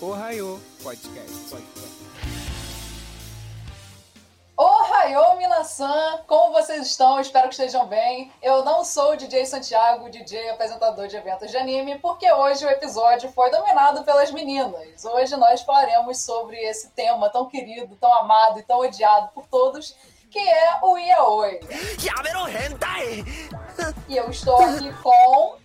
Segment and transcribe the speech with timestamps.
[0.00, 1.50] Ohio Podcast.
[1.50, 1.98] Podcast.
[4.56, 6.18] Ohayou, Minasan!
[6.28, 7.18] Como vocês estão?
[7.18, 8.32] Espero que estejam bem.
[8.40, 12.70] Eu não sou o DJ Santiago, DJ apresentador de eventos de anime, porque hoje o
[12.70, 15.04] episódio foi dominado pelas meninas.
[15.04, 19.96] Hoje nós falaremos sobre esse tema tão querido, tão amado e tão odiado por todos,
[20.30, 21.58] que é o Yaoi.
[24.08, 25.56] E eu estou aqui com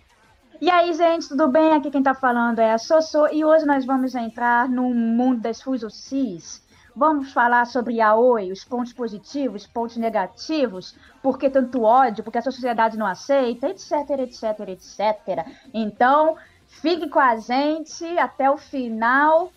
[0.64, 1.74] e aí, gente, tudo bem?
[1.74, 5.60] Aqui quem tá falando é a Sosso e hoje nós vamos entrar no mundo das
[5.60, 6.66] fusocis.
[6.96, 12.38] Vamos falar sobre Yaoi, os pontos positivos, os pontos negativos, por que tanto ódio, porque
[12.38, 15.46] a sociedade não aceita, etc, etc, etc.
[15.74, 16.34] Então,
[16.66, 19.52] fique com a gente até o final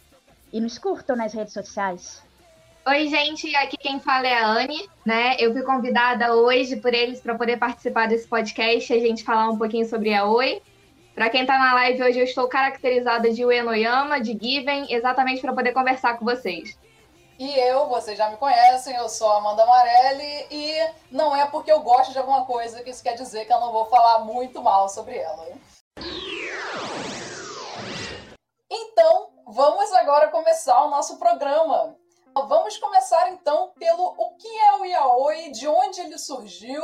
[0.52, 2.22] e nos curtam nas redes sociais.
[2.86, 5.38] Oi, gente, aqui quem fala é a Anne, né?
[5.40, 9.50] Eu fui convidada hoje por eles para poder participar desse podcast e a gente falar
[9.50, 10.62] um pouquinho sobre a Oi.
[11.18, 15.52] Para quem está na live hoje, eu estou caracterizada de Uenoyama, de Given, exatamente para
[15.52, 16.78] poder conversar com vocês.
[17.40, 20.76] E eu, vocês já me conhecem, eu sou Amanda Amarelli e
[21.10, 23.72] não é porque eu gosto de alguma coisa que isso quer dizer que eu não
[23.72, 25.48] vou falar muito mal sobre ela.
[28.70, 31.96] Então, vamos agora começar o nosso programa.
[32.48, 36.84] Vamos começar então pelo o que é o yaoi, de onde ele surgiu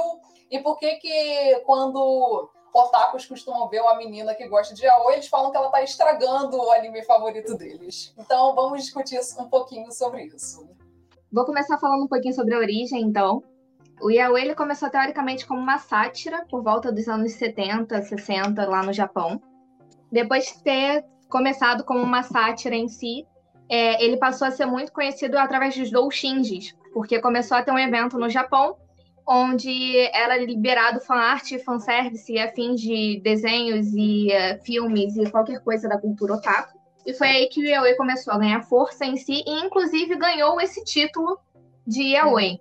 [0.50, 5.28] e por que que quando otakus costumam ver uma menina que gosta de yaoi, eles
[5.28, 8.14] falam que ela está estragando o anime favorito deles.
[8.18, 10.68] Então vamos discutir um pouquinho sobre isso.
[11.32, 13.44] Vou começar falando um pouquinho sobre a origem, então.
[14.02, 18.82] O yaoi ele começou teoricamente como uma sátira por volta dos anos 70, 60 lá
[18.82, 19.40] no Japão.
[20.12, 23.26] Depois de ter começado como uma sátira em si,
[23.70, 27.80] é, ele passou a ser muito conhecido através dos doujinshis, porque começou a ter um
[27.80, 28.78] evento no Japão
[29.28, 35.88] onde era liberado fanart, fanservice e afins de desenhos e uh, filmes e qualquer coisa
[35.88, 36.78] da cultura otaku.
[37.06, 40.60] E foi aí que o yaoi começou a ganhar força em si e inclusive ganhou
[40.62, 41.38] esse título
[41.86, 42.60] de yaoi,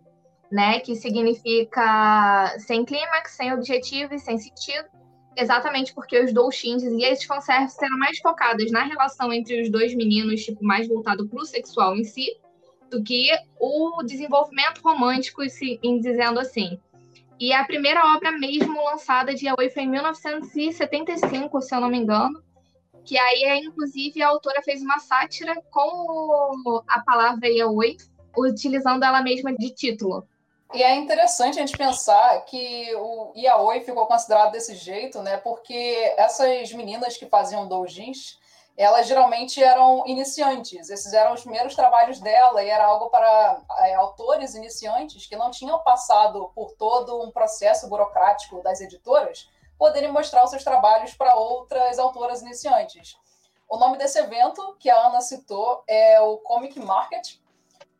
[0.50, 4.86] né, que significa sem clímax, sem objetivo e sem sentido.
[5.36, 9.94] Exatamente porque os doujins e as fanservices eram mais focadas na relação entre os dois
[9.94, 12.26] meninos, tipo, mais voltado pro sexual em si,
[12.92, 15.42] do que o desenvolvimento romântico,
[15.82, 16.78] em dizendo assim.
[17.40, 21.96] E a primeira obra mesmo lançada de Yaoi foi em 1975, se eu não me
[21.96, 22.42] engano,
[23.04, 27.96] que aí, inclusive, a autora fez uma sátira com a palavra Yaoi,
[28.36, 30.28] utilizando ela mesma de título.
[30.74, 35.38] E é interessante a gente pensar que o Yaoi ficou considerado desse jeito, né?
[35.38, 38.38] Porque essas meninas que faziam doujins,
[38.82, 40.90] elas geralmente eram iniciantes.
[40.90, 45.50] Esses eram os primeiros trabalhos dela e era algo para é, autores iniciantes que não
[45.50, 49.48] tinham passado por todo um processo burocrático das editoras
[49.78, 53.16] poderem mostrar os seus trabalhos para outras autoras iniciantes.
[53.68, 57.36] O nome desse evento que a Ana citou é o Comic Market,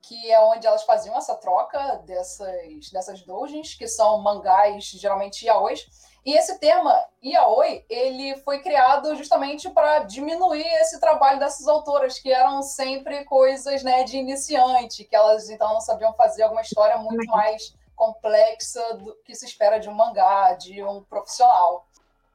[0.03, 5.88] que é onde elas faziam essa troca dessas, dessas doujins, que são mangás, geralmente yaois,
[6.25, 6.88] e esse termo,
[7.22, 13.83] yaoi, ele foi criado justamente para diminuir esse trabalho dessas autoras, que eram sempre coisas
[13.83, 19.16] né, de iniciante, que elas então não sabiam fazer alguma história muito mais complexa do
[19.25, 21.87] que se espera de um mangá, de um profissional.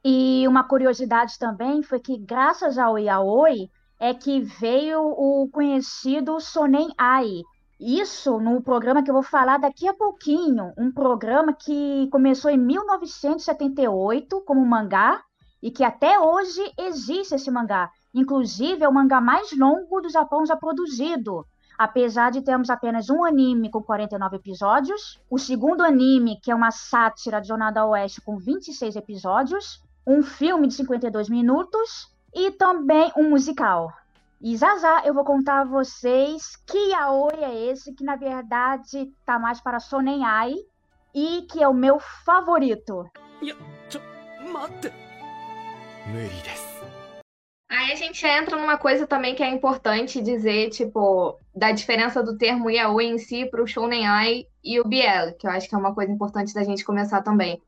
[0.04, 6.88] E uma curiosidade também foi que, graças ao yaoi, é que veio o conhecido Sonen
[6.96, 7.42] Ai,
[7.80, 12.58] isso no programa que eu vou falar daqui a pouquinho, um programa que começou em
[12.58, 15.22] 1978 como mangá
[15.62, 17.90] e que até hoje existe esse mangá.
[18.12, 21.46] Inclusive é o mangá mais longo do Japão já produzido.
[21.78, 26.72] Apesar de termos apenas um anime com 49 episódios, o segundo anime, que é uma
[26.72, 33.30] sátira de Jornada Oeste com 26 episódios, um filme de 52 minutos e também um
[33.30, 33.92] musical.
[34.40, 39.10] E já já eu vou contar a vocês que yaoi é esse, que na verdade
[39.24, 40.54] tá mais para Sonenai
[41.12, 43.04] e que é o meu favorito.
[47.68, 52.38] Aí a gente entra numa coisa também que é importante dizer, tipo, da diferença do
[52.38, 55.78] termo yaoi em si para o shonenai e o biel, que eu acho que é
[55.78, 57.60] uma coisa importante da gente começar também.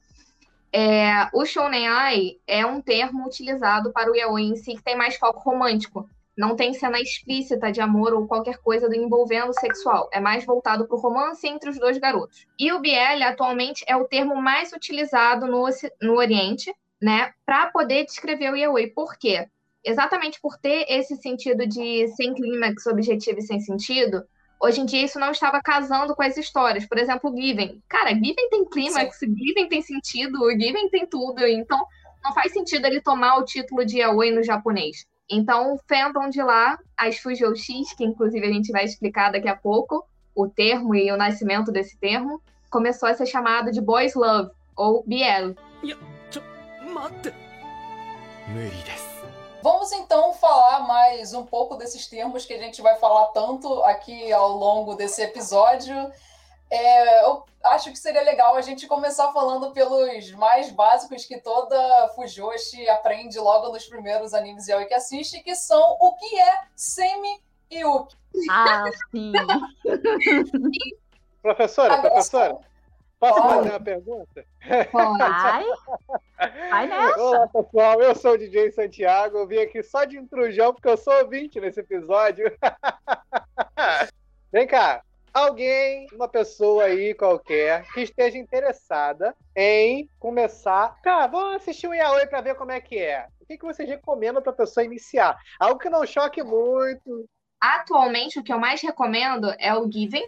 [0.73, 5.17] É, o shonenai é um termo utilizado para o yaoi em si que tem mais
[5.17, 10.09] foco romântico não tem cena explícita de amor ou qualquer coisa do envolvendo sexual.
[10.13, 12.47] É mais voltado para o romance entre os dois garotos.
[12.59, 15.65] E o BL atualmente é o termo mais utilizado no,
[16.01, 18.89] no Oriente, né, para poder descrever o yaoi.
[18.89, 19.47] Por quê?
[19.85, 24.23] Exatamente por ter esse sentido de sem clímax, objetivo e sem sentido,
[24.61, 26.87] hoje em dia isso não estava casando com as histórias.
[26.87, 27.83] Por exemplo, Given.
[27.89, 31.47] Cara, Given tem clímax, Given tem sentido, Given tem tudo.
[31.47, 31.81] Então,
[32.23, 35.07] não faz sentido ele tomar o título de yaoi no japonês.
[35.31, 39.49] Então, o fandom de lá, as Fujou X, que inclusive a gente vai explicar daqui
[39.49, 40.05] a pouco,
[40.35, 45.05] o termo e o nascimento desse termo, começou a ser chamado de Boys Love, ou
[45.07, 45.55] BL.
[49.63, 54.33] Vamos então falar mais um pouco desses termos que a gente vai falar tanto aqui
[54.33, 55.95] ao longo desse episódio.
[56.71, 62.09] É, eu acho que seria legal a gente começar falando pelos mais básicos que toda
[62.15, 67.43] Fujoshi aprende logo nos primeiros animes yaoi que assiste, que são o que é Semi
[67.71, 68.17] e Uki.
[68.49, 69.33] Ah, sim.
[71.43, 72.59] professora, Agora, professora,
[73.19, 73.55] posso Pode.
[73.55, 74.45] fazer uma pergunta?
[74.93, 75.65] Vai,
[76.71, 77.21] vai nessa.
[77.21, 80.97] Olá, pessoal, eu sou o DJ Santiago, eu vim aqui só de intrujão porque eu
[80.97, 82.47] sou ouvinte nesse episódio.
[84.53, 91.01] Vem cá, alguém, uma pessoa aí qualquer, que esteja interessada em começar.
[91.03, 93.27] Cara, vamos assistir um Yaoi pra ver como é que é.
[93.41, 95.39] O que, que vocês recomendam pra pessoa iniciar?
[95.59, 97.29] Algo que não choque muito.
[97.61, 100.27] Atualmente, o que eu mais recomendo é o Given.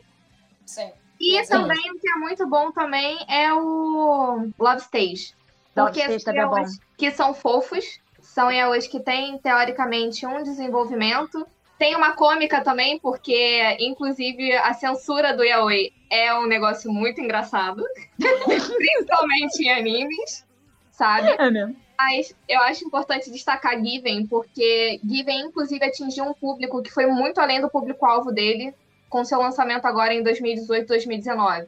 [0.66, 0.92] Sim.
[1.20, 1.50] E Sim.
[1.50, 5.34] também, o que é muito bom também é o Love Stage.
[5.76, 6.64] Love Porque Stage também é bom.
[6.98, 11.46] que são fofos, são yaois que têm, teoricamente, um desenvolvimento.
[11.78, 17.82] Tem uma cômica também, porque, inclusive, a censura do yaoi é um negócio muito engraçado.
[18.18, 20.46] Principalmente em animes,
[20.92, 21.28] sabe?
[21.30, 21.76] É mesmo.
[21.98, 27.40] Mas eu acho importante destacar Given, porque Given, inclusive, atingiu um público que foi muito
[27.40, 28.74] além do público-alvo dele,
[29.08, 31.66] com seu lançamento agora em 2018, 2019.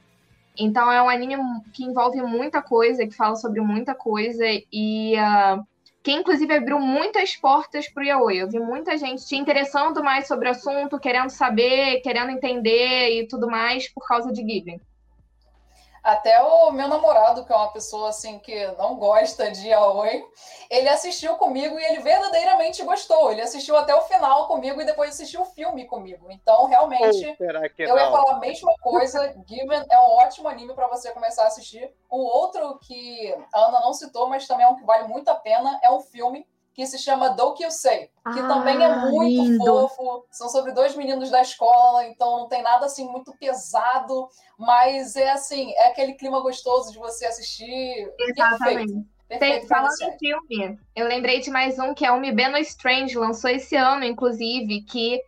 [0.57, 1.37] Então é um anime
[1.73, 5.61] que envolve muita coisa, que fala sobre muita coisa, e ah,
[6.05, 8.37] que inclusive abriu muitas portas pro Yaoi.
[8.37, 13.27] Eu vi muita gente se interessando mais sobre o assunto, querendo saber, querendo entender e
[13.27, 14.79] tudo mais por causa de Given.
[16.05, 20.23] Até o meu namorado, que é uma pessoa assim que não gosta de yaoi,
[20.69, 23.33] ele assistiu comigo e ele verdadeiramente gostou.
[23.33, 26.31] Ele assistiu até o final comigo e depois assistiu o filme comigo.
[26.31, 27.35] Então, realmente,
[27.75, 28.13] que eu ia não?
[28.13, 29.35] falar a mesma coisa.
[29.47, 31.91] Given é um ótimo anime para você começar a assistir.
[32.11, 35.35] O outro que a Ana não citou, mas também é um que vale muito a
[35.35, 39.65] pena, é um filme que se chama Dokyusei, que Ah, também é muito lindo.
[39.65, 40.27] fofo.
[40.31, 44.29] São sobre dois meninos da escola, então não tem nada assim muito pesado,
[44.59, 48.13] mas é assim, é aquele clima gostoso de você assistir.
[48.37, 48.93] Perfeito.
[49.29, 53.17] Tem, Perfeito falando em filme, eu lembrei de mais um que é o Mibeno Strange,
[53.17, 55.23] lançou esse ano, inclusive, que,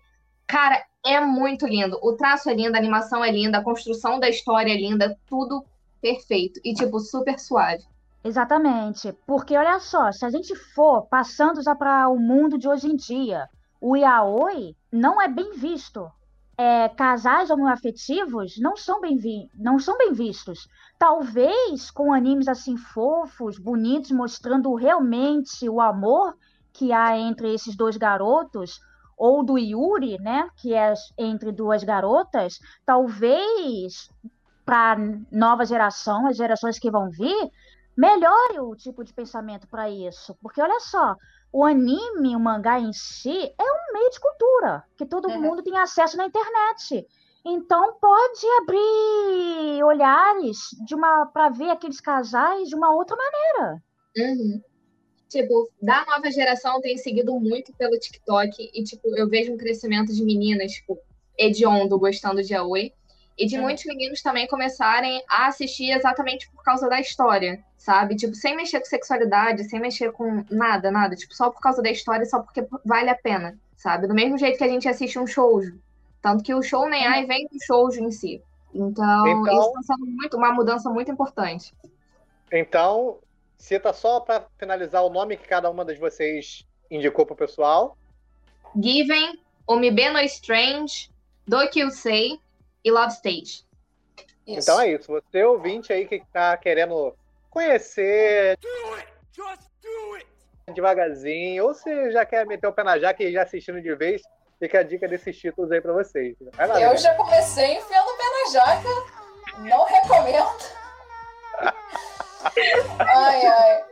[0.47, 1.99] cara, é muito lindo.
[2.03, 5.65] O traço é lindo, a animação é linda, a construção da história é linda, tudo
[6.03, 6.61] perfeito.
[6.65, 7.85] E, tipo, super suave.
[8.26, 12.88] Exatamente, porque olha só, se a gente for passando já para o mundo de hoje
[12.88, 13.49] em dia,
[13.81, 16.11] o yaoi não é bem visto.
[16.58, 20.67] É, casais homoafetivos não são bem vi não são bem vistos.
[20.99, 26.34] Talvez com animes assim fofos, bonitos, mostrando realmente o amor
[26.73, 28.81] que há entre esses dois garotos,
[29.17, 34.11] ou do Yuri, né, que é entre duas garotas, talvez
[34.64, 34.96] para
[35.31, 37.50] nova geração, as gerações que vão vir,
[37.97, 40.37] melhore o tipo de pensamento para isso.
[40.43, 41.17] Porque olha só,
[41.53, 45.41] o anime, o mangá em si, é um meio de cultura, que todo Uhum.
[45.41, 47.07] mundo tem acesso na internet.
[47.45, 53.83] Então pode abrir olhares de uma para ver aqueles casais de uma outra maneira.
[54.17, 54.61] Uhum.
[55.29, 60.12] Tipo, da nova geração tem seguido muito pelo TikTok e, tipo, eu vejo um crescimento
[60.12, 60.99] de meninas, tipo,
[61.38, 62.93] hediondo, gostando de Aoi.
[63.38, 63.62] E de Uhum.
[63.64, 68.16] muitos meninos também começarem a assistir exatamente por causa da história, sabe?
[68.16, 71.14] Tipo, sem mexer com sexualidade, sem mexer com nada, nada.
[71.14, 74.07] Tipo, só por causa da história, só porque vale a pena, sabe?
[74.07, 75.78] Do mesmo jeito que a gente assiste um shoujo.
[76.23, 78.43] Tanto que o show nem ai vem do shoujo em si.
[78.75, 81.75] Então, Então- isso está sendo muito, uma mudança muito importante.
[82.50, 83.19] Então,
[83.59, 87.97] cita só para finalizar o nome que cada uma de vocês indicou pro pessoal.
[88.81, 91.11] Given, Omibeno Strange,
[91.47, 92.38] Dokyusei
[92.87, 93.64] e Love Stage.
[94.47, 94.61] Isso.
[94.61, 95.11] Então é isso.
[95.11, 97.12] Você ouvinte aí que tá querendo
[97.50, 98.57] conhecer
[100.73, 104.23] devagarzinho, ou se já quer meter o pé na jaca e já assistindo de vez,
[104.59, 106.37] fica a dica desses títulos aí pra vocês.
[106.52, 107.00] Vai lá, Eu Gabi.
[107.00, 108.88] já comecei enfiando o pé na jaca.
[109.59, 110.76] Não recomendo.
[112.99, 113.85] Ai, ai.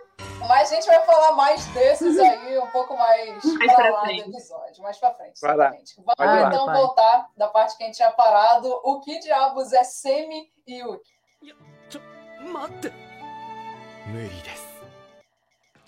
[0.49, 4.25] Mas a gente vai falar mais desses aí um pouco mais, mais para lá frente.
[4.25, 5.41] do episódio, mais para frente.
[5.41, 5.71] Vai lá.
[5.71, 8.69] Vamos então vai então voltar da parte que a gente tinha parado.
[8.85, 11.15] O que diabos é Semi Yuki?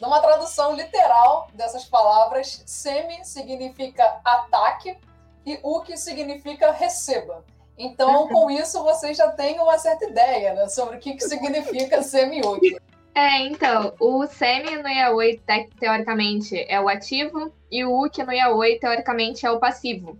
[0.00, 4.98] Numa tradução literal dessas palavras, Semi significa ataque
[5.44, 7.44] e Uki significa receba.
[7.78, 12.02] Então, com isso, vocês já têm uma certa ideia né, sobre o que, que significa
[12.02, 12.76] Semi Uki.
[13.16, 18.30] É, então, o Semi no Yaoi, te- teoricamente, é o ativo, e o Uki no
[18.30, 20.18] Yaoi, teoricamente, é o passivo.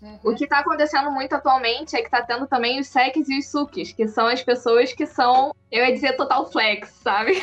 [0.00, 0.18] Uhum.
[0.24, 3.50] O que tá acontecendo muito atualmente é que tá tendo também os Sekis e os
[3.50, 7.38] Sukis, que são as pessoas que são, eu ia dizer, total flex, sabe?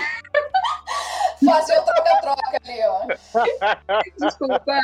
[1.45, 3.05] Fazer o troca-troca ali, ó.
[4.19, 4.79] Desculpa.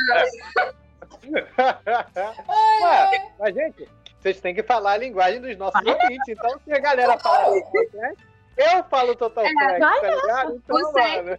[2.80, 3.88] Ué, mas, gente,
[4.20, 6.28] vocês têm que falar a linguagem dos nossos ouvintes.
[6.28, 10.56] Então, se a galera fala Flex, eu falo Total Flex, vai tá ligado?
[10.56, 11.38] Então, O Sek- mano.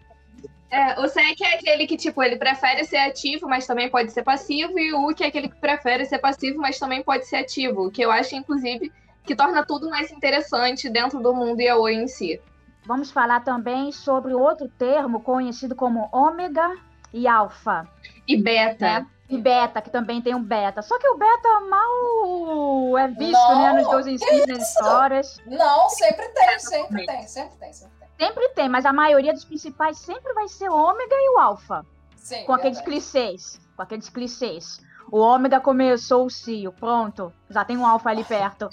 [0.71, 4.23] É, o Sek é aquele que, tipo, ele prefere ser ativo, mas também pode ser
[4.23, 7.85] passivo, e o Uki é aquele que prefere ser passivo, mas também pode ser ativo,
[7.85, 8.91] o que eu acho, inclusive,
[9.23, 12.41] que torna tudo mais interessante dentro do mundo Yaoi em si.
[12.85, 16.75] Vamos falar também sobre outro termo conhecido como ômega
[17.13, 17.87] e alfa.
[18.27, 19.01] E beta.
[19.01, 19.07] né?
[19.33, 20.81] E beta, que também tem um beta.
[20.81, 23.73] Só que o beta mal é visto, Não, né?
[23.73, 25.41] Nos dois ensinos, nas histórias.
[25.45, 28.27] Não, sempre tem, sempre tem, sempre tem, sempre tem.
[28.27, 31.85] Sempre tem, mas a maioria dos principais sempre vai ser o ômega e o alfa.
[32.15, 33.01] Sim, Com aqueles verdade.
[33.01, 33.59] clichês.
[33.75, 34.79] Com aqueles clichês.
[35.11, 36.71] O ômega começou o cio.
[36.71, 37.33] Pronto.
[37.49, 38.69] Já tem um alfa ali perto.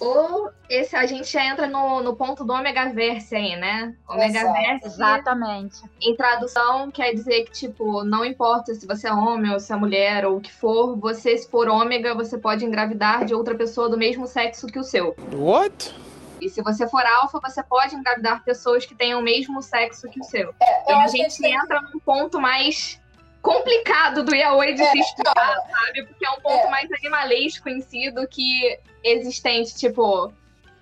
[0.00, 3.94] Ou esse, a gente já entra no, no ponto do Omega Verse aí, né?
[4.08, 4.52] Omega Exato.
[4.52, 5.80] Verse, Exatamente.
[6.00, 9.76] em tradução, quer dizer que, tipo, não importa se você é homem ou se é
[9.76, 13.88] mulher ou o que for, você, se for ômega, você pode engravidar de outra pessoa
[13.88, 15.16] do mesmo sexo que o seu.
[15.32, 15.94] What?
[16.40, 20.20] E se você for alfa, você pode engravidar pessoas que tenham o mesmo sexo que
[20.20, 20.54] o seu.
[20.60, 23.00] É, E eu a que a gente gente tem que entra num ponto mais
[23.42, 26.04] complicado do yaoi de É, se estudar, sabe?
[26.04, 26.70] Porque é um ponto É.
[26.70, 30.32] mais animalesco em si do que existente, tipo,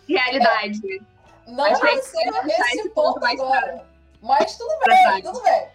[0.08, 0.80] realidade.
[1.46, 3.86] não Mas vai ser esse esse ponto agora.
[4.22, 5.68] Mas tudo bem, tudo bem.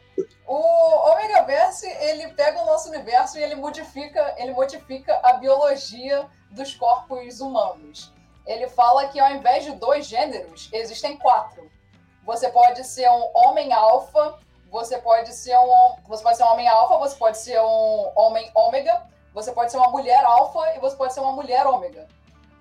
[0.45, 6.27] O Omega Verse, ele pega o nosso universo e ele modifica, ele modifica a biologia
[6.50, 8.11] dos corpos humanos.
[8.45, 11.71] Ele fala que ao invés de dois gêneros, existem quatro.
[12.25, 14.38] Você pode ser um homem alfa,
[14.71, 18.49] você pode ser um, você pode ser um homem alfa, você pode ser um homem
[18.55, 22.07] ômega, você pode ser uma mulher alfa e você pode ser uma mulher ômega.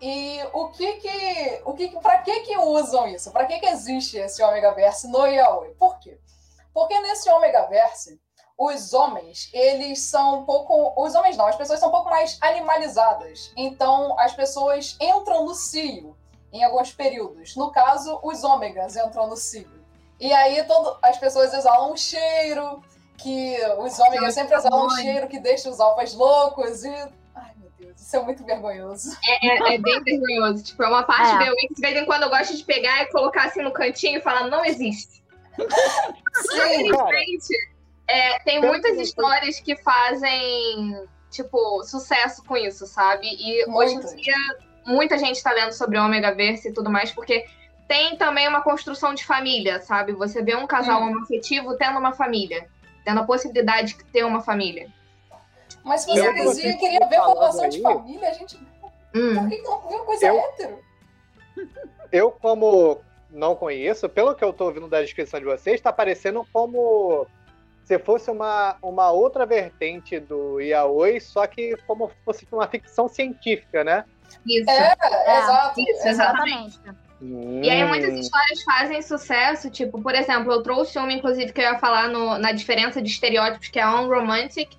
[0.03, 3.31] E o que que, o que, que para que que usam isso?
[3.31, 5.75] Para que que existe esse Omega Verse no Yaoi?
[5.75, 6.19] Por quê?
[6.75, 8.21] Porque nesse Omega Verse,
[8.59, 12.39] os homens, eles são um pouco, os homens não, as pessoas são um pouco mais
[12.41, 13.53] animalizadas.
[13.57, 16.17] Então, as pessoas entram no cio
[16.53, 17.55] em alguns períodos.
[17.55, 19.80] No caso, os ômegas entram no cio.
[20.21, 22.83] E aí todo, as pessoas exalam um cheiro,
[23.17, 26.95] que os ômegas sempre exalam um cheiro que deixa os alfas loucos e
[27.35, 29.17] Ai, meu Deus, isso é muito vergonhoso.
[29.43, 30.63] É, é bem vergonhoso.
[30.63, 31.51] Tipo, é uma parte É.
[31.69, 34.23] que de vez em quando eu gosto de pegar e colocar assim no cantinho e
[34.23, 35.21] falar, não existe.
[36.55, 37.55] Gente,
[38.09, 40.97] é, tem muitas que- histórias que fazem,
[41.31, 43.27] tipo, sucesso com isso, sabe?
[43.27, 44.13] E hoje Muitas.
[44.13, 44.35] em dia,
[44.87, 47.45] muita gente tá lendo sobre o Omega Verse e tudo mais, porque
[47.91, 50.13] tem também uma construção de família, sabe?
[50.13, 51.09] Você vê um casal Hum.
[51.11, 52.69] homoafetivo tendo uma família,
[53.05, 54.89] tendo a possibilidade de ter uma família.
[55.83, 58.57] Mas se você que dizia vocês queria ver falando formação de família, a gente.
[59.13, 59.35] Hum.
[59.35, 60.79] Por que que não viu coisa Eu- hétero?
[62.13, 66.47] Eu, como não conheço, pelo que eu tô ouvindo da descrição de vocês, tá parecendo
[66.53, 67.27] como
[67.85, 73.09] se fosse uma, uma outra vertente do Yaoi, só que como se fosse uma ficção
[73.09, 74.05] científica, né?
[74.47, 74.71] Isso.
[74.71, 74.95] É,
[75.27, 75.81] É, exato.
[75.81, 76.09] isso, exato.
[76.47, 76.81] Exatamente.
[77.23, 81.65] E aí muitas histórias fazem sucesso, tipo, por exemplo, eu trouxe uma, inclusive, que eu
[81.65, 84.71] ia falar no- na diferença de estereótipos, que é a unromantic.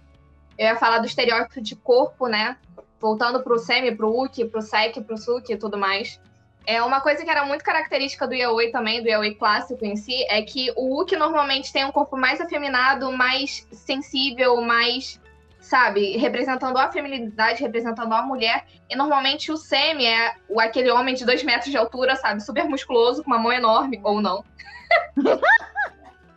[0.58, 2.58] Eu ia falar do estereótipo de corpo, né?
[3.00, 6.20] Voltando pro Semi, pro Uki, pro Seki, pro Suki e tudo mais.
[6.66, 10.24] É uma coisa que era muito característica do Yaoi também, do Yaoi clássico em si,
[10.28, 15.20] é que o Uki normalmente tem um corpo mais afeminado, mais sensível, mais,
[15.62, 18.66] sabe, representando a feminilidade, representando a mulher.
[18.90, 22.42] E normalmente o Semi é o- aquele homem de dois metros de altura, sabe?
[22.44, 24.44] Super musculoso, com uma mão enorme, ou não.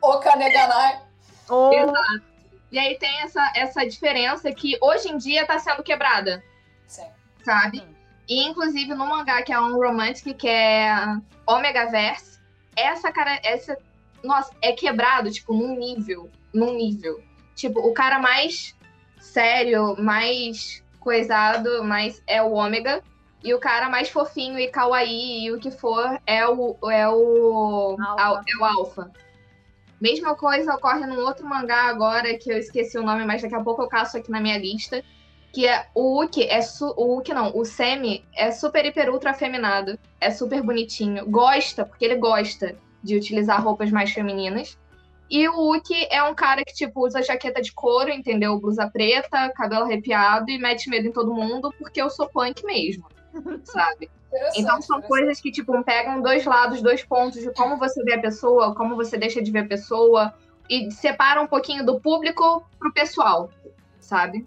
[0.03, 1.01] O Kaneganai.
[1.49, 1.73] Ou
[2.71, 6.43] E aí tem essa, essa diferença que hoje em dia tá sendo quebrada,
[6.87, 7.07] Sim.
[7.43, 7.79] sabe?
[7.79, 7.95] Sim.
[8.29, 10.95] E inclusive no mangá que é um romantic, que é
[11.47, 12.39] Omega Verse,
[12.77, 13.77] essa cara, essa,
[14.23, 17.23] nossa, é quebrado, tipo, num nível, num nível.
[17.55, 18.75] Tipo, o cara mais
[19.25, 23.03] sério, mais coisado, mais é o Ômega.
[23.43, 27.97] E o cara mais fofinho e kawaii e o que for é o, é o,
[28.17, 28.45] Alpha.
[28.49, 29.11] é o alfa.
[30.01, 33.63] Mesma coisa ocorre num outro mangá agora, que eu esqueci o nome, mas daqui a
[33.63, 35.05] pouco eu caço aqui na minha lista.
[35.53, 39.33] Que é o Uki, é su, o Uki não, o Semi é super, hiper, ultra
[39.33, 39.99] afeminado.
[40.21, 41.27] É super bonitinho.
[41.27, 44.79] Gosta, porque ele gosta de utilizar roupas mais femininas.
[45.31, 48.59] E o Uki é um cara que, tipo, usa jaqueta de couro, entendeu?
[48.59, 53.07] Blusa preta, cabelo arrepiado e mete medo em todo mundo, porque eu sou punk mesmo.
[53.65, 54.11] sabe?
[54.57, 58.21] Então são coisas que, tipo, pegam dois lados, dois pontos de como você vê a
[58.21, 60.35] pessoa, como você deixa de ver a pessoa,
[60.69, 63.51] e separa um pouquinho do público pro pessoal,
[64.01, 64.47] sabe?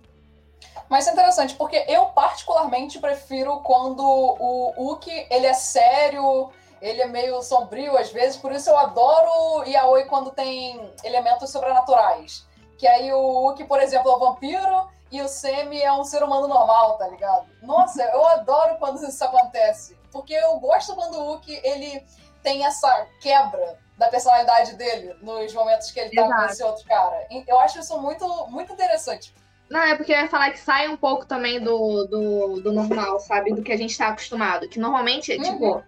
[0.90, 6.50] Mas é interessante, porque eu particularmente prefiro quando o Uki, ele é sério,
[6.82, 12.46] ele é meio sombrio às vezes, por isso eu adoro Yaoi quando tem elementos sobrenaturais.
[12.78, 16.22] Que aí o Uki, por exemplo, é um vampiro e o Semi é um ser
[16.24, 17.48] humano normal, tá ligado?
[17.62, 19.98] Nossa, eu adoro quando isso acontece.
[20.12, 22.04] Porque eu gosto quando o Uki, ele
[22.44, 26.52] tem essa quebra da personalidade dele nos momentos que ele tá com Exato.
[26.54, 27.28] esse outro cara.
[27.48, 29.34] Eu acho isso muito, muito interessante.
[29.70, 33.20] Não, é porque eu ia falar que sai um pouco também do, do, do normal,
[33.20, 33.54] sabe?
[33.54, 34.70] Do que a gente tá acostumado.
[34.70, 35.44] Que normalmente, Uhum.
[35.44, 35.84] tipo,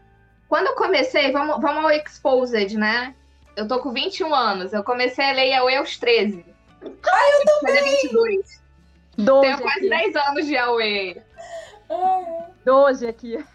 [0.50, 3.16] quando eu comecei, vamos, vamos ao Exposed, né?
[3.56, 4.74] Eu tô com 21 anos.
[4.74, 6.44] Eu comecei a ler Yahweh aos 13.
[6.82, 7.84] Ai, eu também!
[8.02, 8.62] 22.
[9.18, 9.90] 12 Tenho quase aqui.
[9.90, 11.24] 10 anos de Yahweh.
[12.66, 13.46] 12 aqui.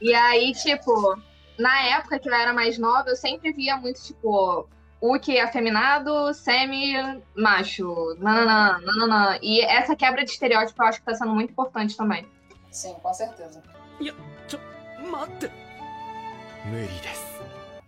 [0.00, 1.16] E aí, tipo,
[1.56, 4.68] na época que eu era mais nova, eu sempre via muito, tipo,
[5.00, 9.38] Uki é afeminado, semi-macho, nananã, nananã.
[9.40, 12.26] E essa quebra de estereótipo eu acho que tá sendo muito importante também.
[12.72, 13.62] Sim, com certeza.
[14.00, 14.14] Eu...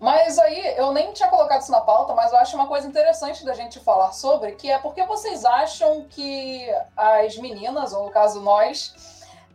[0.00, 3.44] Mas aí, eu nem tinha colocado isso na pauta, mas eu acho uma coisa interessante
[3.44, 8.40] da gente falar sobre, que é porque vocês acham que as meninas, ou no caso
[8.40, 8.94] nós,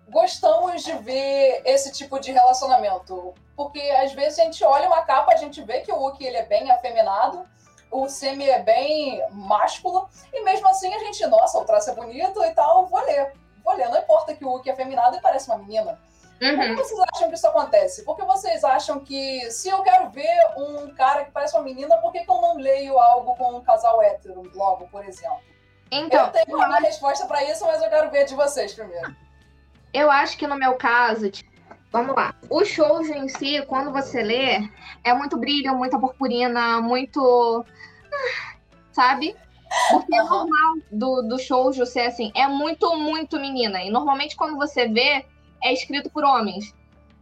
[0.07, 3.33] gostamos de ver esse tipo de relacionamento.
[3.55, 6.37] Porque às vezes a gente olha uma capa, a gente vê que o Uki ele
[6.37, 7.43] é bem afeminado,
[7.91, 12.43] o Semi é bem másculo, e mesmo assim a gente, nossa, o traço é bonito
[12.43, 13.33] e tal, vou ler.
[13.63, 15.99] Vou ler, não importa que o Uki é afeminado e parece uma menina.
[16.39, 16.75] Por que Uhum.
[16.75, 18.05] vocês acham que isso acontece?
[18.05, 22.11] Porque vocês acham que se eu quero ver um cara que parece uma menina, por
[22.13, 25.39] que, que eu não leio algo com um casal hétero logo, por exemplo?
[25.91, 29.13] Então, eu tenho uma resposta pra isso, mas eu quero ver de vocês primeiro.
[29.93, 31.49] Eu acho que no meu caso, tipo,
[31.91, 32.33] vamos lá.
[32.49, 34.59] O shoujo em si, quando você lê,
[35.03, 37.65] é muito brilho, muita purpurina, muito.
[38.13, 38.53] ah,
[38.93, 39.35] Sabe?
[39.91, 42.31] Porque é normal do, do shoujo ser assim.
[42.35, 43.81] É muito, muito menina.
[43.83, 45.25] E normalmente quando você vê,
[45.63, 46.73] é escrito por homens.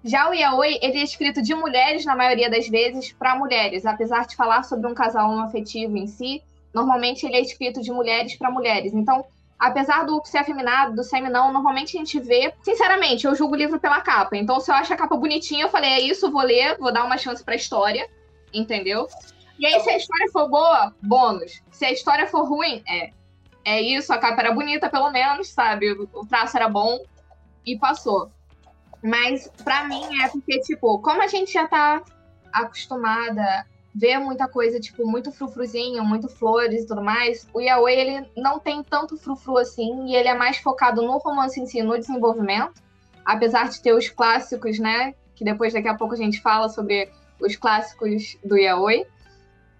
[0.03, 3.85] Já o yaoi, ele é escrito de mulheres, na maioria das vezes, para mulheres.
[3.85, 6.41] Apesar de falar sobre um casal afetivo em si,
[6.73, 8.93] normalmente ele é escrito de mulheres para mulheres.
[8.93, 9.25] Então,
[9.57, 12.53] apesar do ser afeminado, do semi não, normalmente a gente vê.
[12.61, 14.37] Sinceramente, eu julgo o livro pela capa.
[14.37, 17.03] Então, se eu acho a capa bonitinha, eu falei, é isso, vou ler, vou dar
[17.03, 18.07] uma chance pra história.
[18.53, 19.07] Entendeu?
[19.59, 21.61] E aí, se a história for boa, bônus.
[21.71, 23.09] Se a história for ruim, é.
[23.65, 25.91] É isso, a capa era bonita, pelo menos, sabe?
[25.91, 26.97] O traço era bom
[27.67, 28.31] e passou.
[29.03, 32.01] Mas, pra mim, é porque, tipo, como a gente já tá
[32.51, 37.93] acostumada a ver muita coisa, tipo, muito frufruzinho, muito flores e tudo mais, o Yaoi,
[37.93, 41.81] ele não tem tanto frufru assim, e ele é mais focado no romance em si,
[41.83, 42.81] no desenvolvimento,
[43.25, 47.11] apesar de ter os clássicos, né, que depois daqui a pouco a gente fala sobre
[47.39, 49.05] os clássicos do Yaoi,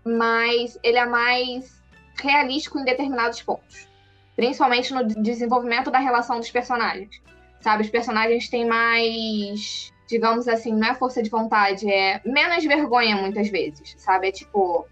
[0.04, 1.82] mas ele é mais
[2.20, 3.88] realístico em determinados pontos,
[4.36, 7.22] principalmente no desenvolvimento da relação dos personagens,
[7.62, 7.84] sabe?
[7.84, 13.50] Os personagens têm mais digamos assim, não é força de vontade, é menos vergonha muitas
[13.50, 14.30] vezes, sabe?
[14.30, 14.88] É tipo,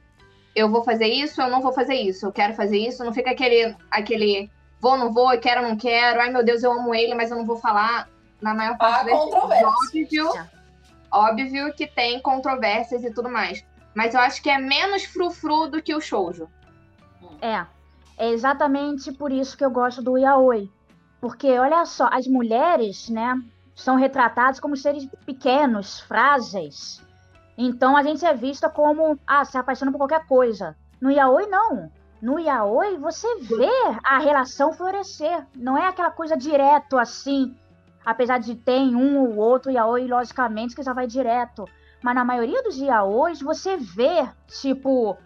[0.54, 3.32] eu vou fazer isso, eu não vou fazer isso, eu quero fazer isso, não fica
[3.32, 4.52] aquele, aquele
[4.82, 7.46] vou, não vou, quero, não quero, ai meu Deus, eu amo ele, mas eu não
[7.46, 8.10] vou falar.
[8.42, 9.72] Na maior parte Há das vezes, controvérsias.
[9.88, 10.50] óbvio, É.
[11.12, 13.66] óbvio que tem controvérsias e tudo mais.
[13.96, 16.50] Mas eu acho que é menos frufru do que o shoujo.
[17.42, 17.66] É.
[18.18, 20.70] É exatamente por isso que eu gosto do yaoi.
[21.20, 23.40] Porque, olha só, as mulheres, né,
[23.76, 27.04] são retratadas como seres pequenos, frágeis.
[27.58, 30.76] Então a gente é vista como, ah, se apaixona por qualquer coisa.
[31.00, 31.92] No yaoi, não.
[32.22, 33.70] No yaoi, você vê
[34.04, 35.46] a relação florescer.
[35.56, 37.56] Não é aquela coisa direto assim.
[38.06, 41.66] Apesar de ter um ou outro yaoi, logicamente, que já vai direto.
[42.04, 45.18] Mas na maioria dos yaois, você vê, tipo,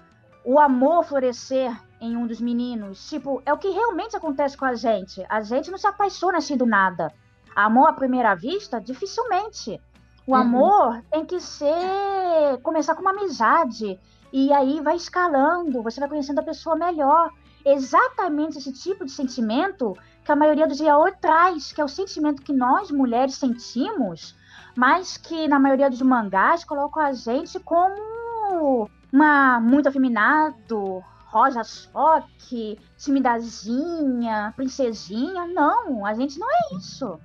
[0.45, 1.71] o amor florescer
[2.01, 3.09] em um dos meninos.
[3.09, 5.23] Tipo, é o que realmente acontece com a gente.
[5.29, 7.11] A gente não se apaixona assim do nada.
[7.55, 9.79] Amor à primeira vista, dificilmente.
[10.25, 10.37] O Uhum.
[10.41, 12.59] amor tem que ser.
[12.63, 13.99] começar com uma amizade.
[14.31, 17.31] E aí vai escalando, você vai conhecendo a pessoa melhor.
[17.65, 22.41] Exatamente esse tipo de sentimento que a maioria dos yaoi traz, que é o sentimento
[22.43, 24.35] que nós mulheres sentimos,
[24.75, 32.79] mas que na maioria dos mangás colocam a gente como uma muito afeminado, rosa choque,
[32.97, 35.47] timidazinha, princesinha.
[35.47, 37.19] Não, a gente não é isso.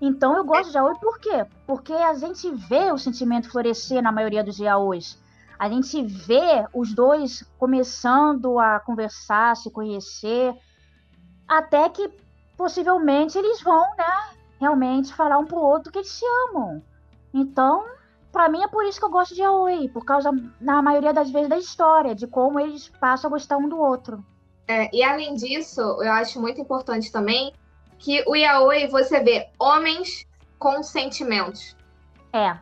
[0.00, 1.46] Então eu gosto de yaoi por quê?
[1.66, 5.16] Porque a gente vê o sentimento florescer na maioria dos yaois.
[5.58, 10.54] A gente vê os dois começando a conversar, se conhecer,
[11.46, 12.10] até que
[12.56, 16.82] possivelmente eles vão, né, realmente falar um pro outro que eles se amam.
[17.32, 17.84] Então,
[18.32, 21.30] para mim é por isso que eu gosto de Aoi, por causa, na maioria das
[21.30, 24.24] vezes, da história, de como eles passam a gostar um do outro.
[24.66, 27.52] É, e além disso, eu acho muito importante também
[27.98, 30.26] que o yaoi você vê homens
[30.58, 31.76] com sentimentos.
[32.32, 32.56] É.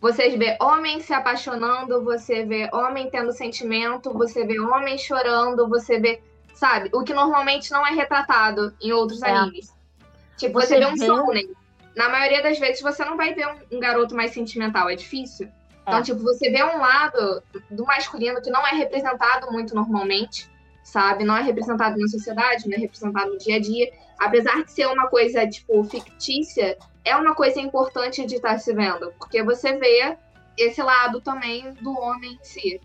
[0.00, 5.98] Você vê homens se apaixonando, você vê homem tendo sentimento, você vê homem chorando, você
[5.98, 6.22] vê,
[6.54, 9.30] sabe, o que normalmente não é retratado em outros é.
[9.30, 9.74] animes.
[10.36, 11.50] Tipo, você, você vê um shonen.
[11.98, 15.48] Na maioria das vezes você não vai ver um, um garoto mais sentimental, é difícil.
[15.48, 15.50] É.
[15.88, 20.48] Então, tipo, você vê um lado do masculino que não é representado muito normalmente,
[20.84, 21.24] sabe?
[21.24, 23.92] Não é representado na sociedade, não é representado no dia a dia.
[24.16, 29.12] Apesar de ser uma coisa, tipo, fictícia, é uma coisa importante de estar se vendo,
[29.18, 30.16] porque você vê
[30.56, 32.80] esse lado também do homem em si.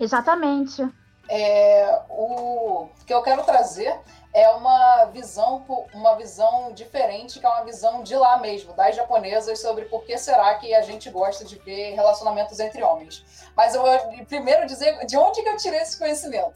[0.00, 0.82] Exatamente.
[1.28, 3.92] É, o que eu quero trazer
[4.36, 9.58] é uma visão, uma visão diferente, que é uma visão de lá mesmo, das japonesas,
[9.62, 13.24] sobre por que será que a gente gosta de ver relacionamentos entre homens.
[13.56, 16.54] Mas eu vou primeiro dizer de onde que eu tirei esse conhecimento.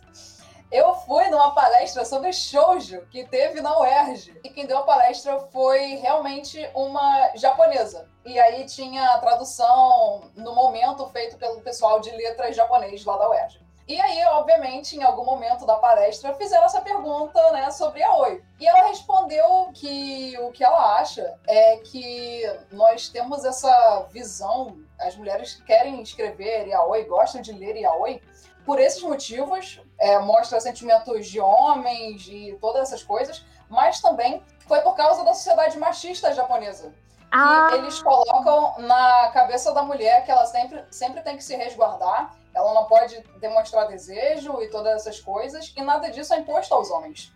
[0.70, 4.38] Eu fui numa palestra sobre shoujo que teve na UERJ.
[4.44, 8.06] E quem deu a palestra foi realmente uma japonesa.
[8.26, 13.30] E aí tinha a tradução no momento feito pelo pessoal de letras japonês lá da
[13.30, 13.59] UERJ.
[13.90, 18.40] E aí, obviamente, em algum momento da palestra, fizeram essa pergunta né, sobre a Oi.
[18.60, 25.16] E ela respondeu que o que ela acha é que nós temos essa visão, as
[25.16, 28.22] mulheres querem escrever Yaoi, gostam de ler Yaoi,
[28.64, 34.82] por esses motivos, é, mostra sentimentos de homens e todas essas coisas, mas também foi
[34.82, 36.94] por causa da sociedade machista japonesa.
[37.32, 37.66] Ah.
[37.70, 42.38] Que eles colocam na cabeça da mulher que ela sempre, sempre tem que se resguardar,
[42.54, 46.90] ela não pode demonstrar desejo e todas essas coisas, e nada disso é imposto aos
[46.90, 47.32] homens.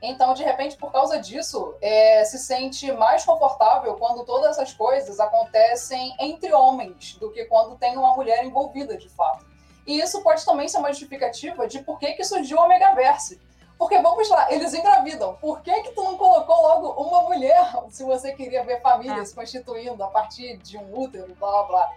[0.00, 5.18] Então, de repente, por causa disso, é, se sente mais confortável quando todas essas coisas
[5.18, 9.44] acontecem entre homens do que quando tem uma mulher envolvida, de fato.
[9.84, 13.40] E isso pode também ser uma justificativa de por que, que surgiu o Omegaverse.
[13.76, 15.36] Porque vamos lá, eles engravidam.
[15.36, 19.24] Por que, que tu não colocou logo uma mulher se você queria ver família é.
[19.24, 21.92] se constituindo a partir de um útero, blá blá blá?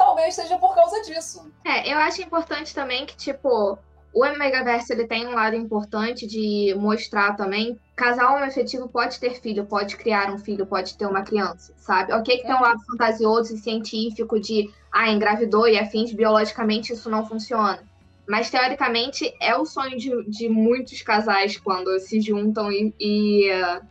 [0.00, 1.52] Talvez seja por causa disso.
[1.62, 3.78] É, eu acho importante também que, tipo,
[4.14, 9.66] o Megaverse ele tem um lado importante de mostrar também casal homoafetivo pode ter filho,
[9.66, 12.14] pode criar um filho, pode ter uma criança, sabe?
[12.14, 17.10] Ok que tem um lado fantasioso e científico de ah, engravidou e afins, biologicamente isso
[17.10, 17.78] não funciona.
[18.26, 23.82] Mas teoricamente é o sonho de, de muitos casais quando se juntam e, e uh,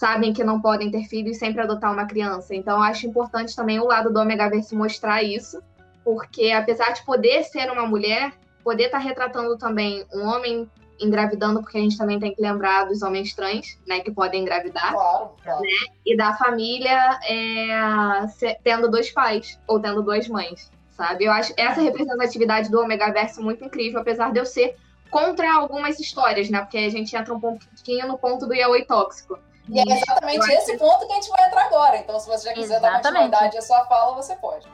[0.00, 2.54] sabem que não podem ter filho e sempre adotar uma criança.
[2.54, 5.62] Então eu acho importante também o lado do Omegaverse mostrar isso,
[6.02, 8.32] porque apesar de poder ser uma mulher,
[8.64, 10.66] poder estar tá retratando também um homem
[10.98, 14.90] engravidando, porque a gente também tem que lembrar dos homens trans, né, que podem engravidar.
[14.90, 15.60] Claro, claro.
[15.60, 15.68] Né,
[16.06, 21.26] e da família é, tendo dois pais ou tendo duas mães, sabe?
[21.26, 24.76] Eu acho essa representatividade do Omega Verso muito incrível, apesar de eu ser
[25.10, 26.60] contra algumas histórias, né?
[26.60, 29.38] Porque a gente entra um pouquinho no ponto do yaoi tóxico.
[29.70, 31.96] E é exatamente esse ponto que a gente vai entrar agora.
[31.98, 33.02] Então, se você já quiser exatamente.
[33.02, 34.66] dar continuidade à sua fala, você pode.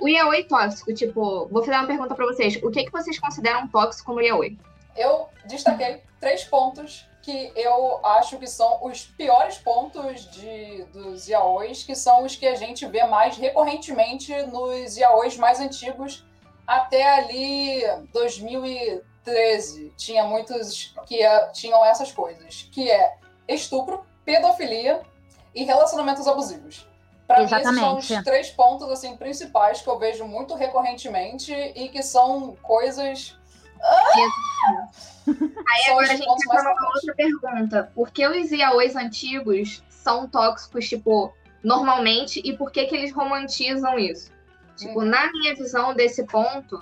[0.00, 2.56] O yaoi tóxico, tipo, vou fazer uma pergunta para vocês.
[2.62, 4.58] O que, é que vocês consideram tóxico no yaoi?
[4.94, 11.82] Eu destaquei três pontos que eu acho que são os piores pontos de, dos yaois,
[11.82, 16.24] que são os que a gente vê mais recorrentemente nos yaois mais antigos,
[16.66, 19.92] até ali 2000 e 2013.
[19.96, 21.18] Tinha muitos que
[21.52, 25.02] tinham essas coisas, que é estupro, pedofilia
[25.54, 26.86] e relacionamentos abusivos.
[27.26, 31.88] Para mim, esses são os três pontos assim, principais que eu vejo muito recorrentemente e
[31.90, 33.36] que são coisas.
[33.82, 34.88] Ah!
[35.26, 37.92] Aí agora a gente entra numa outra pergunta.
[37.94, 43.98] Por que os yaois antigos são tóxicos, tipo, normalmente, e por que, que eles romantizam
[43.98, 44.32] isso?
[44.76, 45.04] Tipo, hum.
[45.04, 46.80] na minha visão desse ponto,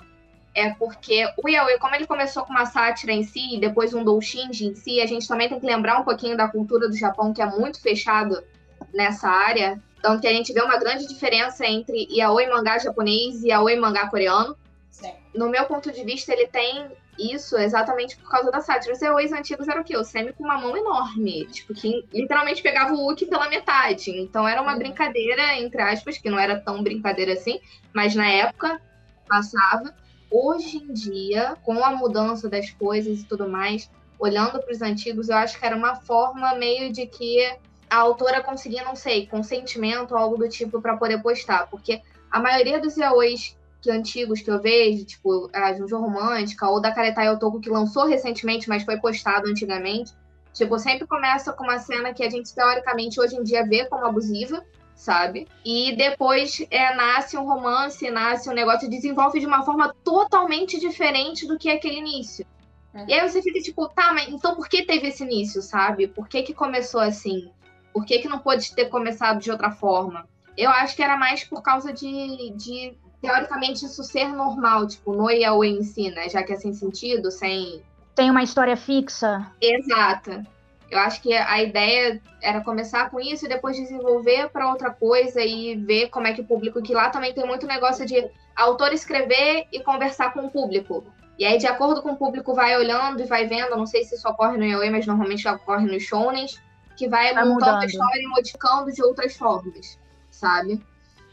[0.57, 4.03] é porque o yaoi, como ele começou com uma sátira em si, e depois um
[4.03, 7.31] doujinshi em si, a gente também tem que lembrar um pouquinho da cultura do Japão,
[7.31, 8.43] que é muito fechado
[8.91, 9.79] nessa área.
[9.99, 14.09] Então, que a gente vê uma grande diferença entre yaoi mangá japonês e yaoi mangá
[14.09, 14.57] coreano.
[14.89, 15.13] Sim.
[15.35, 16.87] No meu ponto de vista, ele tem
[17.19, 18.95] isso exatamente por causa da sátira.
[18.95, 19.95] Os yaois antigos eram o quê?
[19.95, 24.09] O Semi com uma mão enorme, tipo, que literalmente pegava o Uki pela metade.
[24.09, 24.79] Então, era uma uhum.
[24.79, 27.59] brincadeira, entre aspas, que não era tão brincadeira assim,
[27.93, 28.81] mas na época
[29.27, 29.93] passava.
[30.29, 35.29] Hoje em dia, com a mudança das coisas e tudo mais, olhando para os antigos,
[35.29, 37.43] eu acho que era uma forma meio de que
[37.89, 41.67] a autora conseguir, não sei, consentimento ou algo do tipo para poder postar.
[41.67, 46.81] Porque a maioria dos yaois que antigos que eu vejo, tipo a Junjo Romântica ou
[46.81, 50.11] da Karetai Otoko que lançou recentemente, mas foi postado antigamente,
[50.57, 54.07] Tipo, sempre começa com uma cena que a gente teoricamente hoje em dia vê como
[54.07, 54.65] abusiva,
[54.97, 55.47] sabe?
[55.63, 61.47] E depois é, nasce um romance, nasce um negócio, desenvolve de uma forma totalmente diferente
[61.47, 62.45] do que aquele início.
[62.93, 63.05] Uhum.
[63.07, 66.07] E aí você fica tipo, tá, mas então por que teve esse início, sabe?
[66.07, 67.51] Por que que começou assim?
[67.93, 70.27] Por que que não pode ter começado de outra forma?
[70.57, 75.29] Eu acho que era mais por causa de, de teoricamente, isso ser normal, tipo, no
[75.29, 76.27] Yaoi em si, né?
[76.27, 77.83] Já que é sem sentido, sem...
[78.15, 79.51] Tem uma história fixa.
[79.61, 80.43] Exato.
[80.89, 85.41] Eu acho que a ideia era começar com isso e depois desenvolver para outra coisa
[85.41, 88.93] e ver como é que o público, que lá também tem muito negócio de autor
[88.93, 91.03] escrever e conversar com o público.
[91.37, 94.15] E aí, de acordo com o público, vai olhando e vai vendo, não sei se
[94.15, 96.59] isso ocorre no Yaoi, mas normalmente ocorre nos shounens,
[96.95, 97.83] que vai, vai montando mudando.
[97.83, 99.99] a história e modificando de outras formas,
[100.31, 100.83] sabe?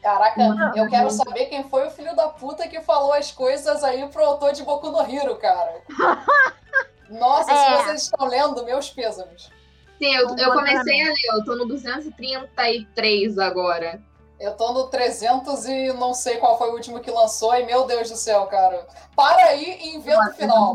[0.03, 4.07] Caraca, eu quero saber quem foi o filho da puta que falou as coisas aí
[4.09, 5.81] pro autor de Boku no Hero, cara.
[7.11, 7.57] Nossa, é.
[7.57, 9.51] se vocês estão lendo, meus pêsames.
[9.99, 14.03] Sim, eu, eu comecei a ler, eu tô no 233 agora.
[14.41, 17.87] Eu tô no 300 e não sei qual foi o último que lançou, e meu
[17.87, 18.87] Deus do céu, cara.
[19.15, 20.75] Para aí e inventa o final.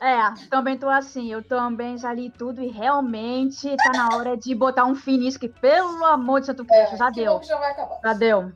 [0.00, 4.54] É, também tô assim, eu também já li tudo e realmente tá na hora de
[4.54, 7.40] botar um fim nisso, que pelo amor de Santo Cristo, é, já deu.
[7.42, 8.00] Já vai acabar.
[8.02, 8.52] Já deu.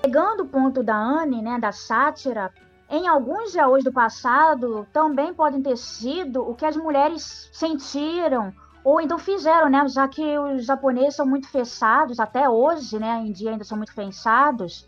[0.00, 2.52] Pegando o ponto da Anne, né, da sátira,
[2.92, 8.52] em alguns jaos do passado também podem ter sido o que as mulheres sentiram
[8.84, 9.88] ou então fizeram, né?
[9.88, 13.22] Já que os japoneses são muito fechados, até hoje, né?
[13.24, 14.86] Em dia ainda são muito fechados.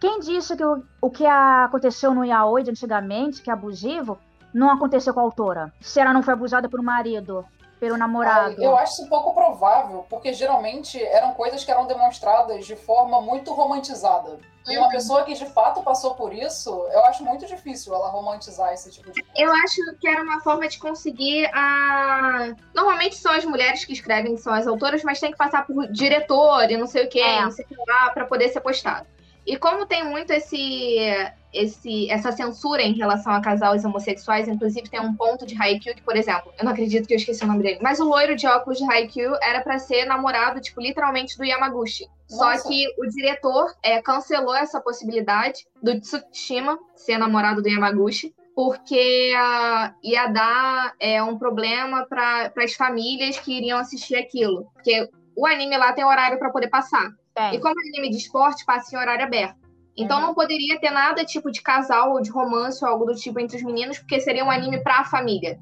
[0.00, 4.18] Quem disse que o, o que aconteceu no yaoi de antigamente, que é abusivo,
[4.52, 5.72] não aconteceu com a autora?
[5.80, 7.44] Se ela não foi abusada por um marido,
[7.78, 8.62] pelo namorado?
[8.62, 13.52] eu acho isso pouco provável, porque geralmente eram coisas que eram demonstradas de forma muito
[13.52, 14.38] romantizada.
[14.66, 14.92] E uma uhum.
[14.92, 19.10] pessoa que de fato passou por isso, eu acho muito difícil ela romantizar esse tipo
[19.10, 19.36] de coisa.
[19.36, 22.54] Eu acho que era uma forma de conseguir a.
[22.74, 26.70] Normalmente são as mulheres que escrevem, são as autoras, mas tem que passar por diretor
[26.70, 27.42] e não sei o que, é.
[27.42, 29.06] não sei o que lá, pra poder ser postado.
[29.46, 31.06] E como tem muito esse,
[31.54, 36.02] esse, essa censura em relação a casais homossexuais, inclusive tem um ponto de Haikyuu que,
[36.02, 38.46] por exemplo, eu não acredito que eu esqueci o nome dele, mas o loiro de
[38.46, 42.08] óculos de Haikyuu era para ser namorado, tipo, literalmente do Yamaguchi.
[42.30, 42.58] Nossa.
[42.58, 49.32] Só que o diretor é, cancelou essa possibilidade do Tsushima ser namorado do Yamaguchi, porque
[49.34, 54.70] uh, ia dar é, um problema para as famílias que iriam assistir aquilo.
[54.74, 57.10] Porque o anime lá tem horário para poder passar.
[57.36, 57.54] É.
[57.54, 59.63] E como é anime de esporte, passa em horário aberto.
[59.96, 63.38] Então não poderia ter nada tipo de casal ou de romance ou algo do tipo
[63.38, 65.58] entre os meninos, porque seria um anime para a família.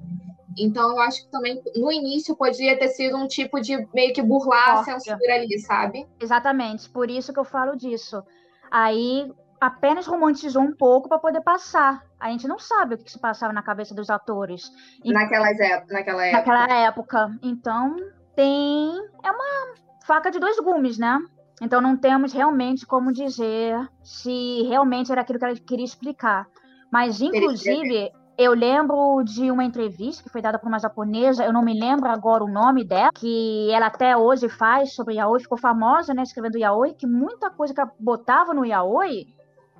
[0.56, 4.22] Então eu acho que também no início poderia ter sido um tipo de meio que
[4.22, 4.90] burlar Forte.
[4.90, 6.06] a censura ali, sabe?
[6.20, 8.22] Exatamente, por isso que eu falo disso.
[8.70, 12.04] Aí apenas romantizou um pouco para poder passar.
[12.18, 14.70] A gente não sabe o que se passava na cabeça dos atores.
[15.04, 16.38] Naquelas época, naquela época.
[16.38, 17.38] Naquela época.
[17.42, 17.96] Então
[18.34, 18.90] tem
[19.22, 21.18] é uma faca de dois gumes, né?
[21.62, 26.48] Então não temos realmente como dizer se realmente era aquilo que ela queria explicar.
[26.90, 31.62] Mas, inclusive, eu lembro de uma entrevista que foi dada por uma japonesa, eu não
[31.62, 36.12] me lembro agora o nome dela, que ela até hoje faz sobre yaoi, ficou famosa,
[36.12, 39.28] né, escrevendo yaoi, que muita coisa que ela botava no yaoi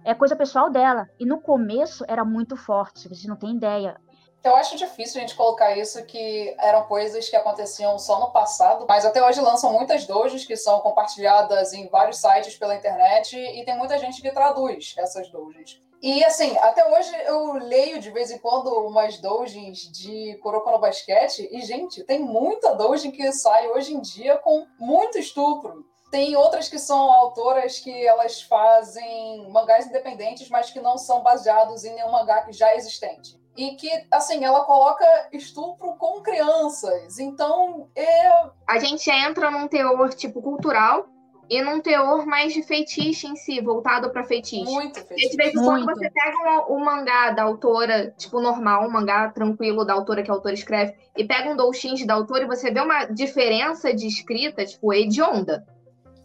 [0.05, 1.09] é coisa pessoal dela.
[1.19, 3.97] E no começo era muito forte, vocês não têm ideia.
[4.45, 8.85] Eu acho difícil a gente colocar isso que eram coisas que aconteciam só no passado,
[8.89, 13.65] mas até hoje lançam muitas dojos que são compartilhadas em vários sites pela internet e
[13.65, 15.81] tem muita gente que traduz essas dojos.
[16.03, 20.81] E assim, até hoje eu leio de vez em quando umas doujins de Kuroko no
[20.81, 25.87] Basquete e, gente, tem muita doujin que sai hoje em dia com muito estupro.
[26.13, 31.87] Tem outras que são autoras que elas fazem mangás independentes, mas que não são baseados
[31.87, 37.19] em nenhum mangá que já existente e que, assim, ela coloca estupro com crianças.
[37.19, 38.31] Então, é...
[38.69, 41.07] A gente entra num teor, tipo, cultural
[41.49, 44.71] e num teor mais de feitiço em si, voltado para feitiço.
[44.71, 45.31] Muito feitiço.
[45.31, 46.37] de vez em quando você pega
[46.69, 50.35] o um, um mangá da autora, tipo, normal, um mangá tranquilo da autora que a
[50.35, 54.65] autora escreve, e pega um doujinshi da autora e você vê uma diferença de escrita,
[54.67, 55.67] tipo, hedionda.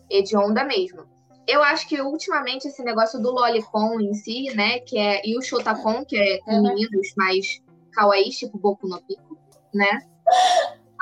[0.09, 1.05] Hedionda mesmo.
[1.47, 5.41] Eu acho que ultimamente esse negócio do lolicon em si, né, que é e o
[5.41, 6.63] shotacon, que é com uhum.
[6.63, 7.61] meninos mais
[7.93, 9.37] kawaii, tipo Boku no Pico,
[9.73, 10.01] né?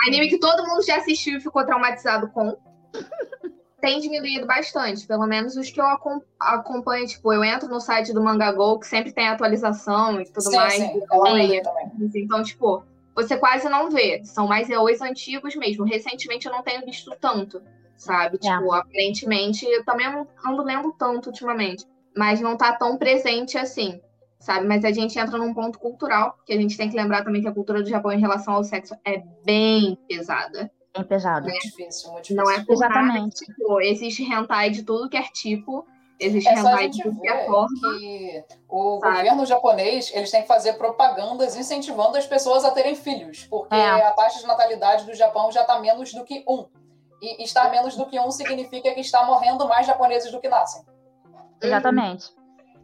[0.07, 2.55] Anime que todo mundo já assistiu e ficou traumatizado com.
[3.81, 5.85] Tem diminuído bastante, pelo menos os que eu
[6.39, 10.55] acompanho, tipo, eu entro no site do Mangagol, que sempre tem atualização e tudo sim,
[10.55, 10.73] mais.
[10.73, 11.01] Sim,
[12.15, 12.83] então, tipo,
[13.15, 14.23] você quase não vê.
[14.23, 15.85] São mais EOs antigos mesmo.
[15.85, 17.61] Recentemente eu não tenho visto tanto
[17.97, 18.37] sabe?
[18.37, 18.39] É.
[18.39, 23.99] Tipo, aparentemente, eu também não ando lendo tanto ultimamente, mas não tá tão presente assim,
[24.39, 24.65] sabe?
[24.67, 27.47] Mas a gente entra num ponto cultural, que a gente tem que lembrar também que
[27.47, 30.71] a cultura do Japão em relação ao sexo é bem pesada.
[30.95, 31.47] Bem pesado.
[31.47, 32.43] Muito difícil, muito difícil.
[32.43, 33.15] Não é por Exatamente.
[33.17, 35.85] nada, tipo, existe hentai de tudo que é tipo,
[36.17, 37.67] existe É só a hentai gente de tudo que ver é forma.
[37.99, 39.17] que o Sabe?
[39.17, 44.07] governo japonês eles têm que fazer propagandas incentivando as pessoas a terem filhos, porque É.
[44.07, 46.65] a taxa de natalidade do Japão já está menos do que um.
[47.21, 50.83] E estar menos do que um significa que está morrendo mais japoneses do que nascem.
[51.61, 52.33] Exatamente.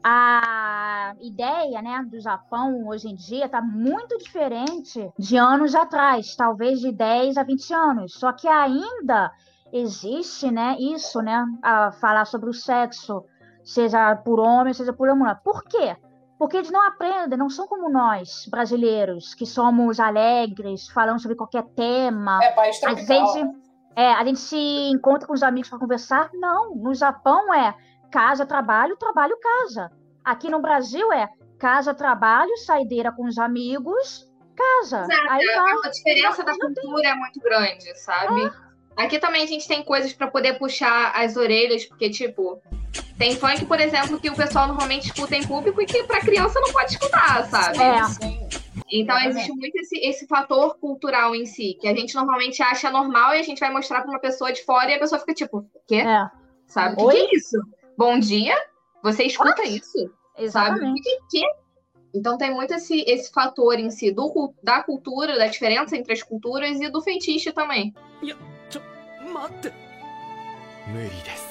[0.04, 6.80] A ideia né, do Japão hoje em dia está muito diferente de anos atrás, talvez
[6.80, 8.14] de 10 a 20 anos.
[8.14, 9.32] Só que ainda
[9.72, 11.46] existe né, isso, né?
[11.62, 13.24] A falar sobre o sexo,
[13.64, 15.40] seja por homem, seja por mulher.
[15.44, 15.96] Por quê?
[16.40, 21.64] Porque eles não aprendem, não são como nós, brasileiros, que somos alegres, falamos sobre qualquer
[21.76, 22.40] tema.
[22.42, 23.06] É país tropical.
[23.06, 23.61] gente,
[23.96, 24.58] é, a gente se
[24.90, 26.30] encontra com os amigos para conversar?
[26.34, 26.76] Não.
[26.76, 27.74] No Japão é
[28.12, 29.92] casa, trabalho, trabalho, casa.
[30.24, 35.04] Aqui no Brasil é casa, trabalho, saideira com os amigos, casa.
[35.04, 35.74] Exato, Aí vai.
[35.86, 38.52] A diferença da cultura é muito grande, sabe?
[38.98, 42.62] Aqui também a gente tem coisas pra poder puxar as orelhas, porque, tipo,
[43.18, 46.60] tem funk, por exemplo, que o pessoal normalmente escuta em público e que pra criança
[46.60, 47.80] não pode escutar, sabe?
[47.80, 48.04] É.
[48.04, 48.50] Sim.
[48.93, 49.29] Então Exatamente.
[49.29, 53.39] existe muito esse, esse fator cultural em si, que a gente normalmente acha normal e
[53.41, 55.97] a gente vai mostrar pra uma pessoa de fora e a pessoa fica tipo, quê?
[55.97, 56.29] É,
[56.67, 56.95] Sabe?
[56.95, 57.15] O que, Oi?
[57.15, 57.57] que é isso?
[57.97, 58.55] Bom dia?
[59.03, 59.77] Você escuta What?
[59.77, 59.99] isso?
[59.99, 60.11] Sabe?
[60.39, 61.03] O exatamente.
[61.03, 61.49] que, que é?
[62.15, 66.13] Então tem muito esse, esse fator em si do, cul- da cultura, da diferença entre
[66.13, 67.93] as culturas e do feitiço também.
[68.23, 68.83] ちょ
[69.33, 69.73] 待って
[70.93, 71.50] 無理です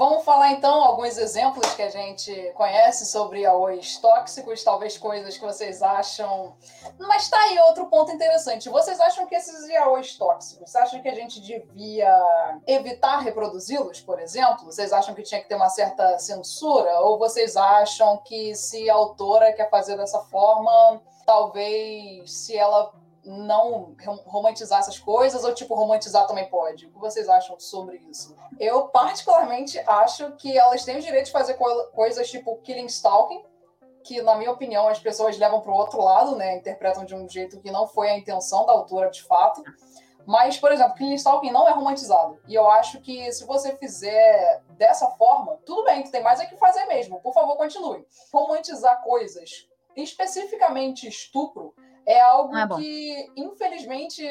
[0.00, 5.44] Vamos falar então alguns exemplos que a gente conhece sobre yaois tóxicos, talvez coisas que
[5.44, 6.56] vocês acham.
[6.98, 8.70] Mas tá aí outro ponto interessante.
[8.70, 12.10] Vocês acham que esses yaois tóxicos, vocês acham que a gente devia
[12.66, 14.64] evitar reproduzi-los, por exemplo?
[14.64, 17.00] Vocês acham que tinha que ter uma certa censura?
[17.00, 22.90] Ou vocês acham que se a autora quer fazer dessa forma, talvez se ela
[23.24, 26.86] não rom- romantizar essas coisas ou tipo romantizar também pode?
[26.86, 28.34] O que vocês acham sobre isso?
[28.58, 33.44] Eu particularmente acho que elas têm o direito de fazer co- coisas tipo killing stalking,
[34.02, 36.56] que na minha opinião as pessoas levam para o outro lado, né?
[36.56, 39.62] Interpretam de um jeito que não foi a intenção da autora de fato.
[40.26, 42.38] Mas, por exemplo, killing stalking não é romantizado.
[42.46, 46.46] E eu acho que se você fizer dessa forma, tudo bem, tu tem mais é
[46.46, 47.20] que fazer mesmo.
[47.20, 48.06] Por favor, continue.
[48.32, 51.74] Romantizar coisas, especificamente estupro,
[52.10, 54.24] é algo é que, infelizmente,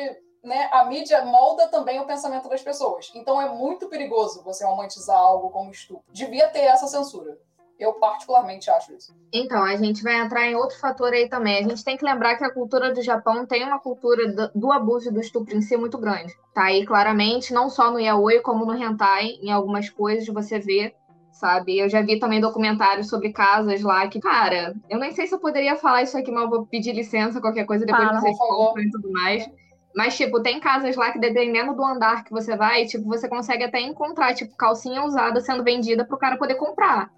[0.43, 3.11] né, a mídia molda também o pensamento das pessoas.
[3.15, 6.03] Então é muito perigoso você romantizar algo como estupro.
[6.11, 7.37] Devia ter essa censura.
[7.77, 9.15] Eu particularmente acho isso.
[9.31, 11.59] Então, a gente vai entrar em outro fator aí também.
[11.59, 14.71] A gente tem que lembrar que a cultura do Japão tem uma cultura do, do
[14.73, 16.35] abuso e do estupro em si muito grande.
[16.53, 20.93] Tá aí claramente, não só no yaoi, como no hentai, em algumas coisas você vê,
[21.39, 21.77] sabe?
[21.79, 25.39] Eu já vi também documentários sobre casas lá que, cara, eu nem sei se eu
[25.39, 28.83] poderia falar isso aqui, mas eu vou pedir licença, qualquer coisa, depois Fala, vocês compram
[28.83, 29.49] e tudo mais.
[29.95, 33.63] Mas, tipo, tem casas lá que, dependendo do andar que você vai, tipo, você consegue
[33.63, 37.09] até encontrar, tipo, calcinha usada sendo vendida pro cara poder comprar.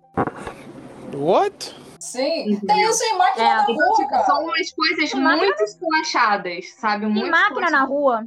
[1.13, 1.75] What?
[1.99, 2.75] Sim, Entendeu?
[2.75, 4.23] tem isso em máquina É, na Então, rua, tipo, cara.
[4.25, 7.05] são umas coisas máquina- muito esculachadas, sabe?
[7.07, 8.23] Muito máquina na rua.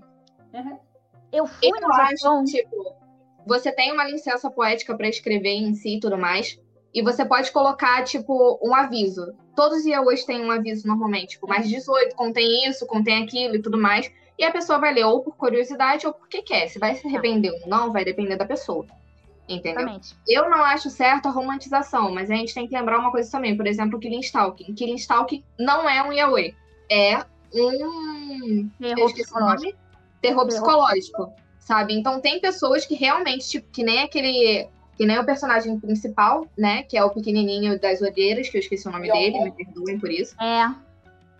[0.52, 0.78] Uhum.
[1.32, 2.44] Eu fui Eu no acho, Japão.
[2.44, 2.94] tipo,
[3.46, 6.58] você tem uma licença poética pra escrever em si e tudo mais,
[6.92, 9.34] e você pode colocar, tipo, um aviso.
[9.56, 13.62] Todos os yaois têm um aviso normalmente, tipo, mais 18, contém isso, contém aquilo e
[13.62, 16.68] tudo mais, e a pessoa vai ler ou por curiosidade ou porque quer.
[16.68, 18.86] Se vai se arrepender ou não, vai depender da pessoa.
[19.48, 19.80] Entendeu?
[19.80, 20.16] Exatamente.
[20.26, 23.56] Eu não acho certo a romantização, mas a gente tem que lembrar uma coisa também.
[23.56, 24.74] Por exemplo, Killing Stalking.
[24.74, 26.54] Killing Stalking não é um yaoi.
[26.90, 27.18] É
[27.52, 29.78] um Terror psicológico.
[30.22, 31.32] Terror psicológico,
[31.64, 31.94] sabe?
[31.94, 34.68] Então tem pessoas que realmente, tipo, que nem aquele.
[34.96, 36.84] Que nem o personagem principal, né?
[36.84, 39.18] Que é o pequenininho das olheiras, que eu esqueci o nome Yonbon.
[39.20, 40.36] dele, me perdoem por isso.
[40.40, 40.70] É,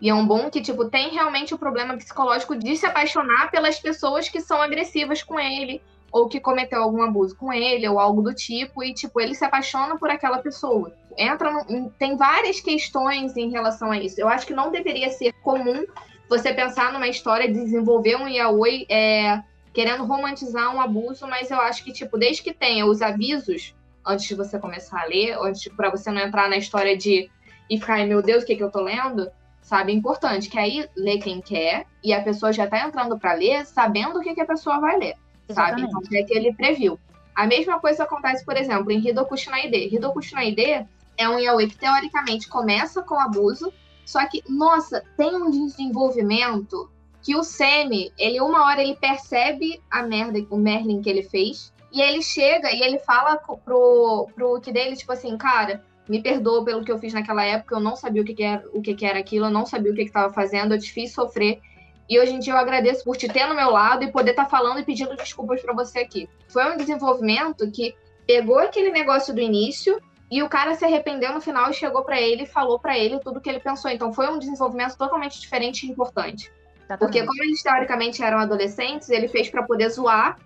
[0.01, 3.79] E é um bom que, tipo, tem realmente o problema psicológico de se apaixonar pelas
[3.79, 8.21] pessoas que são agressivas com ele, ou que cometeu algum abuso com ele, ou algo
[8.21, 10.91] do tipo, e, tipo, ele se apaixona por aquela pessoa.
[11.17, 14.19] Entra no- em- Tem várias questões em relação a isso.
[14.19, 15.85] Eu acho que não deveria ser comum
[16.29, 19.41] você pensar numa história de desenvolver um yaoi é,
[19.75, 23.75] querendo romantizar um abuso, mas eu acho que, tipo, desde que tenha os avisos
[24.07, 27.29] antes de você começar a ler, antes para você não entrar na história de
[27.69, 29.29] e ficar, "Ai, meu Deus, o que, que eu tô lendo?
[29.61, 33.33] Sabe, é importante que aí lê quem quer e a pessoa já tá entrando para
[33.33, 35.15] ler sabendo o que, que a pessoa vai ler,
[35.49, 35.81] sabe?
[35.81, 36.07] exatamente.
[36.07, 36.99] Então é que ele previu.
[37.35, 39.93] A mesma coisa acontece, por exemplo, em Hidoku Shinaide.
[39.93, 43.73] Hidoku Shinaide é um yaoi que teoricamente começa com abuso,
[44.05, 46.89] só que, nossa, tem um desenvolvimento
[47.25, 51.73] que o Semi, ele uma hora ele percebe a merda, o Merlin que ele fez,
[51.91, 56.63] e ele chega e ele fala pro, pro que dele, tipo assim, cara, Me perdoa
[56.63, 58.93] pelo que eu fiz naquela época, eu não sabia o que, que era, o que,
[58.93, 61.59] que era aquilo, eu não sabia o que estava fazendo, eu te fiz sofrer.
[62.07, 64.43] E hoje em dia eu agradeço por te ter no meu lado e poder estar
[64.43, 66.29] tá falando e pedindo desculpas para você aqui.
[66.47, 67.95] Foi um desenvolvimento que
[68.27, 69.99] pegou aquele negócio do início
[70.29, 73.19] e o cara se arrependeu no final e chegou para ele e falou para ele
[73.19, 73.89] tudo o que ele pensou.
[73.89, 76.51] Então foi um desenvolvimento totalmente diferente e importante.
[76.85, 76.99] Exatamente.
[76.99, 80.37] Porque como eles teoricamente eram adolescentes, ele fez para poder zoar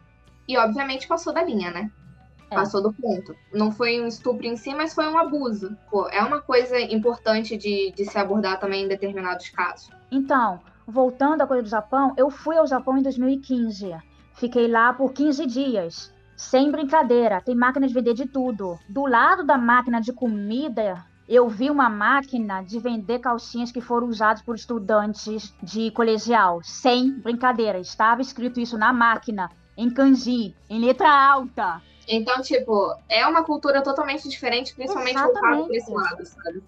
[0.48, 1.92] e obviamente passou da linha, né?
[2.50, 2.56] É.
[2.56, 3.36] Passou do ponto.
[3.54, 5.78] Não foi um estupro em si, mas foi um abuso.
[5.92, 9.90] Pô, é uma coisa importante de, de se abordar também em determinados casos.
[10.12, 13.96] Então, voltando à coisa do Japão, eu fui ao Japão em 2015.
[14.34, 16.14] Fiquei lá por 15 dias.
[16.36, 18.80] Sem brincadeira, tem máquina de vender de tudo.
[18.88, 24.08] Do lado da máquina de comida, eu vi uma máquina de vender calcinhas que foram
[24.08, 26.60] usadas por estudantes de colegial.
[26.64, 31.84] Sem brincadeira, estava escrito isso na máquina, em kanji, em letra alta.
[32.08, 36.64] Então, tipo, é uma cultura totalmente diferente, principalmente voltada para esse lado, sabe?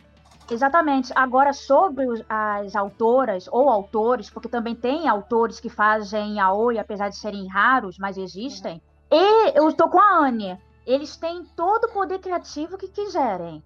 [0.51, 1.11] Exatamente.
[1.15, 7.17] Agora, sobre as autoras ou autores, porque também tem autores que fazem aoi, apesar de
[7.17, 8.79] serem raros, mas existem.
[9.09, 10.59] E eu estou com a Anne.
[10.85, 13.63] Eles têm todo o poder criativo que quiserem.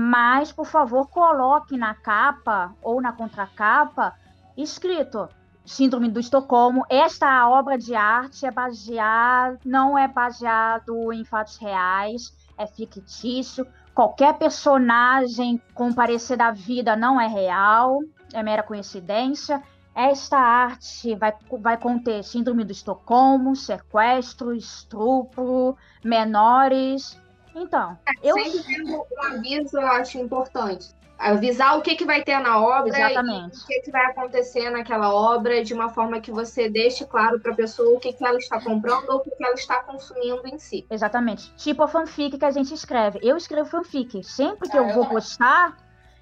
[0.00, 4.14] Mas, por favor, coloque na capa ou na contracapa
[4.56, 5.28] escrito
[5.64, 6.86] Síndrome do Estocolmo.
[6.88, 13.66] Esta obra de arte é baseada, não é baseado em fatos reais, é fictício.
[13.92, 17.98] Qualquer personagem com parecer da vida não é real,
[18.32, 19.60] é mera coincidência.
[19.96, 27.20] Esta arte vai, vai conter Síndrome do Estocolmo, sequestro, estupro, menores.
[27.58, 28.34] Então, é, eu.
[28.34, 33.58] Sempre um aviso, eu acho importante avisar o que, que vai ter na obra Exatamente.
[33.58, 37.52] o que, que vai acontecer naquela obra de uma forma que você deixe claro para
[37.52, 40.46] a pessoa o que, que ela está comprando ou o que, que ela está consumindo
[40.46, 40.86] em si.
[40.88, 41.52] Exatamente.
[41.56, 43.18] Tipo a fanfic que a gente escreve.
[43.20, 44.22] Eu escrevo fanfic.
[44.22, 45.76] Sempre que ah, eu, vou postar,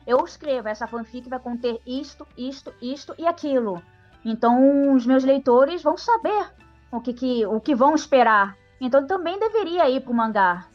[0.06, 0.68] eu escrevo.
[0.68, 3.82] Essa fanfic vai conter isto, isto, isto e aquilo.
[4.24, 6.50] Então os meus leitores vão saber
[6.90, 8.56] o que, que, o que vão esperar.
[8.80, 10.66] Então também deveria ir para o mangá.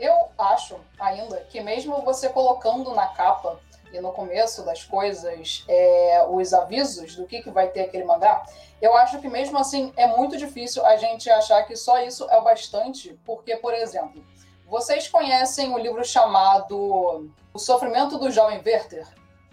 [0.00, 3.60] Eu acho ainda que mesmo você colocando na capa
[3.92, 8.42] e no começo das coisas é, os avisos do que, que vai ter aquele mangá,
[8.80, 12.38] eu acho que mesmo assim é muito difícil a gente achar que só isso é
[12.38, 14.24] o bastante, porque, por exemplo,
[14.66, 19.06] vocês conhecem o livro chamado O Sofrimento do Jovem Werther?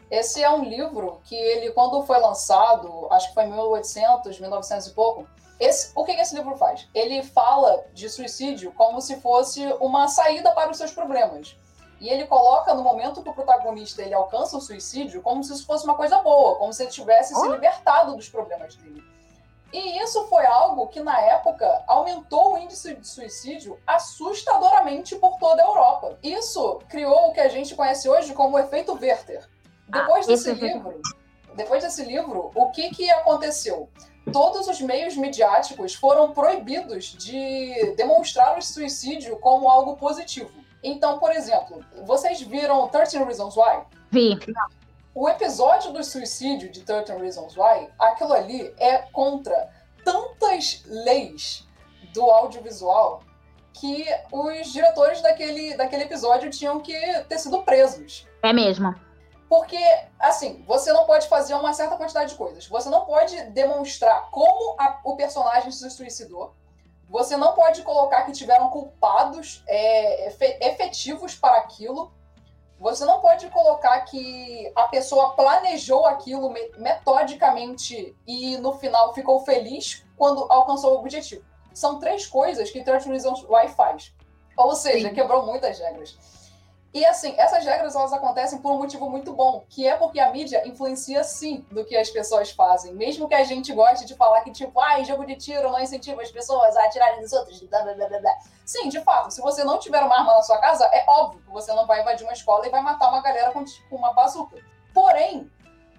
[0.10, 4.88] Esse é um livro que ele, quando foi lançado, acho que foi em 1800, 1900
[4.88, 5.28] e pouco,
[5.60, 6.88] esse, o que, esse livro faz?
[6.94, 11.58] Ele fala de suicídio como se fosse uma saída para os seus problemas.
[12.00, 15.66] E ele coloca no momento que o protagonista ele alcança o suicídio como se isso
[15.66, 19.04] fosse uma coisa boa, como se ele tivesse se libertado dos problemas dele.
[19.74, 25.62] E isso foi algo que, na época, aumentou o índice de suicídio assustadoramente por toda
[25.62, 26.18] a Europa.
[26.24, 29.46] Isso criou o que a gente conhece hoje como o efeito Werther.
[29.90, 31.02] Depois ah, desse livro,
[31.56, 33.90] depois desse livro, o que, que aconteceu?
[34.32, 40.52] Todos os meios midiáticos foram proibidos de demonstrar o suicídio como algo positivo.
[40.84, 43.84] Então, por exemplo, vocês viram 13 Reasons Why?
[44.12, 44.40] Vi.
[45.14, 49.70] O episódio do suicídio de 13 Reasons Why, aquilo ali é contra
[50.04, 51.68] tantas leis
[52.14, 53.24] do audiovisual
[53.74, 56.94] que os diretores daquele, daquele episódio tinham que
[57.28, 58.28] ter sido presos.
[58.42, 58.94] É mesmo.
[59.50, 59.80] Porque,
[60.20, 62.68] assim, você não pode fazer uma certa quantidade de coisas.
[62.68, 66.54] Você não pode demonstrar como a, o personagem se suicidou.
[67.10, 70.28] Você não pode colocar que tiveram culpados é,
[70.62, 72.12] efetivos para aquilo.
[72.80, 80.06] Você não pode colocar que a pessoa planejou aquilo metodicamente e no final ficou feliz
[80.18, 81.44] quando alcançou o objetivo.
[81.74, 84.14] São três coisas que 13 Reasons Why faz.
[84.58, 85.16] Ou seja, Sim.
[85.16, 86.18] quebrou muitas regras.
[86.98, 90.32] E assim, essas regras elas acontecem por um motivo muito bom, que é porque a
[90.32, 92.92] mídia influencia sim no que as pessoas fazem.
[92.96, 95.80] Mesmo que a gente goste de falar que, tipo, ai, ah, jogo de tiro não
[95.80, 98.32] incentiva as pessoas a atirarem nos outros, blá, blá, blá, blá.
[98.66, 101.52] Sim, de fato, se você não tiver uma arma na sua casa, é óbvio que
[101.52, 104.58] você não vai invadir uma escola e vai matar uma galera com, com uma bazuca.
[104.92, 105.52] Porém,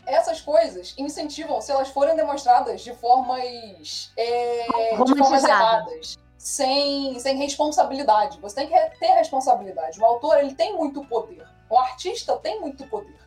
[0.05, 6.19] essas coisas incentivam se elas forem demonstradas de formas, é, de formas erradas
[6.49, 8.41] sem, sem responsabilidade.
[8.41, 10.01] Você tem que ter responsabilidade.
[10.01, 11.47] O autor ele tem muito poder.
[11.69, 13.19] O artista tem muito poder.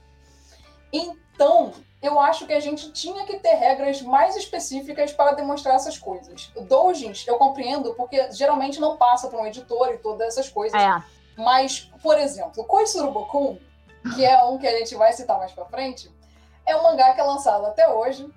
[0.92, 6.00] Então, eu acho que a gente tinha que ter regras mais específicas para demonstrar essas
[6.00, 6.52] coisas.
[6.62, 10.82] Doujins, eu compreendo, porque geralmente não passa por um editor e todas essas coisas.
[10.82, 11.04] É.
[11.38, 13.60] Mas, por exemplo, Koisurubokun,
[14.16, 16.12] que é um que a gente vai citar mais pra frente,
[16.66, 18.28] é um mangá que é lançado até hoje.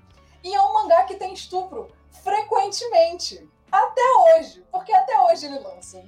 [0.42, 1.90] E é um mangá que tem estupro
[2.22, 3.48] frequentemente.
[3.74, 4.02] Até
[4.38, 6.00] hoje, porque até hoje ele lança.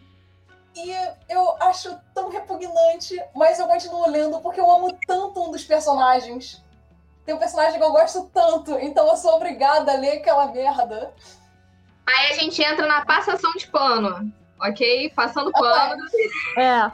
[0.76, 0.94] E
[1.28, 6.64] eu acho tão repugnante, mas eu continuo lendo porque eu amo tanto um dos personagens.
[7.24, 11.12] Tem um personagem que eu gosto tanto, então eu sou obrigada a ler aquela merda.
[12.06, 15.10] Aí a gente entra na passação de pano, ok?
[15.10, 16.04] Passando pano.
[16.56, 16.92] É.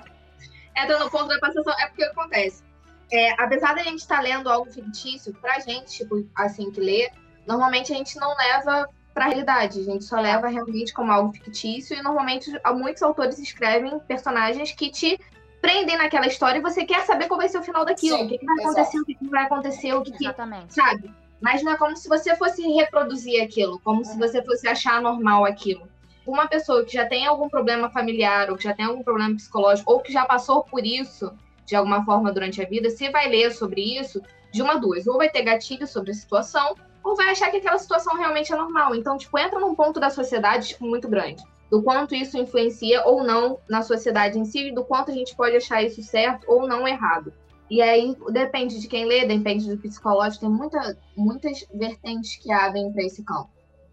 [0.82, 1.74] Entra no ponto da passação.
[1.80, 2.64] É porque acontece.
[3.12, 7.10] É, apesar da gente estar tá lendo algo fictício, pra gente, tipo, assim, que lê,
[7.46, 9.80] normalmente a gente não leva pra realidade.
[9.80, 11.96] A gente só leva realmente como algo fictício.
[11.96, 15.18] E normalmente muitos autores escrevem personagens que te
[15.60, 18.18] prendem naquela história e você quer saber qual vai ser o final daquilo.
[18.18, 18.70] Sim, o que, que vai exato.
[18.70, 20.66] acontecer, o que, que vai acontecer, o que, Exatamente.
[20.66, 20.74] que.
[20.74, 21.14] Sabe?
[21.40, 25.44] Mas não é como se você fosse reproduzir aquilo, como se você fosse achar normal
[25.44, 25.88] aquilo.
[26.26, 29.92] Uma pessoa que já tem algum problema familiar, ou que já tem algum problema psicológico,
[29.92, 31.32] ou que já passou por isso
[31.64, 34.20] de alguma forma durante a vida, se vai ler sobre isso,
[34.52, 37.78] de uma duas, ou vai ter gatilho sobre a situação, ou vai achar que aquela
[37.78, 38.94] situação realmente é normal.
[38.94, 41.42] Então, tipo, entra num ponto da sociedade tipo, muito grande.
[41.70, 45.56] Do quanto isso influencia ou não na sociedade em si, do quanto a gente pode
[45.56, 47.32] achar isso certo ou não errado.
[47.70, 52.92] E aí depende de quem lê, depende do psicológico, tem muita, muitas vertentes que abrem
[52.92, 53.48] para esse campo.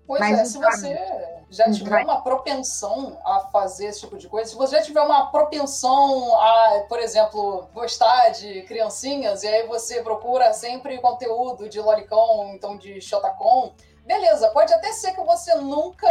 [0.10, 4.50] Pois Mas, é, se você já tiver uma propensão a fazer esse tipo de coisa,
[4.50, 10.02] se você já tiver uma propensão a, por exemplo, gostar de criancinhas, e aí você
[10.02, 13.72] procura sempre conteúdo de lolicon, então de shotacon,
[14.04, 16.10] beleza, pode até ser que você nunca,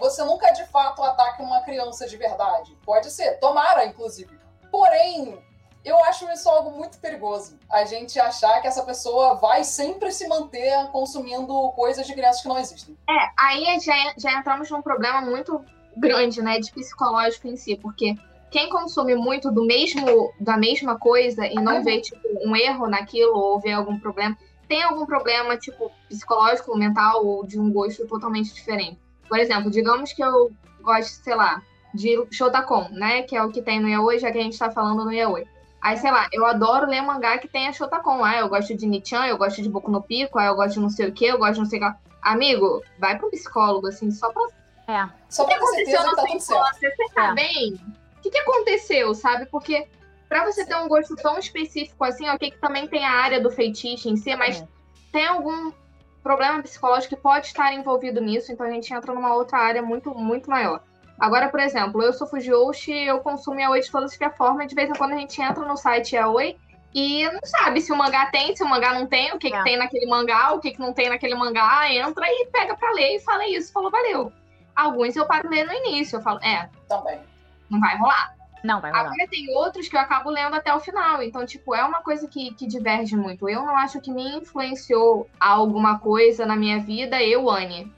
[0.00, 2.76] você nunca de fato ataque uma criança de verdade.
[2.84, 4.36] Pode ser, tomara, inclusive.
[4.68, 5.40] Porém,
[5.88, 7.58] eu acho isso algo muito perigoso.
[7.70, 12.48] A gente achar que essa pessoa vai sempre se manter consumindo coisas de crianças que
[12.48, 12.96] não existem.
[13.08, 15.64] É, aí já, já entramos num problema muito
[15.96, 18.14] grande, né, de psicológico em si, porque
[18.50, 23.36] quem consome muito do mesmo da mesma coisa e não vê tipo um erro naquilo
[23.36, 24.36] ou vê algum problema,
[24.68, 28.98] tem algum problema tipo psicológico, mental ou de um gosto totalmente diferente.
[29.28, 31.62] Por exemplo, digamos que eu gosto, sei lá,
[31.94, 34.70] de Shotacon, né, que é o que tem no Yaoi, já que a gente tá
[34.70, 35.44] falando no Yaoi.
[35.80, 38.24] Aí, sei lá, eu adoro ler mangá que tem a Shotacon.
[38.24, 40.80] Ah, eu gosto de Nichan, eu gosto de Boku no Pico, ah, eu gosto de
[40.80, 41.98] não sei o que, eu gosto de não sei o que.
[42.20, 44.42] Amigo, vai pro psicólogo, assim, só pra.
[44.88, 45.08] É.
[45.28, 46.80] Só pra ter certeza que tá tudo certo.
[46.80, 47.34] Você tá é.
[47.34, 47.74] bem?
[48.16, 49.46] O que, que aconteceu, sabe?
[49.46, 49.86] Porque
[50.28, 53.50] pra você ter um gosto tão específico assim, ok, que também tem a área do
[53.50, 54.68] feitiço em si, mas é.
[55.12, 55.72] tem algum
[56.22, 60.14] problema psicológico que pode estar envolvido nisso, então a gente entra numa outra área muito,
[60.14, 60.82] muito maior.
[61.18, 64.88] Agora, por exemplo, eu sou Fujoshi, eu consumo Yaoi de todas as formas, de vez
[64.88, 66.56] em quando a gente entra no site Yaoi
[66.94, 69.50] e não sabe se o mangá tem, se o mangá não tem, o que, é.
[69.50, 72.92] que tem naquele mangá, o que, que não tem naquele mangá, entra e pega pra
[72.92, 74.32] ler e fala isso, falou, valeu.
[74.76, 76.70] Alguns eu paro ler no início, eu falo, é.
[76.88, 77.18] Também.
[77.68, 78.34] Não vai rolar.
[78.62, 79.06] Não, vai rolar.
[79.06, 81.20] Agora tem outros que eu acabo lendo até o final.
[81.20, 83.48] Então, tipo, é uma coisa que, que diverge muito.
[83.48, 87.92] Eu não acho que me influenciou alguma coisa na minha vida, eu, Anne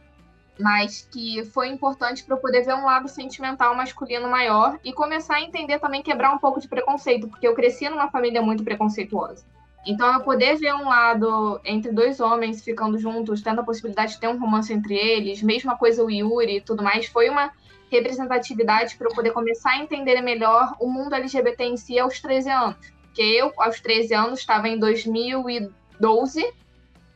[0.61, 5.37] mas que foi importante para eu poder ver um lado sentimental masculino maior e começar
[5.37, 9.45] a entender também quebrar um pouco de preconceito, porque eu cresci numa família muito preconceituosa.
[9.87, 14.21] Então, eu poder ver um lado entre dois homens ficando juntos, tendo a possibilidade de
[14.21, 17.51] ter um romance entre eles, mesma coisa o Yuri e tudo mais, foi uma
[17.91, 22.51] representatividade para eu poder começar a entender melhor o mundo LGBT em si aos 13
[22.51, 22.93] anos.
[23.03, 26.55] Porque eu, aos 13 anos, estava em 2012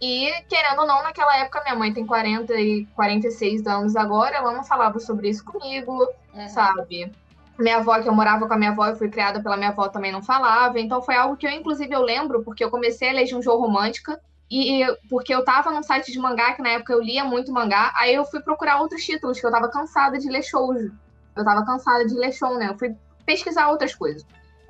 [0.01, 4.53] e, querendo ou não, naquela época, minha mãe tem 40 e 46 anos agora, ela
[4.53, 6.49] não falava sobre isso comigo, uhum.
[6.49, 7.13] sabe?
[7.59, 9.89] Minha avó, que eu morava com a minha avó e fui criada pela minha avó,
[9.89, 10.79] também não falava.
[10.81, 14.21] Então foi algo que eu, inclusive, eu lembro, porque eu comecei a ler Junjo Romântica,
[14.51, 17.93] e porque eu tava num site de mangá, que na época eu lia muito mangá,
[17.97, 20.93] aí eu fui procurar outros títulos, que eu tava cansada de ler shoujo.
[21.35, 22.69] Eu tava cansada de ler show, né?
[22.69, 22.95] Eu fui
[23.27, 24.25] pesquisar outras coisas.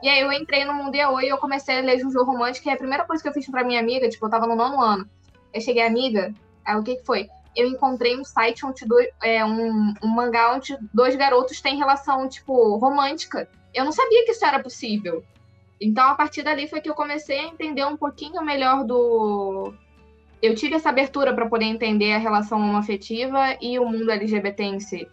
[0.04, 2.72] E aí eu entrei no Mundo Yaoi e eu comecei a ler Junjo Romântica, e
[2.74, 5.08] a primeira coisa que eu fiz pra minha amiga, tipo, eu tava no nono ano,
[5.50, 6.30] eu cheguei, amiga,
[6.62, 7.26] aí o que, que foi?
[7.56, 12.28] Eu encontrei um site onde dois, é, um, um mangá onde dois garotos têm relação,
[12.28, 13.48] tipo, romântica.
[13.72, 15.24] Eu não sabia que isso era possível.
[15.80, 19.72] Então, a partir dali foi que eu comecei a entender um pouquinho melhor do.
[20.42, 24.80] Eu tive essa abertura para poder entender a relação homoafetiva e o mundo LGBT em
[24.80, 25.08] si.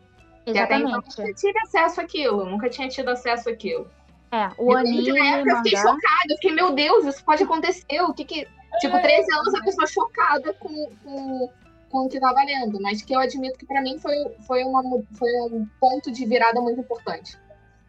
[0.46, 0.89] Exatamente.
[0.89, 3.89] Então, eu nunca tive acesso àquilo, nunca tinha tido acesso àquilo.
[4.32, 5.10] É, o anime.
[5.10, 8.48] Eu fiquei chocada, eu fiquei, meu Deus, isso pode acontecer, o que que.
[8.80, 11.50] Tipo, 13 anos a pessoa chocada com, com,
[11.90, 14.16] com o que tava lendo, mas que eu admito que para mim foi,
[14.48, 17.38] foi, uma, foi um ponto de virada muito importante.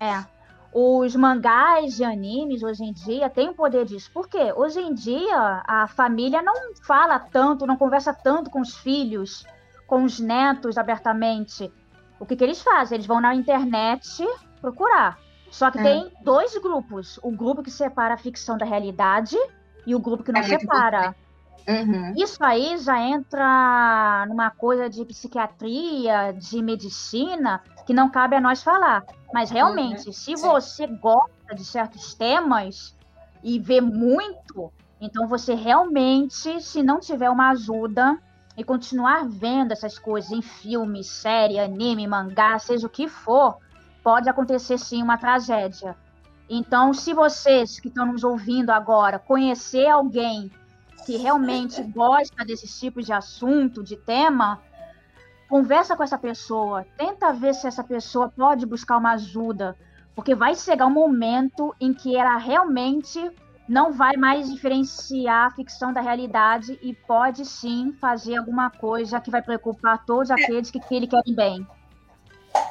[0.00, 0.24] É.
[0.74, 4.10] Os mangás de animes hoje em dia têm o poder disso.
[4.12, 4.52] Por quê?
[4.56, 9.46] Hoje em dia a família não fala tanto, não conversa tanto com os filhos,
[9.86, 11.70] com os netos abertamente.
[12.18, 12.96] O que, que eles fazem?
[12.96, 14.26] Eles vão na internet
[14.60, 15.18] procurar.
[15.52, 15.82] Só que é.
[15.82, 19.36] tem dois grupos: o grupo que separa a ficção da realidade
[19.86, 21.14] e o grupo que não é separa.
[21.68, 22.14] Uhum.
[22.16, 28.62] Isso aí já entra numa coisa de psiquiatria, de medicina, que não cabe a nós
[28.62, 29.04] falar.
[29.32, 30.36] Mas realmente, Uhum, se sim.
[30.36, 32.96] você gosta de certos temas
[33.44, 38.18] e vê muito, então você realmente, se não tiver uma ajuda
[38.56, 43.58] e continuar vendo essas coisas em filme, série, anime, mangá, seja o que for,
[44.02, 45.96] pode acontecer sim uma tragédia.
[46.48, 50.50] Então, se vocês que estão nos ouvindo agora conhecer alguém
[51.06, 54.60] que realmente gosta desses tipos de assunto, de tema,
[55.48, 59.76] conversa com essa pessoa, tenta ver se essa pessoa pode buscar uma ajuda,
[60.14, 63.30] porque vai chegar um momento em que ela realmente
[63.68, 69.30] não vai mais diferenciar a ficção da realidade e pode sim fazer alguma coisa que
[69.30, 71.66] vai preocupar todos aqueles que, que ele querem bem.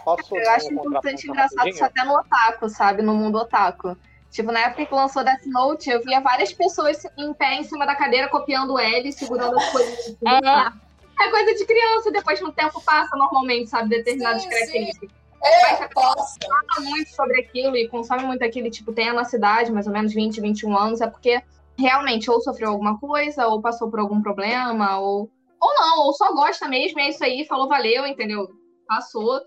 [0.03, 1.75] Posso Eu um acho importante e engraçado rapidinho?
[1.75, 3.01] isso até no otaku, sabe?
[3.01, 3.95] No mundo otaku.
[4.31, 7.85] Tipo, na época que lançou Death Note, eu via várias pessoas em pé em cima
[7.85, 10.17] da cadeira, copiando L, segurando as coisas.
[11.21, 13.89] É, É coisa de criança, depois que o tempo passa normalmente, sabe?
[13.89, 15.09] Determinadas Sim, características.
[15.43, 16.37] É, passa.
[16.47, 19.93] Fala muito sobre aquilo e consome muito aquilo, tipo, tem a nossa idade, mais ou
[19.93, 21.41] menos 20, 21 anos, é porque
[21.77, 25.29] realmente ou sofreu alguma coisa, ou passou por algum problema, ou,
[25.59, 28.47] ou não, ou só gosta mesmo, é isso aí, falou, valeu, entendeu?
[28.87, 29.41] Passou.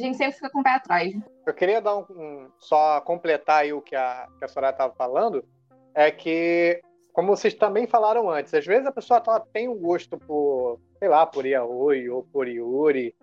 [0.00, 1.12] A gente sempre fica com o pé atrás.
[1.46, 4.94] Eu queria dar um, um- só completar aí o que a, que a Soraya estava
[4.94, 5.44] falando,
[5.94, 6.80] é que,
[7.12, 11.08] como vocês também falaram antes, às vezes a pessoa ela tem um gosto por, sei
[11.08, 13.14] lá, por yaoi ou por yuri,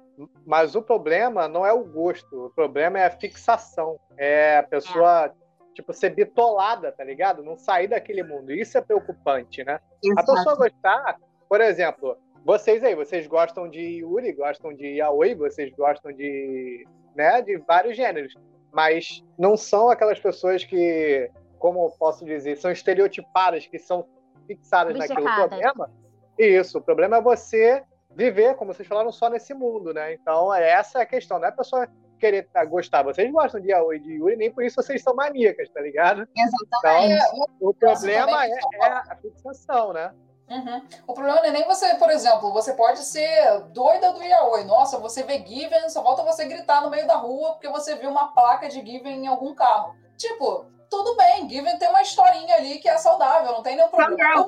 [0.45, 5.31] mas o problema não é o gosto, o problema é a fixação, é a pessoa,
[5.73, 7.43] tipo, ser bitolada, tá ligado?
[7.43, 9.79] Não sair daquele mundo, isso é preocupante, né?
[10.17, 11.17] A pessoa gostar,
[11.47, 12.17] por exemplo,
[12.47, 17.97] vocês aí, vocês gostam de Yuri, gostam de Yaoi, vocês gostam de, né, de vários
[17.97, 18.33] gêneros,
[18.71, 21.29] mas não são aquelas pessoas que,
[21.59, 24.07] como eu posso dizer, são estereotipadas, que são
[24.47, 25.23] fixadas naquilo.
[25.23, 25.49] O Obcecadas.
[25.49, 25.91] problema,
[26.39, 27.83] isso, o problema é você
[28.15, 30.13] viver, como vocês falaram, só nesse mundo, né?
[30.13, 31.85] Então, essa é a questão, não é a pessoa
[32.17, 33.03] querer gostar.
[33.03, 36.25] Vocês gostam de Yaoi de Yuri, nem por isso vocês são maníacas, tá ligado?
[36.33, 37.13] Exatamente.
[37.13, 40.13] Então, É, o problema é, é a fixação, né?
[40.49, 40.81] Uhum.
[41.05, 44.63] O problema não é nem você, por exemplo, você pode ser doida do yaoi.
[44.63, 48.09] Nossa, você vê Given, só falta você gritar no meio da rua porque você viu
[48.09, 49.95] uma placa de Given em algum carro.
[50.17, 54.17] Tipo, tudo bem, Given tem uma historinha ali que é saudável, não tem nenhum problema.
[54.17, 54.47] Fangirl, o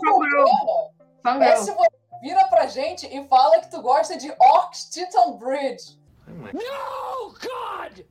[1.21, 5.33] problema é se você vira pra gente e fala que tu gosta de Orcs Titan
[5.33, 5.99] Bridge.
[6.27, 8.05] No, God!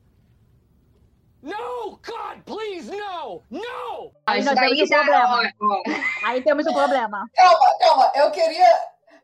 [1.41, 3.41] No, God, please, no!
[3.49, 4.11] No!
[4.27, 5.41] Aí nós temos um problema.
[6.25, 7.25] Aí temos um problema.
[7.33, 8.67] Calma, calma, eu queria.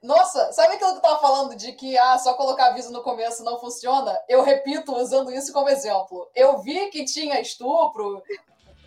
[0.01, 3.43] Nossa, sabe aquilo que eu tava falando de que ah, só colocar aviso no começo
[3.43, 4.18] não funciona?
[4.30, 6.30] Eu repito usando isso como exemplo.
[6.36, 8.22] Eu vi que tinha estupro.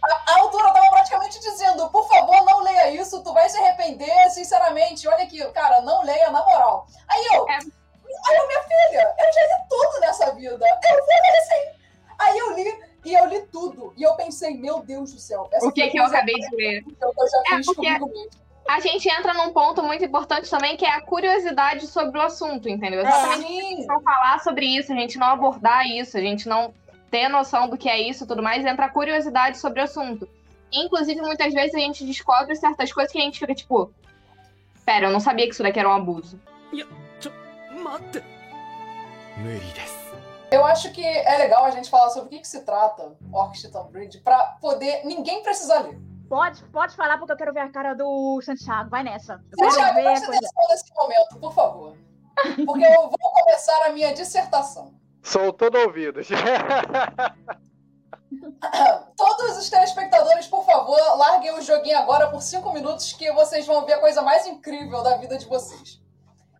[0.02, 4.30] A, a autora tava praticamente dizendo, por favor, não leia isso, tu vai se arrepender,
[4.30, 5.08] sinceramente.
[5.08, 6.86] Olha aqui, cara, não leia na moral.
[7.08, 7.54] Aí eu, É.
[7.56, 10.64] aí eu, minha filha, eu já li tudo nessa vida.
[10.84, 11.78] Eu vou ler sim.
[12.20, 13.92] Aí eu li, e eu li tudo.
[13.96, 15.48] E eu pensei, meu Deus do céu.
[15.62, 16.84] o que, é que eu acabei de tá ler?
[16.86, 17.98] Então, eu já é, fiz porque...
[17.98, 22.18] comigo mesmo a gente entra num ponto muito importante também, que é a curiosidade sobre
[22.18, 23.00] o assunto, entendeu?
[23.00, 23.86] Exatamente.
[23.86, 26.74] Não falar sobre isso, a gente não abordar isso, a gente não
[27.10, 30.28] ter noção do que é isso e tudo mais, entra a curiosidade sobre o assunto.
[30.70, 33.90] Inclusive, muitas vezes a gente descobre certas coisas que a gente fica tipo:
[34.84, 36.38] Pera, eu não sabia que isso daqui era um abuso.
[36.70, 36.86] Eu...
[40.50, 43.58] Eu acho que é legal a gente falar sobre o que, que se trata Orc
[43.58, 45.98] Titan Bridge pra poder ninguém precisar ler.
[46.28, 48.90] Pode, pode falar porque eu quero ver a cara do Santiago.
[48.90, 49.34] Vai nessa.
[49.34, 50.40] Eu quero Santiago, ver a preste coisa.
[50.46, 51.96] atenção nesse momento, por favor.
[52.66, 54.94] Porque eu vou começar a minha dissertação.
[55.22, 56.28] Sou todo ouvidos.
[59.16, 63.84] Todos os telespectadores, por favor, larguem o joguinho agora por cinco minutos que vocês vão
[63.84, 66.00] ver a coisa mais incrível da vida de vocês.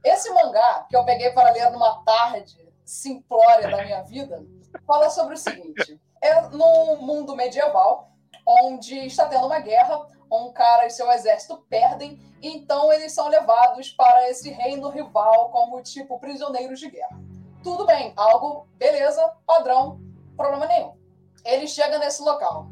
[0.04, 4.42] Esse mangá, que eu peguei para ler numa tarde simplória da minha vida,
[4.86, 6.00] fala sobre o seguinte.
[6.22, 8.10] É num mundo medieval,
[8.46, 13.90] onde está tendo uma guerra, um cara e seu exército perdem, então eles são levados
[13.90, 17.20] para esse reino rival como, tipo, prisioneiros de guerra.
[17.62, 20.00] Tudo bem, algo, beleza, padrão,
[20.34, 20.96] problema nenhum.
[21.44, 22.68] Ele chega nesse local.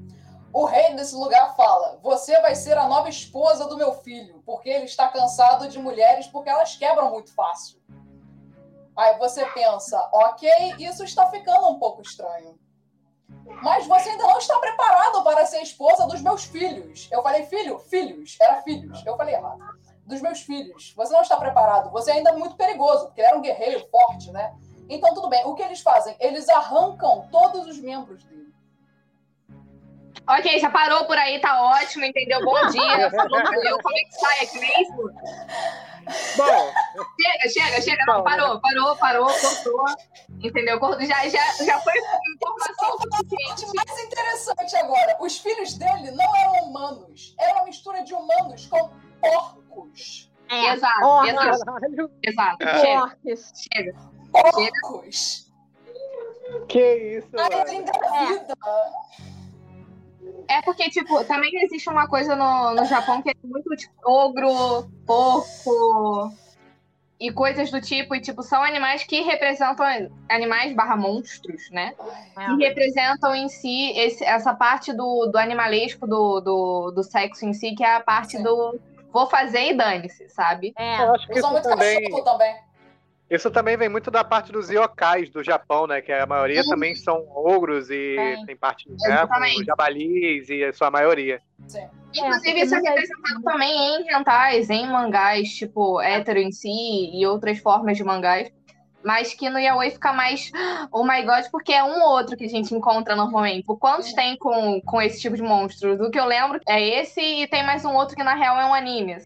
[0.50, 4.70] O rei desse lugar fala: Você vai ser a nova esposa do meu filho, porque
[4.70, 7.78] ele está cansado de mulheres porque elas quebram muito fácil.
[8.96, 12.58] Aí você pensa: Ok, isso está ficando um pouco estranho.
[13.62, 17.08] Mas você ainda não está preparado para ser esposa dos meus filhos.
[17.10, 17.78] Eu falei filho?
[17.78, 18.36] Filhos.
[18.40, 19.04] Era filhos.
[19.04, 19.58] Eu falei errado.
[20.04, 20.92] Dos meus filhos.
[20.96, 21.90] Você não está preparado.
[21.90, 24.54] Você ainda é muito perigoso, porque ele era um guerreiro forte, né?
[24.88, 25.44] Então, tudo bem.
[25.44, 26.16] O que eles fazem?
[26.20, 28.45] Eles arrancam todos os membros dele.
[30.28, 32.40] Ok, já parou por aí, tá ótimo, entendeu?
[32.44, 33.10] Bom dia.
[33.10, 33.78] Falou, valeu.
[33.80, 35.10] Como é que sai aqui mesmo?
[36.36, 36.72] Bom,
[37.20, 38.04] Chega, chega, chega.
[38.06, 39.84] Não, parou, parou, parou, cortou.
[40.42, 40.78] Entendeu?
[41.00, 41.92] Já, já, já foi
[42.34, 43.64] informação suficiente.
[43.70, 47.34] O mais interessante agora, os filhos dele não eram humanos.
[47.38, 50.30] Era uma mistura de humanos com porcos.
[50.48, 52.10] É, Exato, orques, exato, caralho.
[52.22, 52.56] exato.
[52.80, 53.52] Chega, orques.
[53.74, 53.92] chega.
[54.30, 55.46] Porcos.
[56.68, 57.68] Que isso, Aí mano.
[57.68, 58.54] ele engravida.
[60.48, 64.88] É porque, tipo, também existe uma coisa no, no Japão que é muito, tipo, ogro,
[65.06, 66.32] porco
[67.18, 68.14] e coisas do tipo.
[68.14, 69.84] E, tipo, são animais que representam
[70.28, 71.94] animais barra monstros, né?
[72.36, 77.44] Ai, que representam em si esse- essa parte do, do animalesco, do, do, do sexo
[77.44, 78.42] em si, que é a parte Sim.
[78.42, 78.78] do
[79.12, 80.74] vou fazer e dane-se, sabe?
[80.76, 81.00] É.
[81.02, 82.54] Eu acho que são isso muito também, cachorro também.
[83.28, 86.00] Isso também vem muito da parte dos yokais do Japão, né?
[86.00, 86.70] Que a maioria Sim.
[86.70, 88.46] também são ogros e Tem.
[88.46, 91.40] tem parte né, com jabalis e a sua maioria.
[91.66, 91.88] Sim.
[92.14, 96.70] Inclusive, É, isso é representado também em rentais, em mangás, tipo, hétero em si
[97.12, 98.48] e outras formas de mangás.
[99.04, 100.50] Mas que no Yaoi fica mais,
[100.92, 103.60] oh my god, porque é um ou outro que a gente encontra normalmente.
[103.60, 105.98] Tipo, Quantos tem com, com esse tipo de monstro?
[105.98, 108.66] Do que eu lembro é esse e tem mais um outro que na real é
[108.66, 109.16] um anime.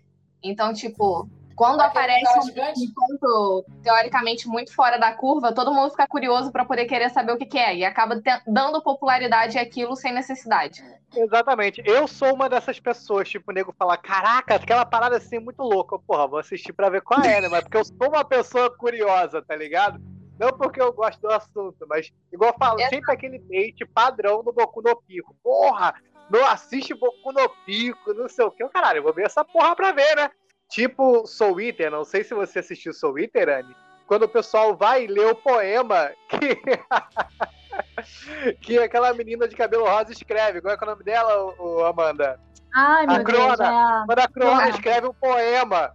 [0.43, 1.29] Então, tipo,
[1.61, 2.81] quando Aquele aparece um gigante?
[2.83, 7.37] encontro teoricamente muito fora da curva, todo mundo fica curioso pra poder querer saber o
[7.37, 7.77] que, que é.
[7.77, 10.83] E acaba dando popularidade àquilo sem necessidade.
[11.15, 11.83] Exatamente.
[11.85, 15.63] Eu sou uma dessas pessoas, tipo, o nego falar, caraca, aquela parada assim é muito
[15.63, 15.99] louca.
[15.99, 17.49] Porra, vou assistir pra ver qual é, né?
[17.51, 20.01] Mas porque eu sou uma pessoa curiosa, tá ligado?
[20.39, 22.95] Não porque eu gosto do assunto, mas igual eu falo, Exato.
[22.95, 25.37] sempre aquele bait padrão do Boku no Pico.
[25.43, 25.93] Porra,
[26.31, 28.67] não assiste Boku no Pico, não sei o que.
[28.71, 30.31] Caralho, eu vou ver essa porra pra ver, né?
[30.71, 33.75] Tipo Soul Eater, não sei se você assistiu Soul Eater, Anne.
[34.07, 36.61] Quando o pessoal vai ler o poema que
[38.61, 40.61] que aquela menina de cabelo rosa escreve.
[40.61, 42.41] Qual é, que é o nome dela, o, Amanda?
[42.75, 43.57] Ai, meu A Crona.
[43.57, 43.69] Deus.
[43.69, 44.07] É...
[44.07, 44.69] Quando a Crona Ah.
[44.71, 45.95] escreve um poema.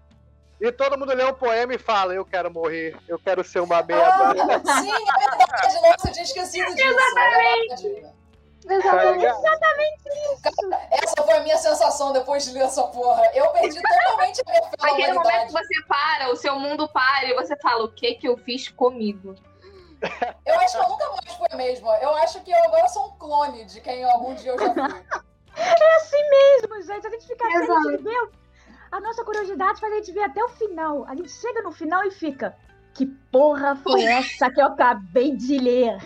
[0.60, 3.84] E todo mundo lê um poema e fala: Eu quero morrer, eu quero ser uma
[3.84, 4.08] merda.
[4.08, 5.82] Ah, sim, é verdade.
[5.82, 6.88] Nossa, eu tinha esquecido disso.
[6.88, 8.06] Exatamente.
[8.68, 9.46] Tá ligado?
[10.92, 13.24] Essa foi a minha sensação depois de ler essa porra.
[13.34, 16.88] Eu perdi totalmente a minha fé na Naquele momento que você para, o seu mundo
[16.90, 19.36] para e você fala, o que que eu fiz comigo?
[20.46, 21.98] Eu acho que eu nunca mais fui a mesma.
[21.98, 25.04] Eu acho que eu agora sou um clone de quem algum dia eu já fui.
[25.58, 27.08] É assim mesmo, gente.
[27.08, 27.92] A gente fica assim, a Exato.
[27.92, 28.30] gente vê.
[28.92, 31.06] A nossa curiosidade faz a gente ver até o final.
[31.08, 32.58] A gente chega no final e fica.
[32.94, 35.98] Que porra foi essa que eu acabei de ler?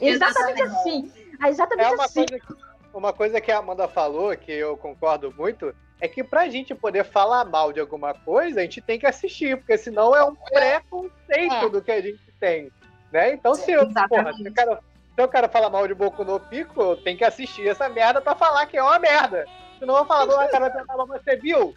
[0.00, 0.62] Exatamente Exatamente.
[0.62, 1.23] assim.
[1.44, 2.26] É exatamente É uma assim.
[2.26, 2.54] coisa, que,
[2.92, 7.04] uma coisa que a Amanda falou, que eu concordo muito, é que pra gente poder
[7.04, 11.54] falar mal de alguma coisa, a gente tem que assistir, porque senão é um preconceito
[11.66, 11.68] É.
[11.68, 12.70] do que a gente tem.
[13.12, 13.32] Né?
[13.34, 16.40] Então, se eu, porra, se eu quero, se eu quero falar mal de Boku no
[16.40, 19.46] Pico, eu tenho que assistir essa merda pra falar que é uma merda.
[19.78, 21.74] Senão eu vou falar, ah, cara, vai perguntar, mas você viu?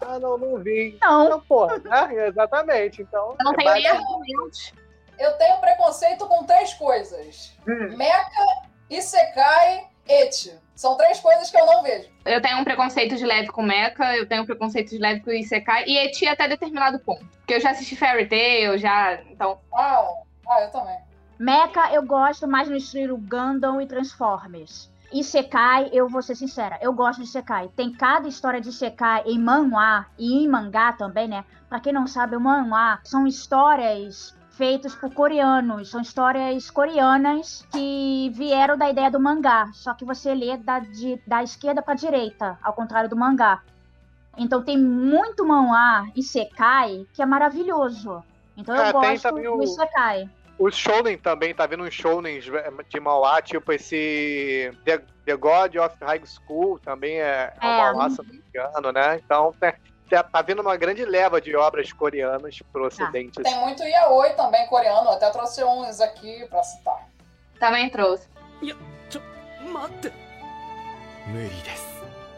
[0.00, 0.98] Ah, não, não vi.
[1.00, 2.26] Não, Então, porra, né?
[2.26, 3.00] Exatamente.
[3.00, 4.72] Então, Eu não é tenho nem argumentos.
[5.18, 7.96] Eu tenho preconceito com três coisas: Hum.
[7.96, 8.44] Mecha,
[8.88, 10.54] Isekai, Eti.
[10.74, 12.08] São três coisas que eu não vejo.
[12.24, 15.30] Eu tenho um preconceito de leve com Mecha, eu tenho um preconceito de leve com
[15.30, 17.24] Isekai e Eti até determinado ponto.
[17.38, 19.14] Porque eu já assisti Fairy Tail, já.
[19.30, 19.58] Então.
[19.72, 20.06] Ah,
[20.48, 20.98] ah eu também.
[21.38, 24.90] Mecha eu gosto mais no estilo Gundam e Transformers.
[25.12, 27.70] E Sekai, eu vou ser sincera, eu gosto de Sekai.
[27.74, 31.44] Tem cada história de Sekai em manhwa e em mangá também, né?
[31.68, 35.90] Pra quem não sabe, o manhwa são histórias feitas por coreanos.
[35.90, 39.68] São histórias coreanas que vieram da ideia do mangá.
[39.72, 43.62] Só que você lê da, de- da esquerda pra direita, ao contrário do mangá.
[44.38, 48.22] Então tem muito manhwa e Sekai que é maravilhoso.
[48.56, 50.28] Então eu Ah, gosto do o- Sekai.
[50.58, 55.94] Os shounen também, tá vendo uns shounen de Mauá, tipo esse The, The God of
[56.02, 57.66] High School, também é, é É.
[57.66, 59.20] um Mauá, se eu não me engano, né?
[59.22, 59.52] Então
[60.08, 62.88] Tá, tá vindo uma grande leva de obras coreanas pro tá.
[62.88, 63.40] ocidente.
[63.40, 63.62] Ah, tem assim.
[63.62, 67.08] muito yaoi também coreano, até trouxe uns aqui pra citar.
[67.58, 68.28] Também trouxe.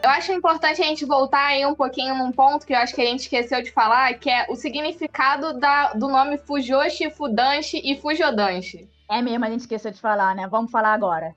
[0.03, 3.03] Eu acho importante a gente voltar aí um pouquinho num ponto que eu acho que
[3.03, 8.01] a gente esqueceu de falar, que é o significado da, do nome Fujoshi, Fudanshi e
[8.01, 8.89] Fujodanshi.
[9.11, 10.47] É mesmo, a gente esqueceu de falar, né?
[10.47, 11.35] Vamos falar agora.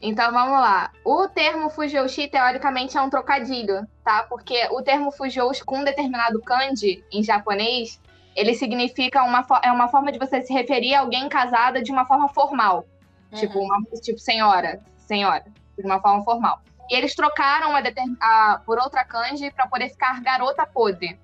[0.00, 0.90] Então vamos lá.
[1.04, 4.22] O termo Fujoshi, teoricamente, é um trocadilho, tá?
[4.28, 8.00] Porque o termo Fujoshi, com um determinado kanji em japonês,
[8.34, 12.06] ele significa uma, é uma forma de você se referir a alguém casada de uma
[12.06, 12.86] forma formal.
[13.34, 13.66] Tipo, Uhum.
[13.66, 15.44] uma, tipo senhora, senhora,
[15.78, 16.60] de uma forma formal.
[16.88, 17.82] E eles trocaram a
[18.20, 21.18] a- por outra kanji para poder ficar garota podre.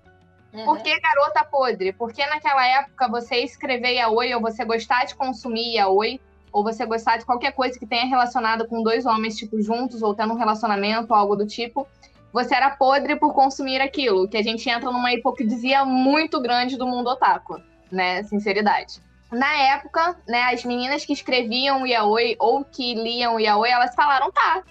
[0.53, 0.65] Uhum.
[0.65, 1.93] Por que garota podre?
[1.93, 6.21] Porque naquela época você escrever yaoi ou você gostar de consumir yaoi
[6.53, 10.15] ou você gostar de qualquer coisa que tenha relacionado com dois homens, tipo, juntos, ou
[10.15, 11.87] tendo um relacionamento, algo do tipo,
[12.33, 16.87] você era podre por consumir aquilo, que a gente entra numa hipocrisia muito grande do
[16.87, 18.23] mundo otaku, né?
[18.25, 19.01] Sinceridade.
[19.31, 23.95] Na época, né, as meninas que escreviam o yaoi ou que liam o yaoi, elas
[23.95, 24.63] falaram, tá,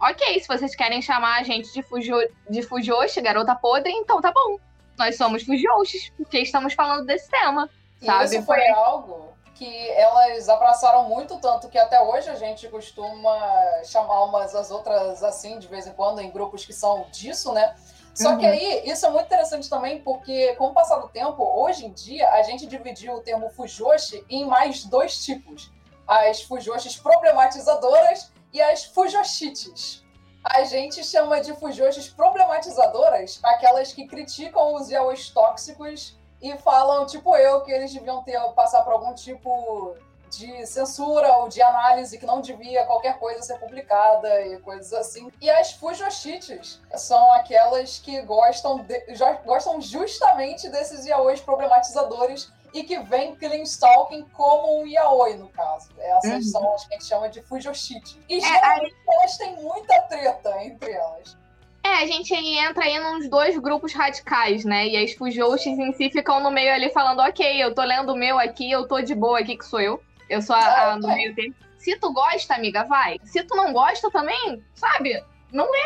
[0.00, 2.14] ok, se vocês querem chamar a gente de, fujo,
[2.50, 4.58] de fujoshi, garota podre, então tá bom.
[4.98, 7.68] Nós somos fujoshis, porque estamos falando desse tema,
[8.00, 8.24] E sabe?
[8.24, 13.38] isso foi algo que elas abraçaram muito, tanto que até hoje a gente costuma
[13.84, 17.74] chamar umas as outras assim, de vez em quando, em grupos que são disso, né?
[18.14, 18.52] Só que Uhum.
[18.52, 22.30] aí, isso é muito interessante também, porque com o passar do tempo, hoje em dia,
[22.30, 25.72] a gente dividiu o termo fujoshi em mais dois tipos.
[26.06, 30.04] As fujoshis problematizadoras e as fujoshites.
[30.44, 37.34] A gente chama de fujoshis problematizadoras aquelas que criticam os yaois tóxicos e falam, tipo
[37.36, 39.96] eu, que eles deviam ter passar por algum tipo
[40.30, 45.30] de censura ou de análise que não devia qualquer coisa ser publicada e coisas assim.
[45.40, 49.04] E as fujoshites são aquelas que gostam, de-
[49.44, 55.90] gostam justamente desses yaois problematizadores e que veem Clean Stalking como um yaoi, no caso.
[55.98, 56.50] Essas Uhum.
[56.50, 58.18] são as que a gente chama de fujoshites.
[58.28, 61.36] E É, geralmente elas têm muita treta entre elas.
[61.84, 64.88] É, a gente entra aí nos dois grupos radicais, né?
[64.88, 68.16] E as fujoshis em si ficam no meio ali falando, ok, eu tô lendo o
[68.16, 70.02] meu aqui, eu tô de boa aqui, que sou eu.
[70.30, 71.54] Eu sou a, a no meio termo.
[71.76, 73.18] Se tu gosta, amiga, vai.
[73.22, 75.22] Se tu não gosta também, sabe?
[75.52, 75.78] Não lê.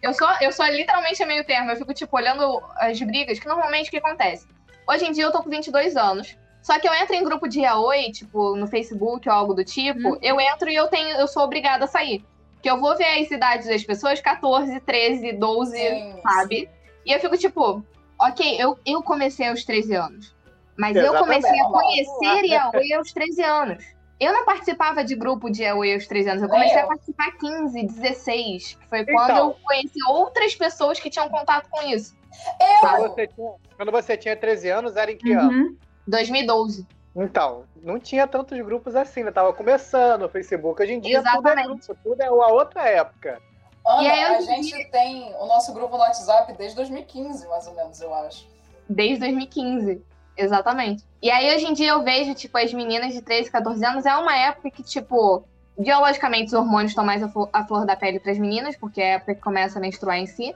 [0.00, 1.72] Eu sou, eu sou literalmente a meio termo.
[1.72, 4.46] Eu fico, tipo, olhando as brigas, que normalmente o que acontece?
[4.88, 6.36] Hoje em dia eu tô com 22 anos.
[6.62, 10.10] Só que eu entro em grupo de yaoi, tipo, no Facebook ou algo do tipo,
[10.10, 10.18] Uhum.
[10.22, 12.24] eu entro e eu tenho, eu sou obrigada a sair.
[12.64, 16.70] Que eu vou ver as idades das pessoas, 14, 13, 12, Sim, sabe?
[17.04, 17.84] E eu fico tipo,
[18.18, 20.34] ok, eu, eu comecei aos 13 anos.
[20.74, 21.42] Mas eu Exatamente.
[21.42, 23.84] comecei a conhecer Yaoi aos 13 anos.
[24.18, 26.42] Eu não participava de grupo de Yaoi aos 13 anos.
[26.42, 26.84] Eu comecei eu.
[26.84, 28.78] a participar 15, 16.
[28.80, 29.48] Que foi quando Então.
[29.48, 32.16] eu conheci outras pessoas que tinham contato com isso.
[32.80, 35.50] Quando Eu, você tinha, quando você tinha 13 anos, era em que ano?
[35.50, 35.76] Uhum.
[36.08, 36.86] 2012.
[37.16, 39.30] Então, não tinha tantos grupos assim, né?
[39.30, 40.82] Tava começando o Facebook.
[40.82, 43.40] Hoje em dia tudo é grupo, tudo é a outra época.
[43.86, 47.74] Ana, E aí, a gente tem o nosso grupo no WhatsApp desde 2015, mais ou
[47.74, 48.48] menos, eu acho.
[48.88, 50.02] Desde 2015.
[50.36, 51.04] Exatamente.
[51.22, 54.16] E aí, hoje em dia, eu vejo, tipo, as meninas de 13, 14 anos, é
[54.16, 55.44] uma época que, tipo,
[55.78, 59.14] biologicamente os hormônios estão mais à flor da pele para as meninas, porque é a
[59.16, 60.54] época que começa a menstruar em si.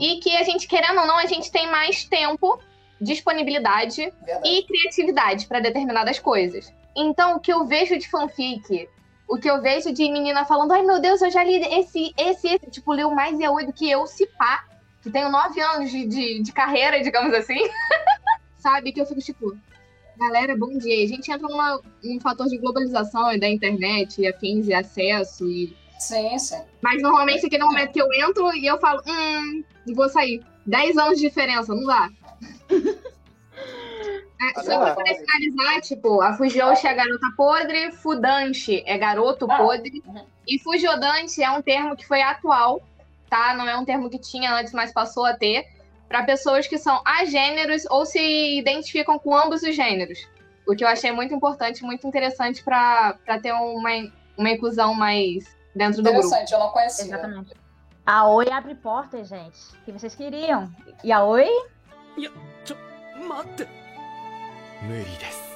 [0.00, 2.58] E que a gente, querendo ou não, a gente tem mais tempo,
[3.02, 4.48] disponibilidade Verdade.
[4.48, 6.72] e criatividade para determinadas coisas.
[6.96, 8.88] Então, o que eu vejo de fanfic,
[9.28, 12.46] o que eu vejo de menina falando, ai meu Deus, eu já li esse, esse,
[12.46, 14.64] esse, tipo, leu mais yaoi do que eu, se pá,
[15.02, 17.58] que tenho nove anos de, de, de carreira, digamos assim,
[18.58, 18.92] sabe?
[18.92, 19.56] Que eu fico tipo,
[20.16, 21.02] galera, bom dia.
[21.04, 25.48] A gente entra numa, num fator de globalização e da internet e afins e acesso
[25.48, 26.60] e Sim, sim.
[26.80, 29.62] mas normalmente aquele momento que eu entro e eu falo, hum,
[29.94, 30.42] vou sair.
[30.66, 32.10] 10 anos de diferença, não dá.
[34.40, 39.46] É, Ah, só pra poder finalizar, tipo, a Fujoshi é garota podre, Fudanshi é garoto
[39.48, 40.24] Ah, podre, uhum.
[40.46, 42.82] e Fujodante é um termo que foi atual,
[43.30, 43.54] tá?
[43.54, 45.64] Não é um termo que tinha antes, mas passou a ter,
[46.08, 50.18] para pessoas que são agêneros ou se identificam com ambos os gêneros.
[50.66, 53.90] O que eu achei muito importante, muito interessante para ter uma,
[54.36, 56.26] uma inclusão mais dentro do grupo.
[56.26, 57.04] Interessante, eu não conhecia.
[57.04, 57.54] Exatamente.
[58.04, 59.58] A Oi abre portas, gente.
[59.76, 60.68] O que vocês queriam?
[61.04, 61.48] E a Oi?
[62.65, 62.77] ちょ
[63.27, 63.67] 待って
[64.83, 65.47] 無理です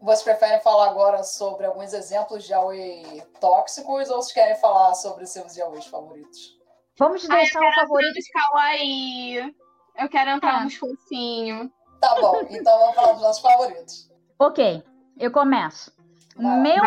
[0.00, 5.26] Vocês preferem falar agora sobre alguns exemplos de yaoi tóxicos ou vocês querem falar sobre
[5.26, 6.56] seus yaois favoritos?
[6.98, 8.14] Vamos deixar o favorito.
[8.14, 9.54] Nos kawaii.
[9.96, 10.64] Eu quero entrar Ah.
[10.64, 11.68] nos fofinhos.
[12.00, 14.08] Tá bom, então vamos falar dos nossos favoritos.
[14.38, 14.82] Ok,
[15.18, 15.92] eu começo.
[16.36, 16.62] O Vai lá.
[16.62, 16.82] meu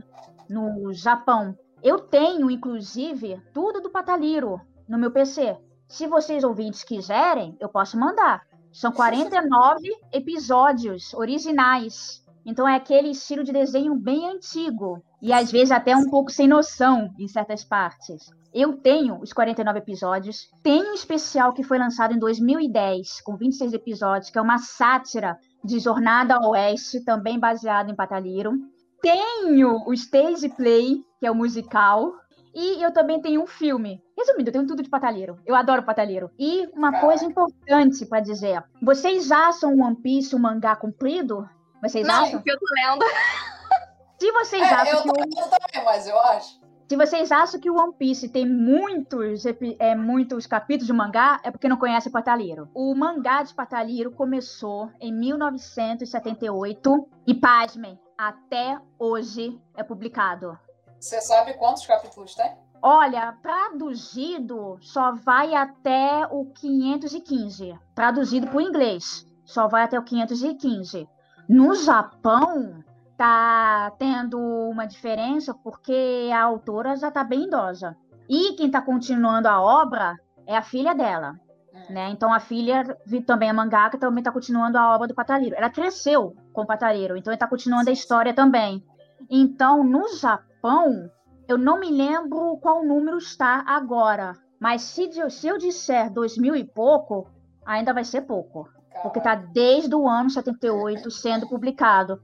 [0.49, 1.55] no Japão.
[1.83, 5.55] Eu tenho, inclusive, tudo do Pataliro no meu PC.
[5.87, 8.41] Se vocês ouvintes quiserem, eu posso mandar.
[8.71, 12.25] São 49 episódios originais.
[12.47, 16.47] Então é aquele estilo de desenho bem antigo e às vezes até um pouco sem
[16.47, 18.31] noção em certas partes.
[18.53, 23.73] Eu tenho os 49 episódios, tenho um especial que foi lançado em 2010 com 26
[23.73, 28.53] episódios, que é uma sátira de Jornada ao Oeste, também baseado em Pataliro.
[29.01, 32.13] Tenho o Stage Play, que é o musical,
[32.55, 34.01] e eu também tenho um filme.
[34.17, 35.37] Resumindo, eu tenho tudo de patalheiro.
[35.45, 36.31] Eu adoro patalheiro.
[36.39, 41.47] E uma coisa importante para dizer: vocês acham One Piece um mangá comprido?
[41.81, 42.41] Vocês Não, acham?
[42.41, 43.05] que eu tô lendo.
[44.19, 46.59] Se vocês É, acham eu que tô o lendo também, mas eu acho.
[46.89, 49.45] se vocês acham que o One Piece tem muitos,
[49.77, 52.67] é, muitos capítulos de mangá, é porque não conhece Patalheiro.
[52.73, 60.57] O mangá de Patalheiro começou em 1978 e, pasmem, até hoje é publicado.
[60.99, 62.57] Você sabe quantos capítulos tem?
[62.81, 67.77] Olha, traduzido só vai até o 515.
[67.93, 71.07] Traduzido para o inglês, só vai até o 515.
[71.47, 72.83] No Japão,
[73.17, 77.97] tá tendo uma diferença porque a autora já tá bem idosa.
[78.29, 81.35] E quem tá continuando a obra é a filha dela,
[81.73, 81.93] Hum.
[81.93, 82.09] né?
[82.09, 82.83] Então a filha
[83.25, 85.55] também é mangaka, também tá continuando a obra do Patalheiro.
[85.55, 88.83] Ela cresceu com o Patalheiro, então ele tá continuando a história também.
[89.29, 91.09] Então, no Japão,
[91.47, 96.63] eu não me lembro qual número está agora, mas se, se eu disser 2000 e
[96.63, 97.27] pouco,
[97.65, 98.69] ainda vai ser pouco
[99.01, 102.19] porque está desde o ano 78 sendo publicado.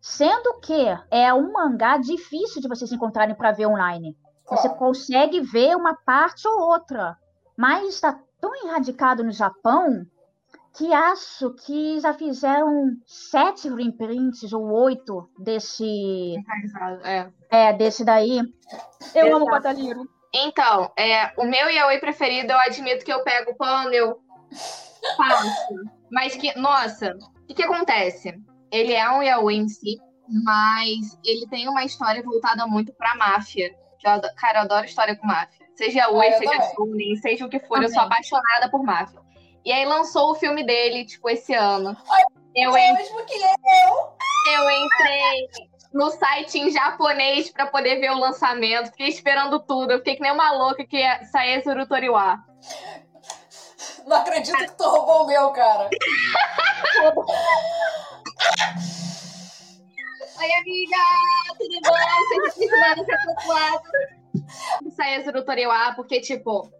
[0.00, 4.16] Sendo que é um mangá difícil de vocês encontrarem para ver online.
[4.48, 4.78] Você Claro.
[4.78, 7.16] consegue ver uma parte ou outra,
[7.56, 10.04] mas está tão erradicado no Japão
[10.76, 16.34] que acho que já fizeram sete reprints ou oito desse,
[17.04, 17.30] É.
[17.48, 18.40] é, desse daí.
[19.14, 19.50] Eu amo Exato.
[19.50, 20.08] Batalheiro.
[20.34, 24.18] Então, é, o meu yaoi preferido, eu admito que eu pego o pano, eu
[25.16, 25.74] faço.
[26.14, 28.32] Mas que, nossa, o que, que acontece?
[28.70, 29.98] Ele é um yaoi em si,
[30.44, 33.74] mas ele tem uma história voltada muito pra máfia.
[34.04, 35.66] Eu cara, eu adoro história com máfia.
[35.74, 39.20] Seja yaoi, Ah, seja shounen, seja o que for, eu sou apaixonada por máfia.
[39.64, 41.96] E aí lançou o filme dele, tipo, esse ano.
[42.54, 44.52] Eu, É mesmo que eu.
[44.52, 45.48] eu entrei
[45.92, 48.90] no site em japonês pra poder ver o lançamento.
[48.90, 49.92] Fiquei esperando tudo.
[49.92, 52.38] Eu fiquei que nem uma louca que ia sair Zuru Toriwa.
[54.06, 55.90] Não acredito que tu roubou o meu, cara.
[60.38, 60.96] Oi, amiga!
[61.58, 61.96] Tudo bom?
[62.52, 63.88] Seja bem-vinda tatuado.
[64.94, 66.70] Saia Zuru Toriwa, porque, tipo,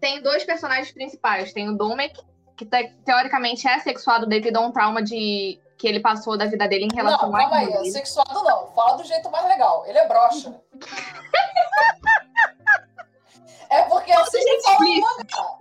[0.00, 1.52] tem dois personagens principais.
[1.52, 2.14] Tem o Domek,
[2.56, 6.66] que te- teoricamente é sexuado devido a um trauma de que ele passou da vida
[6.68, 7.72] dele em relação Não, à calma aí.
[7.72, 7.90] dele.
[7.90, 8.68] Sexuado não.
[8.74, 9.84] Fala do jeito mais legal.
[9.86, 10.54] Ele é broxa.
[13.70, 15.58] é porque assim falam no mangá.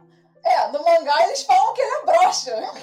[0.47, 2.73] É, no mangá eles falam que ele é broxa.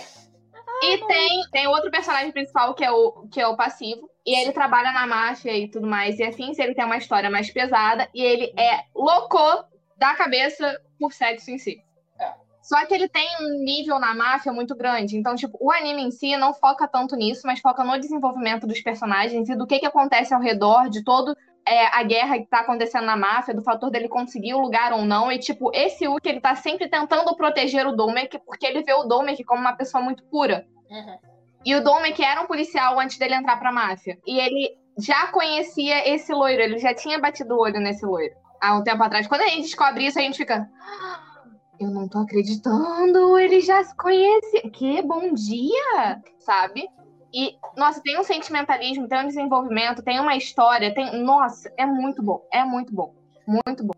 [0.83, 4.11] E tem, tem outro personagem principal que é, o, que é o passivo.
[4.27, 6.19] E ele trabalha na máfia e tudo mais.
[6.19, 8.09] E assim, ele tem uma história mais pesada.
[8.13, 9.39] E ele é louco
[9.97, 11.83] da cabeça por sexo em si.
[12.21, 12.33] É.
[12.63, 15.17] Só que ele tem um nível na máfia muito grande.
[15.17, 18.81] Então, tipo, o anime em si não foca tanto nisso, mas foca no desenvolvimento dos
[18.81, 21.35] personagens e do que, que acontece ao redor de todo
[21.67, 25.05] é, a guerra que tá acontecendo na máfia, do fator dele conseguir o lugar ou
[25.05, 25.33] não.
[25.33, 29.05] E, tipo, esse Uki, ele tá sempre tentando proteger o Domek, porque ele vê o
[29.05, 30.67] Domek como uma pessoa muito pura.
[30.91, 31.19] Uhum.
[31.65, 34.19] E o Domek era um policial antes dele entrar pra máfia.
[34.27, 38.75] E ele já conhecia esse loiro, ele já tinha batido o olho nesse loiro há
[38.75, 39.27] um tempo atrás.
[39.27, 40.69] Quando a gente descobre isso, a gente fica.
[40.81, 41.21] "Ah,
[41.81, 44.61] Eu não tô acreditando, ele já se conhece.
[44.71, 46.89] Que bom dia, sabe?
[47.35, 51.21] E, nossa, tem um sentimentalismo, tem um desenvolvimento, tem uma história, tem.
[51.21, 53.13] Nossa, é muito bom, é muito bom,
[53.45, 53.93] muito bom.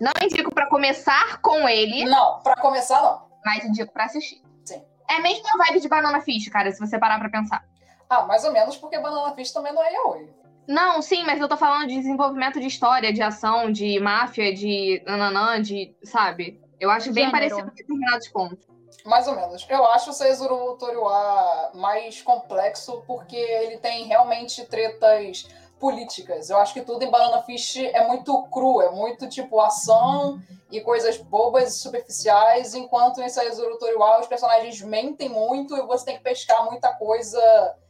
[0.00, 3.26] Não indico pra começar com ele, Não, pra começar, não.
[3.44, 4.42] mas indico pra assistir.
[4.64, 4.82] Sim.
[5.10, 7.62] É a mesma vibe de Banana Fish, cara, se você parar pra pensar.
[8.08, 10.30] Ah, mais ou menos porque Banana Fish também não é yaoi.
[10.66, 15.02] Não, sim, mas eu tô falando de desenvolvimento de história, de ação, de máfia, de
[15.06, 15.94] nananã, de.
[16.02, 16.60] Sabe?
[16.78, 17.32] Eu acho bem Gênero.
[17.32, 18.66] parecido em determinados pontos.
[19.04, 19.66] Mais ou menos.
[19.68, 25.46] Eu acho o Seizuru Toriwa mais complexo porque ele tem realmente tretas
[25.78, 26.50] políticas.
[26.50, 30.38] Eu acho que tudo em Banana Fish é muito cru, é muito tipo ação
[30.70, 36.04] e coisas bobas e superficiais, enquanto em Seizuru Toriwa os personagens mentem muito e você
[36.04, 37.40] tem que pescar muita coisa,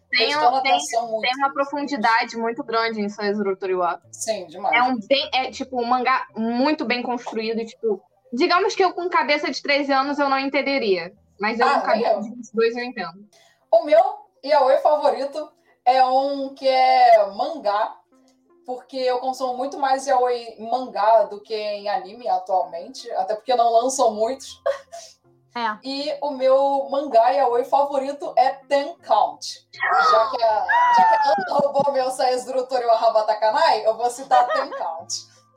[0.09, 1.23] Tem, prestando um- tem, atenção muito.
[1.23, 4.01] tem uma profundidade muito grande em Soizuru Toriwa.
[4.13, 4.77] Sim, demais.
[4.77, 5.29] É um bem.
[5.35, 8.01] É tipo um mangá muito bem construído, e, tipo.
[8.33, 11.13] Digamos que eu com cabeça de 13 anos eu não entenderia.
[11.39, 13.29] Mas eu Ah, com cabeça nem de 22 eu entendo.
[13.71, 14.03] O meu
[14.45, 15.51] yaoi favorito
[15.85, 17.97] é um que é mangá,
[18.67, 23.55] porque eu consumo muito mais yaoi em mangá do que em anime atualmente, até porque
[23.55, 24.61] não lançam muitos.
[25.53, 25.77] É.
[25.83, 29.67] E o meu mangá yaoi favorito é Ten Count.
[29.73, 30.67] Já que a,
[30.97, 35.13] já que a Ana roubou meu Saezuru Toriwa Habatakanai, eu vou citar Ten Count.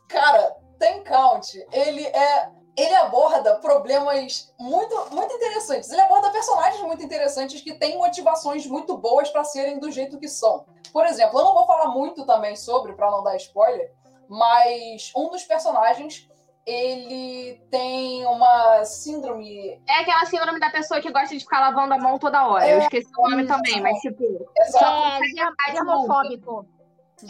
[0.07, 5.91] Cara, Ten Count, ele é ele aborda problemas muito, muito interessantes.
[5.91, 10.27] Ele aborda personagens muito interessantes que têm motivações muito boas para serem do jeito que
[10.27, 10.65] são.
[10.91, 13.91] Por exemplo, eu não vou falar muito também sobre, para não dar spoiler,
[14.27, 16.27] mas um dos personagens
[16.65, 19.81] ele tem uma síndrome.
[19.87, 22.65] É aquela síndrome da pessoa que gosta de ficar lavando a mão toda hora.
[22.65, 23.53] É, eu esqueci o nome isso.
[23.53, 24.23] também, mas tipo.
[24.57, 26.65] É, germ- germofóbico.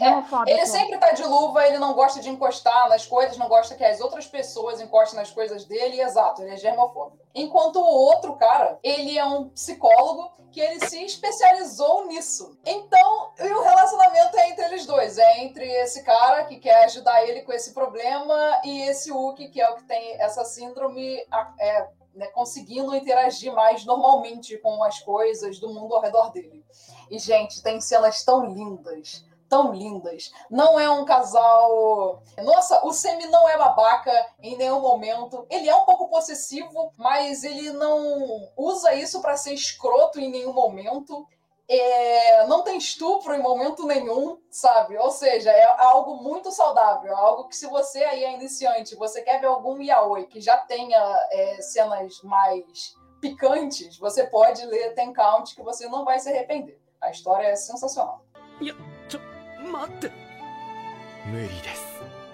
[0.00, 0.50] É.
[0.50, 3.84] Ele sempre tá de luva, ele não gosta de encostar nas coisas, não gosta que
[3.84, 7.22] as outras pessoas encostem nas coisas dele, exato, ele é germofóbico.
[7.34, 12.56] Enquanto o outro cara, ele é um psicólogo que ele se especializou nisso.
[12.64, 17.24] Então, e o relacionamento é entre eles dois, é entre esse cara que quer ajudar
[17.24, 21.16] ele com esse problema e esse Uki, que é o que tem essa síndrome,
[21.58, 26.64] é, né, conseguindo interagir mais normalmente com as coisas do mundo ao redor dele.
[27.10, 29.24] E, gente, tem cenas tão lindas
[29.54, 30.32] tão lindas.
[30.50, 32.20] Não é um casal.
[32.42, 34.10] Nossa, o Semi não é babaca
[34.42, 35.46] em nenhum momento.
[35.48, 40.52] Ele é um pouco possessivo, mas ele não usa isso pra ser escroto em nenhum
[40.52, 41.24] momento.
[41.68, 44.98] É, não tem estupro em momento nenhum, sabe?
[44.98, 49.22] Ou seja, é algo muito saudável, é algo que se você aí é iniciante, você
[49.22, 50.98] quer ver algum yaoi que já tenha
[51.30, 56.78] é, cenas mais picantes, você pode ler Ten Count que você não vai se arrepender.
[57.00, 58.24] A história é sensacional.
[58.60, 58.93] ち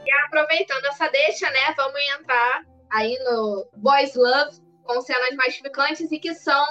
[0.04, 1.74] e aproveitando essa deixa, né?
[1.76, 6.66] Vamos entrar aí no Boys Love com cenas mais picantes e que são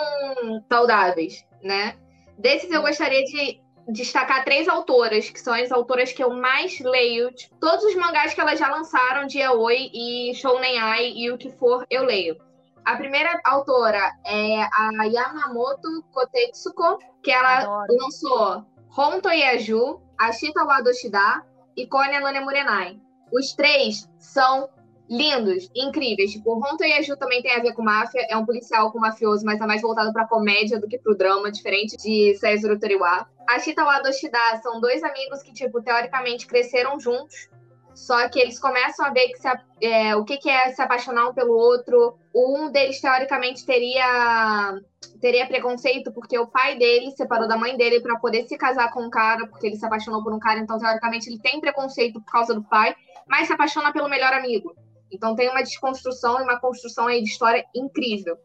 [0.70, 1.96] saudáveis, né?
[2.38, 7.32] Desses eu gostaria de destacar três autoras, que são as autoras que eu mais leio.
[7.34, 11.38] Tipo, todos os mangás que elas já lançaram, Dia Oi e Shounen Ai e o
[11.38, 12.38] que for, eu leio.
[12.86, 17.98] A primeira autora é a Yamamoto Kotetsuko, que ela Adoro.
[18.00, 18.66] lançou
[18.98, 21.44] Honto Yaju, Ashita Wadoshida
[21.76, 23.00] e Konya no Nemurenai.
[23.32, 24.70] Os três são
[25.10, 26.32] lindos, incríveis.
[26.32, 29.60] Tipo, Honto Yaju também tem a ver com máfia, é um policial com mafioso, mas
[29.60, 33.28] é mais voltado pra comédia do que pro drama, diferente de Seizuru Toriwa.
[33.48, 37.50] Ashita Wadoshida são dois amigos que, tipo, teoricamente cresceram juntos,
[37.96, 39.48] só que eles começam a ver que se
[39.82, 42.18] é, o que, que é se apaixonar um pelo outro.
[42.42, 44.80] Um deles, teoricamente, teria
[45.20, 49.04] teria preconceito porque o pai dele separou da mãe dele pra poder se casar com
[49.04, 52.32] um cara, porque ele se apaixonou por um cara, então teoricamente ele tem preconceito por
[52.32, 52.96] causa do pai,
[53.28, 54.74] mas se apaixona pelo melhor amigo.
[55.12, 58.38] Então tem uma desconstrução e uma construção aí de história incrível.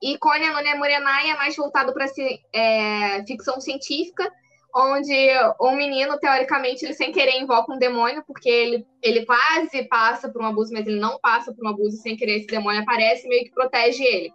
[0.00, 2.06] E Konya no Nemurenai é mais voltado para
[2.52, 4.30] é, ficção científica,
[4.74, 5.14] onde
[5.60, 10.42] um menino, teoricamente, ele sem querer invoca um demônio, porque ele, ele quase passa por
[10.42, 13.28] um abuso, mas ele não passa por um abuso, sem querer esse demônio aparece e
[13.28, 14.32] meio que protege ele.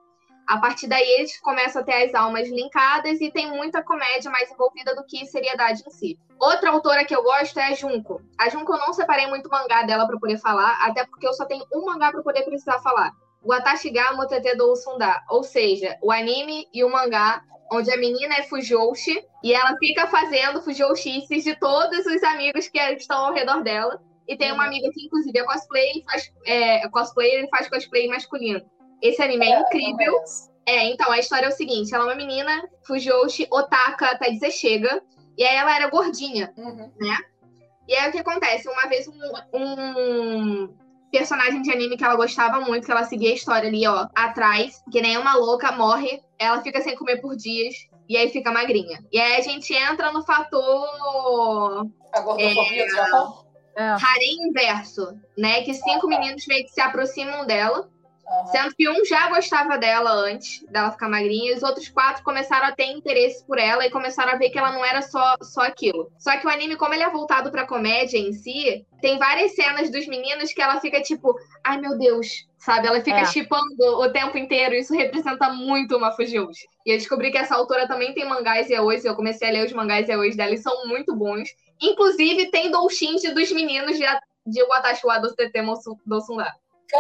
[0.47, 4.51] A partir daí, eles começam a ter as almas linkadas e tem muita comédia mais
[4.51, 6.19] envolvida do que seriedade em si.
[6.39, 8.21] Outra autora que eu gosto é a Junko.
[8.39, 11.45] A Junko eu não separei muito mangá dela para poder falar, até porque eu só
[11.45, 13.11] tenho um mangá para poder precisar falar.
[13.45, 17.41] Watashi ga Motete do Sunda, ou seja, o anime e o mangá
[17.71, 22.79] onde a menina é Fujoshi e ela fica fazendo Fujoshices de todos os amigos que
[22.79, 24.01] estão ao redor dela.
[24.27, 24.69] E tem uma Uhum.
[24.69, 28.61] amiga que, inclusive, é cosplay e faz é, cosplayer e faz cosplay masculino.
[29.01, 30.15] Esse anime é, incrível.
[30.17, 30.55] é.
[30.67, 34.49] É, então, a história é o seguinte: ela é uma menina, Fujoshi, otaka, até dizer
[34.51, 34.99] chega,
[35.37, 36.51] e aí ela era gordinha.
[36.57, 36.91] Uhum.
[37.87, 38.67] E aí o que acontece?
[38.67, 39.13] Uma vez um,
[39.53, 40.75] um
[41.18, 44.84] personagem de anime que ela gostava muito, que ela seguia a história ali, ó, atrás,
[44.91, 47.74] que nem uma louca, morre, ela fica sem comer por dias,
[48.07, 48.99] e aí fica magrinha.
[49.11, 53.45] E aí a gente entra no fator A gordofobia do Japão?
[53.78, 53.84] É.
[53.84, 55.61] harem inverso, né?
[55.63, 57.89] Que cinco meninos meio que se aproximam dela,
[58.27, 58.45] Aham.
[58.47, 62.67] Sendo que um já gostava dela antes dela ficar magrinha, e os outros quatro começaram
[62.67, 65.61] a ter interesse por ela e começaram a ver que ela não era só, só
[65.61, 66.11] aquilo.
[66.17, 69.91] Só que o anime, como ele é voltado pra comédia em si, tem várias cenas
[69.91, 72.27] dos meninos que ela fica tipo, ai meu Deus,
[72.57, 72.87] sabe?
[72.87, 73.25] Ela fica É.
[73.25, 76.65] chipando o tempo inteiro, isso representa muito uma Fujiushi.
[76.85, 79.65] E eu descobri que essa autora também tem mangás e hoje, eu comecei a ler
[79.65, 81.49] os mangás e hoje dela e são muito bons.
[81.81, 84.05] Inclusive, tem Doushinji dos meninos de,
[84.47, 85.59] de Watashi wa Dosutete
[86.05, 86.51] Dosunda.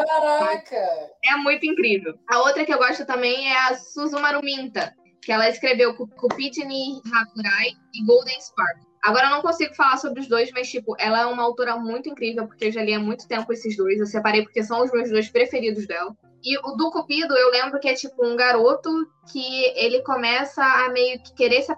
[0.03, 1.11] Caraca!
[1.23, 2.17] É muito incrível.
[2.29, 7.69] A outra que eu gosto também é a Suzumaru Minta, que ela escreveu Kupitini Hakurai
[7.93, 8.79] e Golden Spark.
[9.03, 12.09] Agora eu não consigo falar sobre os dois, mas tipo, ela é uma autora muito
[12.09, 13.99] incrível, porque eu já li há muito tempo esses dois.
[13.99, 16.15] Eu separei porque são os meus dois preferidos dela.
[16.43, 18.89] E o do Cupido, eu lembro que é tipo um garoto
[19.31, 21.73] que ele começa a meio que querer se,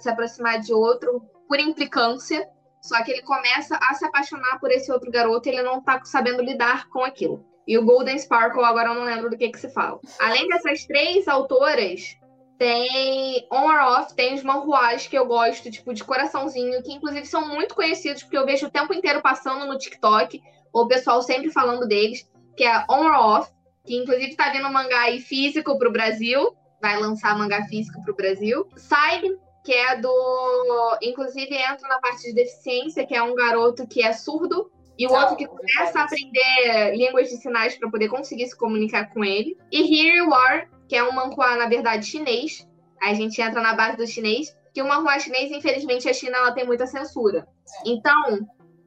[0.00, 2.48] se aproximar de outro por implicância.
[2.86, 6.00] Só que ele começa a se apaixonar por esse outro garoto e ele não tá
[6.04, 7.44] sabendo lidar com aquilo.
[7.66, 9.98] E o Golden Sparkle, agora eu não lembro do que, que se fala.
[10.20, 12.16] Além dessas três autoras,
[12.56, 17.26] tem On or Off, tem os manhuás que eu gosto, tipo, de coraçãozinho, que inclusive
[17.26, 20.40] são muito conhecidos, porque eu vejo o tempo inteiro passando no TikTok,
[20.72, 22.24] o pessoal sempre falando deles,
[22.56, 23.50] que é On or Off,
[23.84, 28.12] que inclusive está vindo mangá aí físico para o Brasil, vai lançar mangá físico para
[28.12, 28.68] o Brasil.
[28.76, 29.36] Side,
[29.66, 30.98] que é do.
[31.02, 35.12] Inclusive entra na parte de deficiência, que é um garoto que é surdo, e o
[35.12, 39.58] outro que começa a aprender línguas de sinais para poder conseguir se comunicar com ele.
[39.72, 42.64] E Here You Are, que é um manhua, na verdade, chinês.
[43.02, 46.52] A gente entra na base do chinês, que o manhua chinês, infelizmente, a China ela
[46.52, 47.44] tem muita censura.
[47.84, 48.38] Então,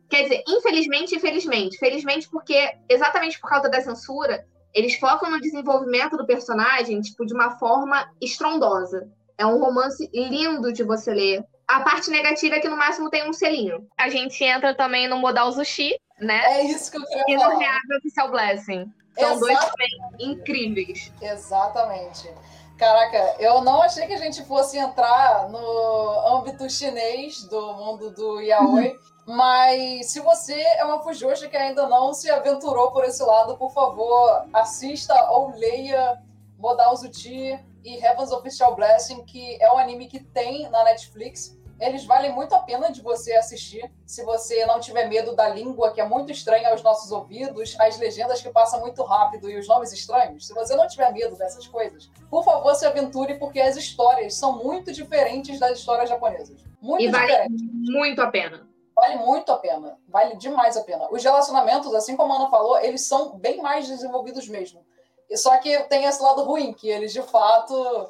[0.10, 1.77] quer dizer, infelizmente, infelizmente.
[1.77, 7.34] Felizmente, porque exatamente por causa da censura, eles focam no desenvolvimento do personagem, tipo, de
[7.34, 9.11] uma forma estrondosa.
[9.40, 11.45] É um romance lindo de você ler.
[11.66, 13.88] A parte negativa é que no máximo tem um selinho.
[13.98, 16.41] A gente entra também no modal Zushi, né?
[16.45, 17.57] É isso que eu queria E no falar.
[17.57, 18.94] Reabre Oficial Blessing.
[19.18, 19.90] São dois também
[20.20, 21.14] incríveis.
[21.22, 22.30] Exatamente.
[22.78, 28.41] Caraca, eu não achei que a gente fosse entrar no âmbito chinês do mundo do
[28.41, 33.57] yaoi, mas se você é uma fujoshi que ainda não se aventurou por esse lado,
[33.57, 36.22] por favor, assista ou leia
[36.57, 41.57] Modal Zuti e Heaven's Official Blessing, que é um anime que tem na Netflix.
[41.80, 45.93] Eles valem muito a pena de você assistir, se você não tiver medo da língua,
[45.93, 49.65] que é muito estranha aos nossos ouvidos, as legendas que passam muito rápido e os
[49.65, 50.45] nomes estranhos.
[50.45, 54.61] Se você não tiver medo dessas coisas, por favor, se aventure, porque as histórias são
[54.61, 56.61] muito diferentes das histórias japonesas.
[56.81, 57.61] Muito E vale diferentes.
[57.93, 58.68] muito a pena.
[58.93, 59.97] Vale muito a pena.
[60.10, 61.07] Vale demais a pena.
[61.10, 64.85] Os relacionamentos, assim como a Ana falou, eles são bem mais desenvolvidos mesmo.
[65.30, 68.07] E Só que tem esse lado ruim, que eles de fato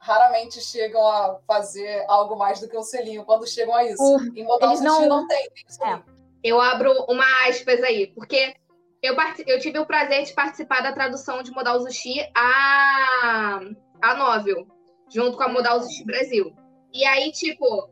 [0.00, 4.02] raramente chegam a fazer algo mais do que um selinho quando chegam a isso.
[4.02, 5.48] Uf, em Modal eles não- não tem.
[5.50, 6.04] tem selinho.
[6.42, 8.54] Eu abro uma aspas aí, porque
[9.00, 13.60] eu, parti- eu tive o prazer de participar da tradução de Modal Zushi a,
[14.02, 14.66] a novel,
[15.08, 16.52] junto com a Modal Zushi Brasil.
[16.92, 17.88] E aí, tipo,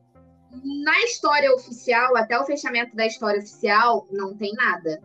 [0.85, 5.01] na história oficial, até o fechamento da história oficial, não tem nada.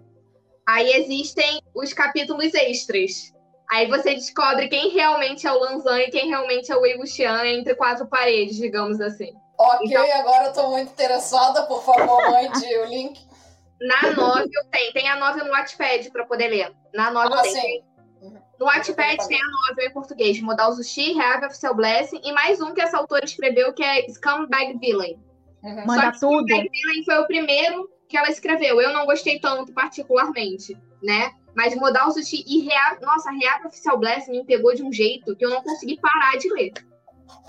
[0.65, 3.31] Aí existem os capítulos extras.
[3.71, 7.45] Aí você descobre quem realmente é o Lanzan e quem realmente é o Wei Wuxian
[7.45, 9.33] entre quatro paredes, digamos assim.
[9.57, 11.63] Ok, Então- agora eu tô muito interessada.
[11.63, 13.19] Por favor, mande o link.
[13.81, 16.71] Na novel tem, tem a novel no Wattpad para poder ler.
[16.93, 17.51] Na novel Ah, tem.
[17.51, 17.83] sim.
[18.59, 22.73] No Wattpad tem a novel em português, Modal Zushi, Have Official Blessing, e mais um
[22.73, 25.19] que essa autora escreveu, que é Scumbag Villain.
[25.63, 25.85] Uhum.
[25.85, 26.47] Manda Só que tudo.
[26.47, 28.79] Scumbag Villain foi o primeiro que ela escreveu.
[28.79, 31.31] Eu não gostei tanto, particularmente, né?
[31.55, 33.01] Mas Modal Zushi e Reab...
[33.01, 36.51] Nossa, Have Official Blessing me pegou de um jeito que eu não consegui parar de
[36.53, 36.73] ler.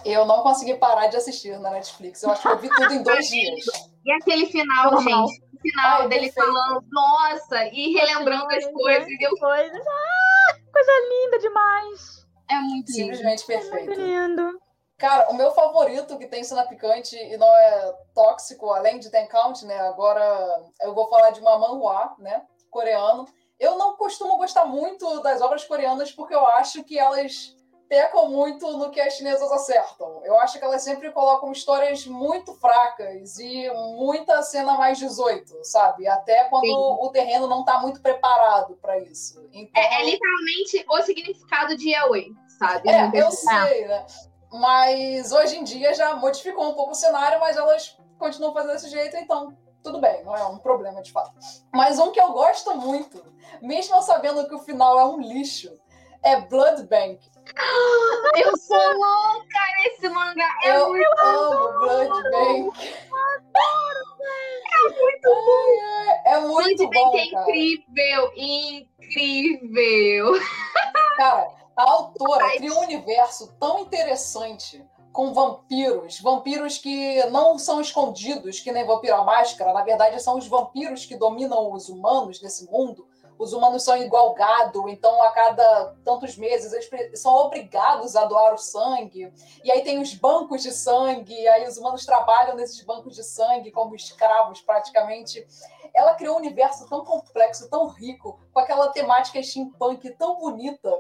[0.05, 2.23] Eu não consegui parar de assistir na Netflix.
[2.23, 3.65] Eu acho que eu vi tudo em dois dias.
[4.05, 5.27] E aquele final, Normal.
[5.27, 6.53] gente, o final Ai, dele perfeito.
[6.53, 9.09] falando, nossa, e relembrando as coisas.
[9.09, 9.37] e Eu...
[9.37, 9.87] Coisas.
[9.87, 12.27] Ah, coisa linda demais.
[12.49, 13.17] É muito lindo.
[13.17, 14.01] Simplesmente Muito perfeito.
[14.01, 14.61] lindo.
[14.99, 19.27] Cara, o meu favorito que tem cena picante e não é tóxico, além de Ten
[19.27, 19.79] Count, né?
[19.81, 22.43] Agora eu vou falar de uma manhua, né?
[22.71, 23.27] Coreano.
[23.59, 27.55] Eu não costumo gostar muito das obras coreanas porque eu acho que elas
[27.89, 30.21] pecam muito no que as chinesas acertam.
[30.25, 36.07] Eu acho que elas sempre colocam histórias muito fracas e muita cena mais 18, sabe?
[36.09, 36.75] Até quando Sim.
[36.75, 39.41] o terreno não tá muito preparado para isso.
[39.53, 42.27] Então, É, é literalmente o significado de yaoi,
[42.59, 42.89] sabe?
[42.91, 44.05] é, eu sei, né?
[44.53, 48.89] Mas hoje em dia já modificou um pouco o cenário, mas elas continuam fazendo desse
[48.89, 51.33] jeito, então tudo bem, não é um problema de fato.
[51.73, 53.25] Mas um que eu gosto muito,
[53.63, 55.73] mesmo eu sabendo que o final é um lixo,
[56.25, 57.21] é Blood Bank.
[58.37, 60.49] Eu sou louca nesse mangá.
[60.65, 62.71] É eu muito amo Blood Bank.
[65.25, 68.33] Ai, ai, É muito Blood bom, Bank é incrível,
[69.01, 70.33] incrível.
[71.17, 74.85] Cara, a autora cria um universo tão interessante
[75.17, 80.37] com vampiros, vampiros que não são escondidos, que nem Vampiro à Máscara, na verdade são
[80.37, 83.09] os vampiros que dominam os humanos desse mundo.
[83.39, 88.53] Os humanos são igual gado, então a cada tantos meses eles são obrigados a doar
[88.53, 89.33] o sangue.
[89.65, 93.25] E aí tem os bancos de sangue, e aí os humanos trabalham nesses bancos de
[93.25, 95.47] sangue como escravos praticamente.
[95.95, 100.93] Ela criou um universo tão complexo, tão rico, com aquela temática steampunk tão bonita,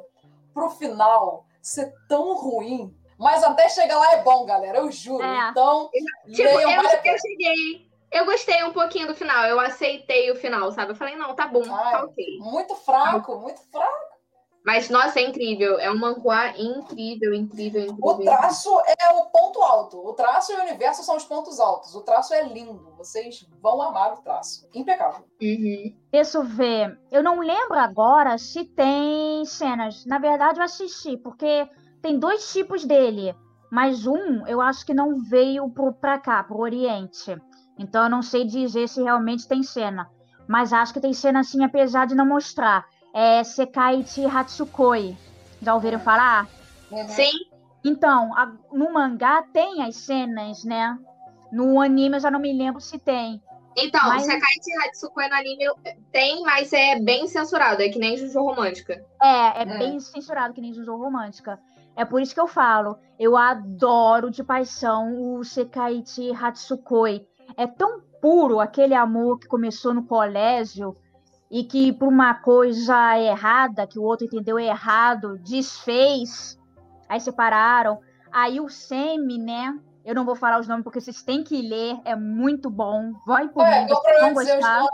[0.54, 2.96] pro final ser tão ruim.
[3.18, 5.24] Mas até chegar lá é bom, galera, eu juro.
[5.24, 5.50] É.
[5.50, 5.88] Então,
[6.26, 7.90] Tipo, leiam, eu, vale eu cheguei.
[8.12, 9.44] Eu gostei um pouquinho do final.
[9.46, 10.92] Eu aceitei o final, sabe?
[10.92, 11.92] Eu falei, não, tá bom, Ai.
[11.92, 12.38] tá ok.
[12.40, 14.16] Muito fraco, muito fraco.
[14.66, 15.78] Mas, nossa, é incrível.
[15.78, 17.96] É um manhua incrível, incrível, incrível.
[18.00, 18.68] O traço
[18.98, 20.04] é o ponto alto.
[20.04, 21.94] O traço e o universo são os pontos altos.
[21.94, 22.92] O traço é lindo.
[22.98, 24.68] Vocês vão amar o traço.
[24.74, 25.24] Impecável.
[25.40, 25.96] Uhum.
[26.10, 26.98] Deixa eu ver.
[27.12, 30.04] Eu não lembro agora se tem cenas.
[30.04, 31.68] Na verdade, eu assisti, porque
[32.06, 33.34] tem dois tipos dele.
[33.70, 37.36] Mas um, eu acho que não veio pro, pra cá, pro Oriente.
[37.76, 40.08] Então eu não sei dizer se realmente tem cena.
[40.46, 45.16] Mas acho que tem cena assim, apesar de não mostrar é Sekaiichi Hatsukoi.
[45.60, 46.48] Já ouviram falar?
[47.08, 47.32] Sim.
[47.84, 50.96] Então, a- no mangá tem as cenas, né?
[51.50, 53.42] No anime eu já não me lembro se tem.
[53.76, 55.64] Então, Mas- Sekaiichi Hatsukoi no anime
[56.12, 57.82] tem, mas é bem censurado.
[57.82, 59.04] É que nem Juju Romântica.
[59.20, 59.78] É, é Hum.
[59.78, 61.58] bem censurado que nem Jojo Romântica.
[61.96, 67.26] É por isso que eu falo, eu adoro de paixão o Sekaiichi Hatsukoi.
[67.56, 70.94] É tão puro aquele amor que começou no colégio
[71.50, 76.58] e que por uma coisa errada, que o outro entendeu errado, desfez,
[77.08, 77.98] aí separaram.
[78.30, 79.78] Aí o Semi, né?
[80.04, 83.12] Eu não vou falar os nomes porque vocês têm que ler, é muito bom.
[83.26, 84.84] Vai por É, mim, vocês vão gostar.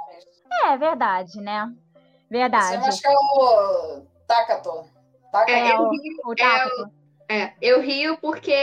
[0.66, 1.72] É verdade, né?
[1.94, 2.76] Você Verdade.
[2.76, 4.91] acha que é o Takato.
[5.32, 5.50] Takato.
[5.50, 8.54] É, eu o, rio, o é, é, eu rio porque,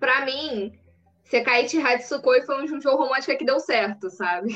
[0.00, 0.72] pra mim,
[1.24, 4.52] Sekaiichi Hatsukoi foi um Juju Romântica que deu certo, sabe?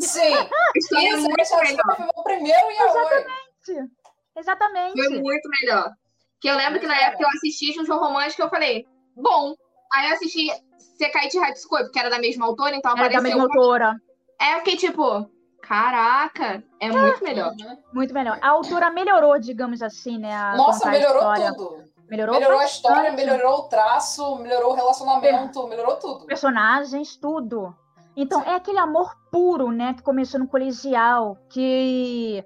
[0.00, 0.34] Sim.
[0.34, 1.96] A história é Isso, muito melhor.
[1.96, 3.24] foi o primeiro Yaoi.
[4.36, 4.96] Exatamente.
[4.96, 5.90] Foi muito melhor.
[6.40, 9.54] Que eu lembro que na época que eu assisti Juju Romântica, eu falei, bom.
[9.92, 10.48] Aí eu assisti
[10.98, 13.38] Sekaiichi Hatsukoi, porque era da mesma autora, então Era da apareceu.
[13.38, 13.94] mesma autora.
[14.40, 15.30] É, eu fiquei tipo,
[15.66, 17.52] caraca, é muito melhor.
[17.52, 17.76] Uhum.
[17.92, 18.38] Muito melhor.
[18.40, 20.34] A autora melhorou, digamos assim, né?
[20.34, 21.54] a Nossa, melhorou história.
[21.54, 21.84] tudo.
[22.08, 26.26] Melhorou, Melhorou a história, melhorou o traço, melhorou o relacionamento, melhorou tudo.
[26.26, 27.74] personagens, tudo.
[28.14, 32.44] Então, é aquele amor puro, né, que começou no colegial, que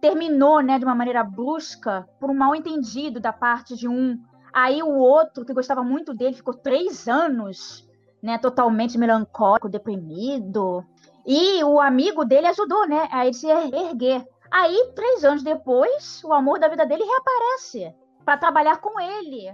[0.00, 4.18] terminou, né, de uma maneira brusca, por um mal entendido da parte de um.
[4.52, 7.86] Aí o outro, que gostava muito dele, ficou três anos,
[8.22, 10.84] né, totalmente melancólico, deprimido.
[11.26, 14.24] E o amigo dele ajudou, né, a ele se er- erguer.
[14.50, 17.94] Aí, três anos depois, o amor da vida dele reaparece
[18.24, 19.48] para trabalhar com ele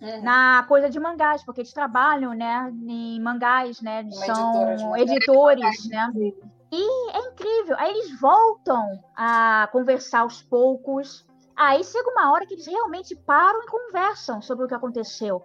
[0.00, 0.22] Uhum.
[0.22, 5.88] na coisa de mangás, porque eles trabalham, né, em mangás, né, Uma são editora editores,
[5.88, 6.12] né,
[6.70, 8.86] e é incrível, aí eles voltam
[9.16, 11.26] a conversar aos poucos,
[11.56, 15.42] aí chega uma hora que eles realmente param e conversam sobre o que aconteceu,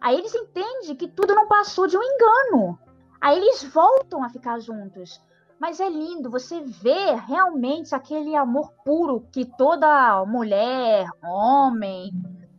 [0.00, 2.78] aí eles entendem que tudo não passou de um engano,
[3.20, 5.20] aí eles voltam a ficar juntos,
[5.58, 12.12] mas é lindo, você vê realmente aquele amor puro que toda mulher, homem,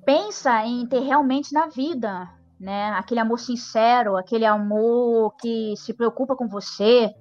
[0.05, 2.27] pensa em ter realmente na vida,
[2.59, 2.89] né?
[2.91, 7.13] Aquele amor sincero, aquele amor que se preocupa com você,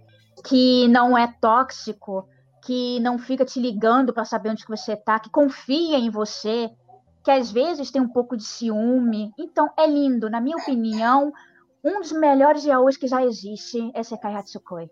[0.44, 2.26] que não é tóxico,
[2.64, 6.70] que não fica te ligando para saber onde que você tá, que confia em você,
[7.22, 9.30] que às vezes tem um pouco de ciúme.
[9.38, 11.32] Então é lindo, na minha opinião,
[11.86, 14.90] um dos melhores yaois que já existe é Sekai Hatsukoi.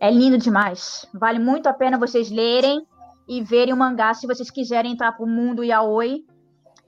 [0.00, 1.06] É lindo demais.
[1.12, 2.86] Vale muito a pena vocês lerem
[3.28, 6.24] e verem o mangá se vocês quiserem entrar para o mundo yaoi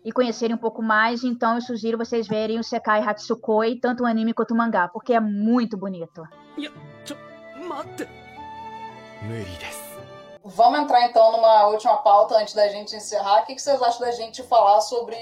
[0.02, 1.22] e conhecerem um pouco mais.
[1.22, 5.12] Então, eu sugiro vocês verem o Sekai Hatsukoi, tanto o anime quanto o mangá, porque
[5.12, 6.22] é muito bonito.
[10.42, 13.42] Vamos entrar então numa última pauta antes da gente encerrar.
[13.42, 15.16] O que vocês acham da gente falar sobre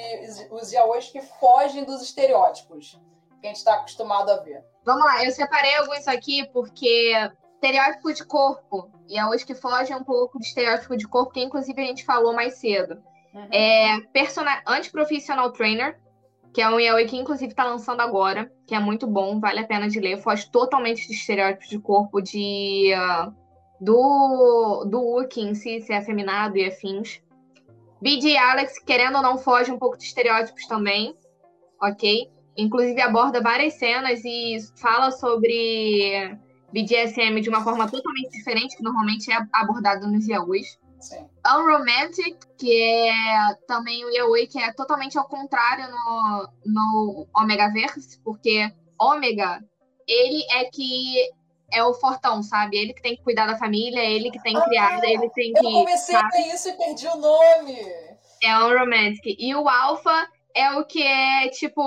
[0.51, 3.01] os yaois que fogem dos estereótipos?
[3.43, 4.65] Que a gente está acostumado a ver?
[4.85, 7.13] Vamos lá, eu separei alguns aqui porque
[7.55, 11.43] estereótipo de corpo, e é hoje que foge um pouco de estereótipo de corpo, que
[11.43, 13.01] inclusive a gente falou mais cedo.
[13.35, 13.49] Uhum.
[13.53, 14.63] É persona...
[14.67, 16.01] Antiprofessional Trainer,
[16.53, 19.67] que é um yaoi que inclusive está lançando agora, que é muito bom, vale a
[19.67, 23.33] pena de ler, foge totalmente de estereótipos de corpo, de ah,
[23.81, 27.23] do, do look em si, ser afeminado e afins.
[28.01, 31.17] BD Alex, querendo ou não, foge um pouco de estereótipos também,
[31.81, 32.29] ok?
[32.57, 36.37] Inclusive aborda várias cenas e fala sobre
[36.73, 40.79] BDSM de uma forma totalmente diferente, que normalmente é abordado nos yaois.
[41.01, 41.27] Sim.
[41.45, 48.73] Unromantic, que é também o yaoi que é totalmente ao contrário no, no Omegaverse, porque
[48.99, 49.61] Ômega,
[50.07, 51.31] ele é que
[51.73, 52.77] é o fortão, sabe?
[52.77, 55.63] Ele que tem que cuidar da família, ele que tem que criar, ele tem Eu
[55.63, 55.73] que...
[55.73, 57.79] comecei a ler isso e perdi o nome.
[58.43, 59.37] É o romantic.
[59.39, 61.83] E o alfa é o que é tipo,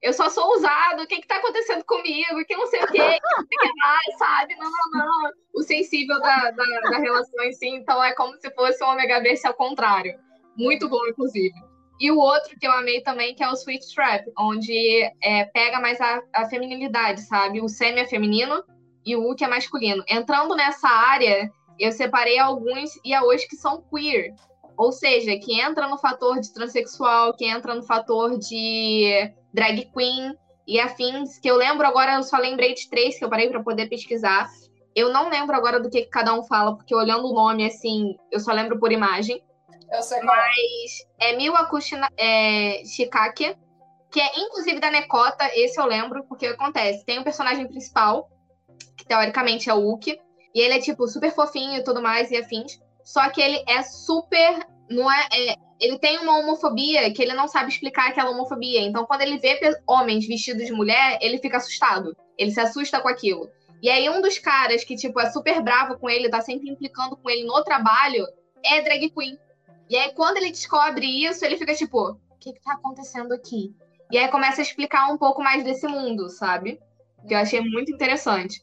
[0.00, 2.44] eu só sou usado, o que que tá acontecendo comigo?
[2.46, 3.18] Que não sei o quê,
[3.48, 4.56] que que mais, sabe?
[4.56, 5.32] Não, não, não.
[5.54, 9.54] O sensível da, da, da relação então é como se fosse um Omega Verse ao
[9.54, 10.18] contrário.
[10.56, 11.54] Muito bom, inclusive.
[12.00, 15.80] E o outro que eu amei também, que é o Sweet Trap, onde é, pega
[15.80, 17.60] mais a, a feminilidade, sabe?
[17.60, 18.62] O semi é feminino
[19.04, 20.04] e o Uki é masculino.
[20.08, 24.32] Entrando nessa área, eu separei alguns e hoje que são queer.
[24.78, 30.32] Ou seja, que entra no fator de transexual, que entra no fator de drag queen
[30.68, 33.60] e afins, que eu lembro agora, eu só lembrei de três que eu parei para
[33.60, 34.48] poder pesquisar.
[34.94, 38.38] Eu não lembro agora do que, cada um fala, porque olhando o nome, assim, eu
[38.38, 39.42] só lembro por imagem.
[39.92, 40.36] Eu sei qual.
[40.36, 40.42] É.
[40.42, 41.78] Mas é Miwaku
[42.16, 43.56] é, Shikake,
[44.12, 47.04] que é inclusive da Nekota, esse eu lembro, porque acontece.
[47.04, 48.28] Tem um personagem principal,
[48.96, 50.16] que teoricamente é o Uki,
[50.54, 52.78] e ele é, tipo, super fofinho e tudo mais, e afins.
[53.08, 54.66] Só que ele é super.
[54.90, 58.82] Não é, é, ele tem uma homofobia que ele não sabe explicar aquela homofobia.
[58.82, 62.14] Então, quando ele vê homens vestidos de mulher, ele fica assustado.
[62.36, 63.48] Ele se assusta com aquilo.
[63.82, 67.16] E aí, um dos caras que, tipo, é super bravo com ele, tá sempre implicando
[67.16, 68.26] com ele no trabalho,
[68.62, 69.38] é drag queen.
[69.88, 73.74] E aí, quando ele descobre isso, ele fica tipo, o que, que tá acontecendo aqui?
[74.12, 76.78] E aí começa a explicar um pouco mais desse mundo, sabe?
[77.26, 78.62] Que eu achei muito interessante.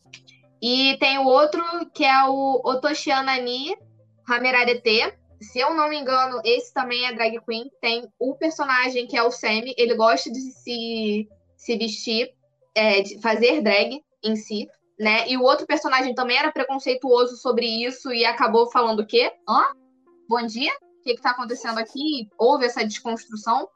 [0.61, 1.63] E tem o outro,
[1.95, 3.75] que é o Otoshianani
[4.27, 5.13] Hamerarete.
[5.41, 7.69] Se eu não me engano, esse também é drag queen.
[7.81, 11.27] Tem o personagem que é o Semi, ele gosta de se,
[11.57, 12.33] se vestir,
[12.73, 14.67] é, de fazer drag em si,
[14.99, 15.27] né?
[15.27, 19.31] E o outro personagem também era preconceituoso sobre isso e acabou falando o quê?
[19.47, 19.63] Hã?
[20.27, 20.71] Bom dia?
[20.73, 22.29] O que está acontecendo aqui?
[22.37, 23.67] Houve essa desconstrução.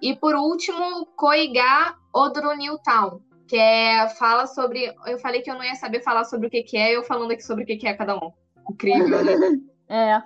[0.00, 4.94] E por último, Koiga Odro Newtown, que é, fala sobre.
[5.06, 7.32] Eu falei que eu não ia saber falar sobre o que, que é, eu falando
[7.32, 8.32] aqui sobre o que, que é cada um.
[8.70, 9.18] Incrível?
[9.90, 10.22] é.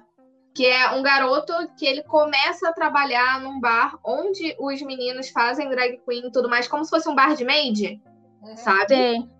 [0.54, 5.68] Que é um garoto que ele começa a trabalhar num bar onde os meninos fazem
[5.68, 8.00] drag queen e tudo mais, como se fosse um bar de maid,
[8.42, 8.56] uhum.
[8.56, 8.94] sabe?
[8.94, 9.30] Sim.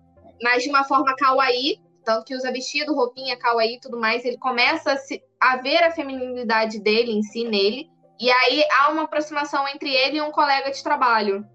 [0.43, 4.25] Mas de uma forma kawaii, tanto que usa vestido, roupinha, kawaii e tudo mais.
[4.25, 7.89] Ele começa a, se, a ver a feminilidade dele em si, nele.
[8.19, 11.45] E aí há uma aproximação entre ele e um colega de trabalho,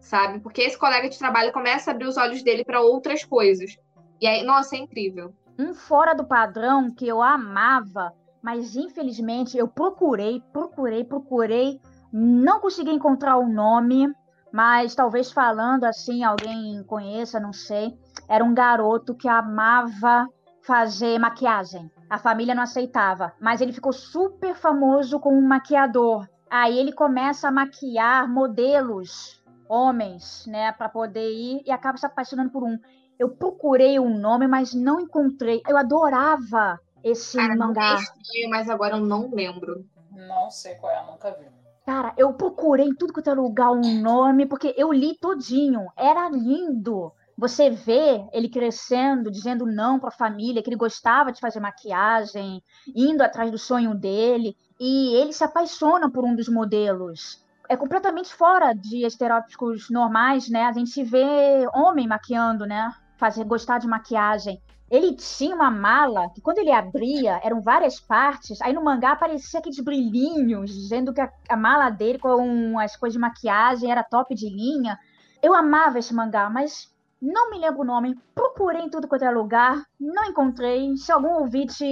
[0.00, 0.40] sabe?
[0.40, 3.76] Porque esse colega de trabalho começa a abrir os olhos dele para outras coisas.
[4.20, 5.34] E aí, nossa, é incrível.
[5.58, 8.12] Um fora do padrão que eu amava,
[8.42, 11.80] mas infelizmente eu procurei, procurei, procurei,
[12.12, 14.12] não consegui encontrar o nome,
[14.52, 17.96] mas talvez falando assim, alguém conheça, não sei.
[18.28, 20.26] Era um garoto que amava
[20.62, 21.90] fazer maquiagem.
[22.08, 26.28] A família não aceitava, mas ele ficou super famoso como um maquiador.
[26.50, 32.50] Aí ele começa a maquiar modelos, homens, né, para poder ir e acaba se apaixonando
[32.50, 32.76] por um.
[33.18, 35.62] Eu procurei um nome, mas não encontrei.
[35.68, 37.98] Eu adorava esse Cara, mangá.
[38.36, 39.86] É mas agora eu não lembro.
[40.10, 41.46] Não sei qual é, nunca vi.
[41.86, 45.88] Cara, eu procurei em tudo quanto é lugar um nome, porque eu li todinho.
[45.96, 47.12] Era lindo.
[47.36, 52.62] Você vê ele crescendo, dizendo não para a família, que ele gostava de fazer maquiagem,
[52.94, 57.42] indo atrás do sonho dele, e ele se apaixona por um dos modelos.
[57.66, 60.64] É completamente fora de estereótipos normais, né?
[60.64, 62.92] A gente vê homem maquiando, né?
[63.16, 64.60] Fazer gostar de maquiagem.
[64.90, 68.60] Ele tinha uma mala que quando ele abria, eram várias partes.
[68.60, 73.14] Aí no mangá aparecia aqueles brilhinhos, dizendo que a, a mala dele com as coisas
[73.14, 74.98] de maquiagem era top de linha.
[75.40, 76.92] Eu amava esse mangá, mas
[77.22, 80.96] não me lembro o nome, procurei em tudo quanto é lugar, não encontrei.
[80.96, 81.84] Se algum ouvinte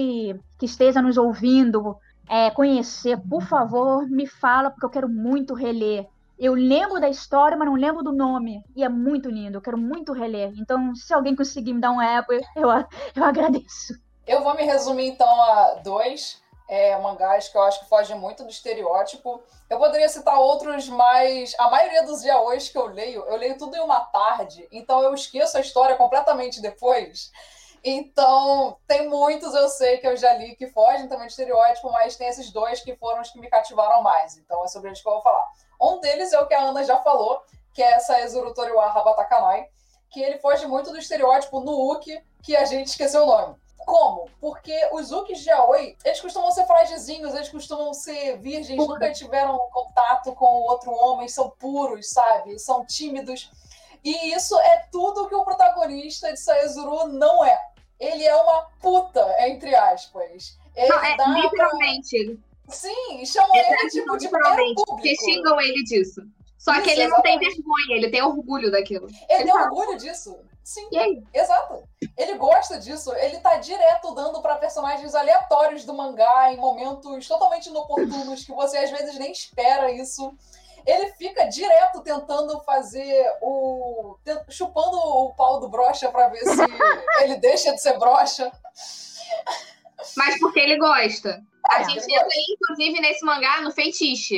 [0.59, 1.97] que esteja nos ouvindo
[2.29, 6.09] é, conhecer, por favor, me fala, porque eu quero muito reler.
[6.39, 8.63] Eu lembro da história, mas não lembro do nome.
[8.77, 10.53] E é muito lindo, eu quero muito reler.
[10.57, 12.69] Então, se alguém conseguir me dar um app, eu,
[13.17, 13.95] eu agradeço.
[14.27, 18.45] Eu vou me resumir, então, a dois é, mangás que eu acho que fogem muito
[18.45, 19.43] do estereótipo.
[19.69, 23.75] Eu poderia citar outros, mas a maioria dos yaois que eu leio, eu leio tudo
[23.75, 27.33] em uma tarde, então eu esqueço a história completamente depois.
[27.83, 32.17] Então, tem muitos eu sei que eu já li que fogem também do estereótipo, mas
[32.17, 34.37] tem esses dois que foram os que me cativaram mais.
[34.37, 35.49] Então, é sobre eles que eu vou falar.
[35.81, 37.43] Um deles é o que a Ana já falou,
[37.73, 39.69] que é essa Ezuru Toriwa Habatakanai,
[40.11, 43.57] que ele foge muito do estereótipo no Uki, que a gente esqueceu o nome.
[43.79, 44.29] Como?
[44.41, 49.59] Porque os Ukis de Aoi, eles costumam ser fragizinhos, eles costumam ser virgens, nunca tiveram
[49.71, 52.59] contato com outro homem, são puros, sabe?
[52.59, 53.51] São tímidos.
[54.05, 57.59] E isso é tudo que o protagonista de Saezuru não é.
[57.99, 60.59] Ele é uma puta, entre aspas.
[60.77, 62.25] Ele não, é, literalmente.
[62.27, 62.48] Pra...
[62.69, 64.85] Sim, chamam ele tipo de público.
[64.87, 66.23] Porque xingam ele disso.
[66.59, 67.35] Só isso, que ele exatamente.
[67.35, 69.07] não tem vergonha, ele tem orgulho daquilo.
[69.07, 69.65] Ele, ele tem fala...
[69.65, 70.37] orgulho disso.
[70.65, 70.87] Sim.
[70.93, 71.23] E aí?
[71.33, 71.83] Exato.
[72.17, 73.15] Ele gosta disso.
[73.15, 78.77] Ele tá direto dando para personagens aleatórios do mangá em momentos totalmente inoportunos que você
[78.77, 80.37] às vezes nem espera isso.
[80.85, 84.17] Ele fica direto tentando fazer o.
[84.51, 86.51] chupando o pau do brocha para ver se
[87.23, 88.53] ele deixa de ser brocha.
[90.17, 91.43] Mas porque ele gosta.
[91.69, 94.35] A é, gente entra, inclusive, nesse mangá no feitiço.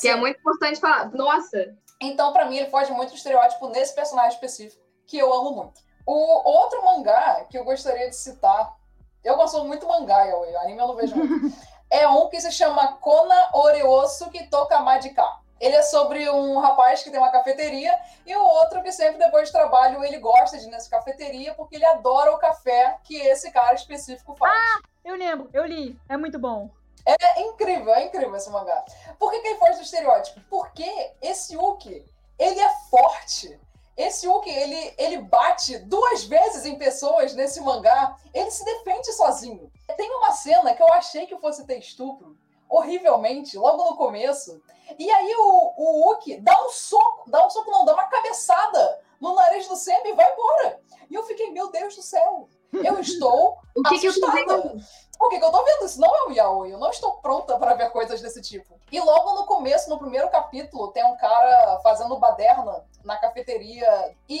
[0.00, 1.10] Que é muito importante falar.
[1.12, 1.74] Nossa!
[2.00, 5.80] Então, para mim, ele foge muito do estereótipo nesse personagem específico que eu amo muito.
[6.06, 8.76] O outro mangá que eu gostaria de citar,
[9.24, 11.54] eu gosto muito do mangá, eu, anime eu não vejo muito,
[11.90, 15.24] é um que se chama Kona Oreosuki Toka Majika.
[15.60, 17.92] Ele é sobre um rapaz que tem uma cafeteria
[18.24, 21.76] e o outro que sempre depois de trabalho ele gosta de ir nessa cafeteria porque
[21.76, 24.52] ele adora o café que esse cara específico faz.
[24.52, 26.70] Ah, eu lembro, eu li, é muito bom.
[27.06, 28.84] É incrível, é incrível esse mangá.
[29.18, 30.40] Por que, que ele foge do estereótipo?
[30.50, 32.04] Porque esse Uki,
[32.38, 33.58] ele é forte.
[33.96, 38.14] Esse Uki, ele, ele bate duas vezes em pessoas nesse mangá.
[38.34, 39.72] Ele se defende sozinho.
[39.96, 42.36] Tem uma cena que eu achei que fosse ter estupro,
[42.68, 44.62] horrivelmente, logo no começo.
[44.98, 49.00] E aí o, o Uki dá um soco, dá um soco não, dá uma cabeçada
[49.20, 50.80] no nariz do Sam e vai embora.
[51.10, 54.80] E eu fiquei, meu Deus do céu, eu estou O que, que eu tô vendo?
[55.20, 55.84] O que, que eu tô vendo?
[55.84, 56.72] Isso não é o yaoi.
[56.72, 58.78] Eu não estou pronta para ver coisas desse tipo.
[58.90, 64.38] E logo no começo, no primeiro capítulo, tem um cara fazendo baderna na cafeteria e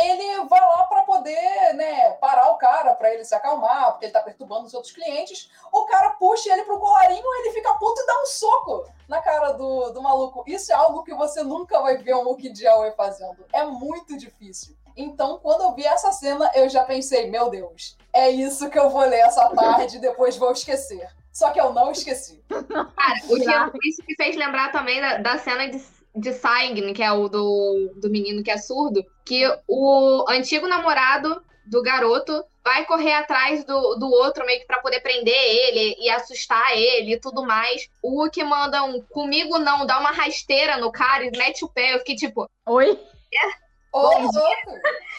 [0.00, 4.12] ele vai lá para poder, né, parar o cara para ele se acalmar, porque ele
[4.12, 5.50] tá perturbando os outros clientes.
[5.72, 9.52] O cara puxa ele pro colarinho, ele fica puto e dá um soco na cara
[9.52, 10.44] do, do maluco.
[10.46, 13.44] Isso é algo que você nunca vai ver um Muki de yaoi fazendo.
[13.52, 14.76] É muito difícil.
[14.96, 18.90] Então, quando eu vi essa cena, eu já pensei, meu Deus, é isso que eu
[18.90, 21.08] vou ler essa tarde e depois vou esquecer.
[21.32, 22.42] Só que eu não esqueci.
[22.48, 25.80] Cara, o que, isso me fez lembrar também da, da cena de,
[26.16, 31.42] de Sign, que é o do, do menino que é surdo, que o antigo namorado
[31.66, 36.10] do garoto vai correr atrás do, do outro meio que pra poder prender ele e
[36.10, 37.88] assustar ele e tudo mais.
[38.02, 41.94] O que manda um comigo não, dá uma rasteira no cara e mete o pé.
[41.94, 42.98] Eu fiquei tipo, Oi?
[43.92, 44.80] Ô, Bom louco!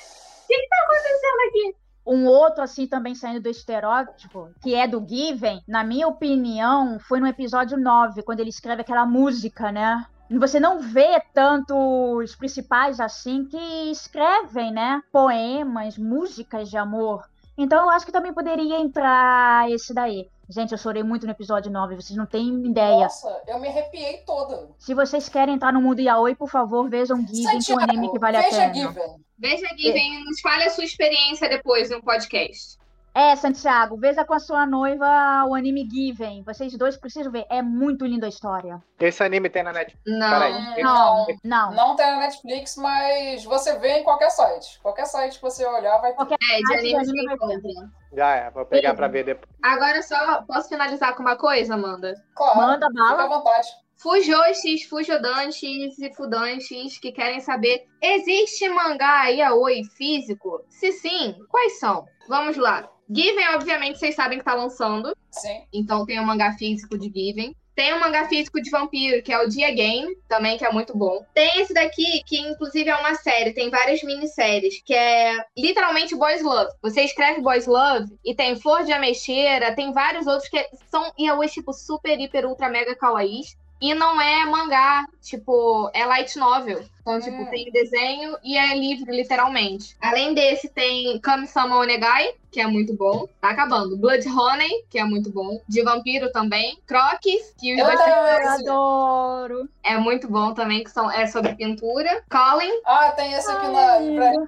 [0.84, 1.81] acontecendo aqui?
[2.06, 7.20] Um outro, assim, também saindo do estereótipo, que é do Given, na minha opinião, foi
[7.20, 10.06] no episódio 9, quando ele escreve aquela música, né?
[10.40, 11.76] Você não vê tanto
[12.18, 15.02] os principais assim que escrevem, né?
[15.12, 17.24] Poemas, músicas de amor.
[17.58, 20.30] Então eu acho que também poderia entrar esse daí.
[20.52, 23.04] Gente, eu chorei muito no episódio 9, vocês não têm ideia.
[23.04, 24.70] Nossa, eu me arrepiei toda.
[24.78, 28.12] Se vocês querem entrar no mundo yaoi, por favor, vejam Given, que é um anime
[28.12, 28.74] que vale a veja pena.
[28.74, 29.16] Given.
[29.40, 32.78] Veja vem, nos fale a sua experiência depois no podcast.
[33.14, 36.44] É, Santiago, veja com a sua noiva o anime Given.
[36.44, 37.46] Vocês dois precisam ver.
[37.50, 38.82] É muito linda a história.
[39.00, 39.98] Esse anime tem na net.
[40.08, 40.30] Não.
[40.30, 40.82] Peraí.
[40.84, 41.72] Não, não.
[41.74, 44.80] Não tem na Netflix, mas você vê em qualquer site.
[44.82, 46.16] Qualquer site que você olhar vai ter.
[46.16, 47.46] Qualquer É, de anime anime vai ter.
[47.56, 47.90] encontra.
[48.14, 49.50] Já é, vou pegar pra ver depois.
[49.62, 52.14] Agora só posso finalizar com uma coisa, Amanda?
[52.34, 53.28] Claro, Manda fica à bala.
[53.28, 53.68] vontade.
[53.98, 60.62] Fujoshis, fujodantes e fudantes que querem saber: existe mangá yaoi físico?
[60.70, 62.06] Se sim, quais são?
[62.28, 62.90] Vamos lá.
[63.14, 65.16] Given, obviamente, vocês sabem que tá lançando.
[65.32, 65.64] Sim.
[65.74, 67.56] Então tem o mangá físico de Given.
[67.74, 70.96] Tem o mangá físico de vampiro, que é o Dia Game, também, que é muito
[70.96, 71.26] bom.
[71.34, 76.44] Tem esse daqui, que inclusive é uma série, tem várias minisséries, que é literalmente Boys
[76.44, 76.70] Love.
[76.82, 81.54] Você escreve Boys Love e tem Flor de Ameixeira, tem vários outros que são yaois,
[81.54, 83.56] tipo, super, hiper, ultra, mega kawaiis.
[83.82, 86.84] E não é mangá, tipo, é light novel.
[87.02, 87.46] Então, tipo, Hum.
[87.48, 89.98] tem desenho e é livro, literalmente.
[90.00, 93.28] Além desse, tem Kami-sama Onegai, que é muito bom.
[93.42, 93.98] Tá acabando.
[93.98, 95.60] Blood Honey, que é muito bom.
[95.68, 96.78] De vampiro também.
[96.86, 98.14] Crocs, que os Eu dois também.
[98.44, 99.70] Eu adoro.
[99.84, 102.24] é muito bom também, que são, é sobre pintura.
[102.30, 104.40] Colin, Ah, tem esse aqui na Ai, livraria.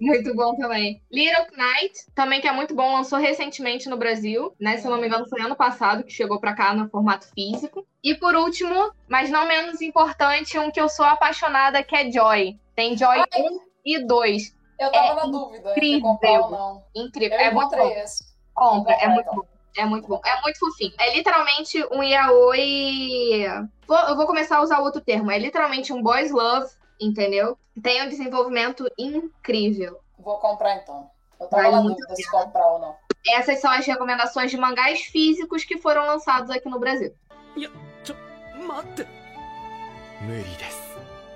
[0.00, 1.02] Muito bom também.
[1.10, 4.76] Little Knight, também que é muito bom, lançou recentemente no Brasil, né?
[4.76, 7.86] Se eu não me engano, foi ano passado que chegou pra cá no formato físico.
[8.02, 12.58] E por último, mas não menos importante, um que eu sou apaixonada, que é Joy.
[12.76, 13.42] Tem Joy Ai.
[13.42, 14.54] 1 e 2.
[14.78, 16.00] Eu tava É na dúvida incrível.
[16.02, 16.82] comprar ou não.
[16.94, 17.38] Incrível.
[17.38, 17.88] Eu é muito bom.
[17.90, 18.24] esse.
[18.54, 19.54] Compra, é Vou muito comprar, bom.
[19.76, 20.20] É muito bom.
[20.24, 20.92] É muito fofinho.
[21.00, 23.44] É literalmente um yaoi.
[23.86, 25.30] Vou- eu vou começar a usar outro termo.
[25.30, 26.68] É literalmente um boys love,
[27.00, 27.58] entendeu?
[27.82, 30.00] Tem um desenvolvimento incrível.
[30.18, 31.10] Vou comprar então.
[31.40, 32.96] Eu tava vale na dúvida se comprar ou não.
[33.26, 37.14] Essas são as recomendações de mangás físicos que foram lançados aqui no Brasil.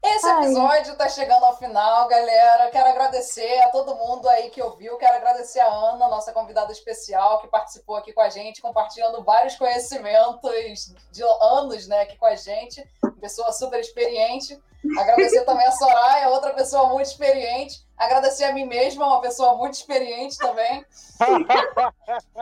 [0.02, 2.70] Esse episódio tá chegando ao final, galera.
[2.70, 4.97] Quero agradecer a todo mundo aí que ouviu.
[4.97, 9.56] Quero agradecer a Ana, nossa convidada especial, que participou aqui com a gente, compartilhando vários
[9.56, 12.85] conhecimentos de anos, né, aqui com a gente.
[13.18, 14.58] Pessoa super experiente.
[14.96, 17.84] Agradecer também a Soraya, outra pessoa muito experiente.
[17.96, 20.86] Agradecer a mim mesma, uma pessoa muito experiente também.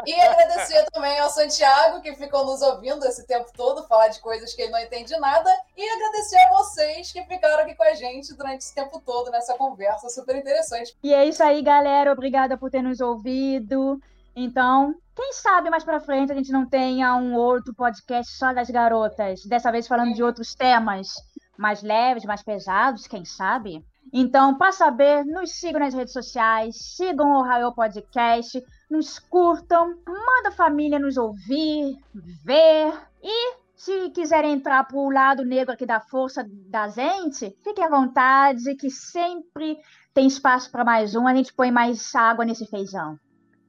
[0.05, 4.53] E agradecer também ao Santiago, que ficou nos ouvindo esse tempo todo, falar de coisas
[4.53, 5.51] que ele não entende nada.
[5.75, 9.55] E agradecer a vocês que ficaram aqui com a gente durante esse tempo todo nessa
[9.55, 10.95] conversa super interessante.
[11.03, 12.13] E é isso aí, galera.
[12.13, 13.99] Obrigada por ter nos ouvido.
[14.39, 18.69] Então, quem sabe mais pra frente a gente não tenha um outro podcast só das
[18.69, 19.43] garotas.
[19.47, 21.15] Dessa vez falando de outros temas
[21.57, 23.83] mais leves, mais pesados, quem sabe?
[24.13, 30.51] Então, para saber, nos sigam nas redes sociais, sigam o Raio Podcast, nos curtam, manda
[30.51, 31.97] a família nos ouvir,
[32.45, 32.93] ver
[33.23, 37.89] e se quiserem entrar para o lado negro aqui da força da gente, fiquem à
[37.89, 39.79] vontade, que sempre
[40.13, 41.27] tem espaço para mais um.
[41.27, 43.19] A gente põe mais água nesse feijão.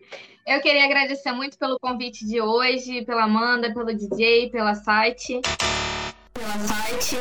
[0.45, 5.39] Eu queria agradecer muito pelo convite de hoje, pela Amanda, pelo DJ, pela site.
[6.33, 7.17] Pela site.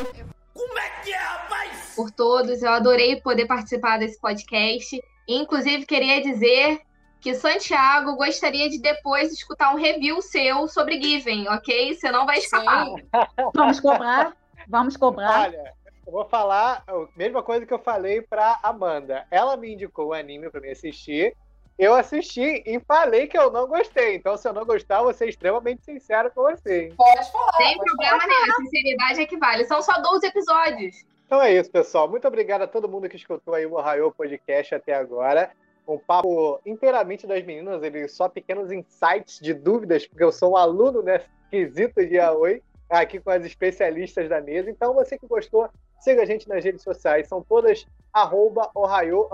[0.52, 1.92] Como é que é, rapaz?
[1.94, 2.62] Por todos.
[2.62, 5.00] Eu adorei poder participar desse podcast.
[5.28, 6.80] Inclusive, queria dizer
[7.20, 11.94] que Santiago gostaria de depois escutar um review seu sobre Given, ok?
[11.94, 12.86] Você não vai escapar.
[12.86, 12.96] Sim.
[13.54, 14.36] Vamos cobrar.
[14.66, 15.42] Vamos cobrar.
[15.42, 15.72] Olha,
[16.04, 19.24] eu vou falar a mesma coisa que eu falei pra Amanda.
[19.30, 21.36] Ela me indicou o anime pra me assistir
[21.82, 24.14] eu assisti e falei que eu não gostei.
[24.14, 26.84] Então, se eu não gostar, eu vou ser extremamente sincero com você.
[26.84, 26.94] Hein?
[26.96, 27.52] Pode falar.
[27.56, 28.28] Sem pode problema falar.
[28.28, 28.52] nenhum.
[28.52, 29.64] A sinceridade é que vale.
[29.64, 31.04] São só 12 episódios.
[31.26, 32.08] Então é isso, pessoal.
[32.08, 35.50] Muito obrigado a todo mundo que escutou aí o Ohio Podcast até agora.
[35.88, 40.56] Um papo inteiramente das meninas, ele só pequenos insights de dúvidas, porque eu sou um
[40.56, 44.70] aluno nesse quesito de Aoi, aqui com as especialistas da mesa.
[44.70, 45.68] Então, você que gostou,
[45.98, 47.26] siga a gente nas redes sociais.
[47.26, 49.28] São todas arroba Ohio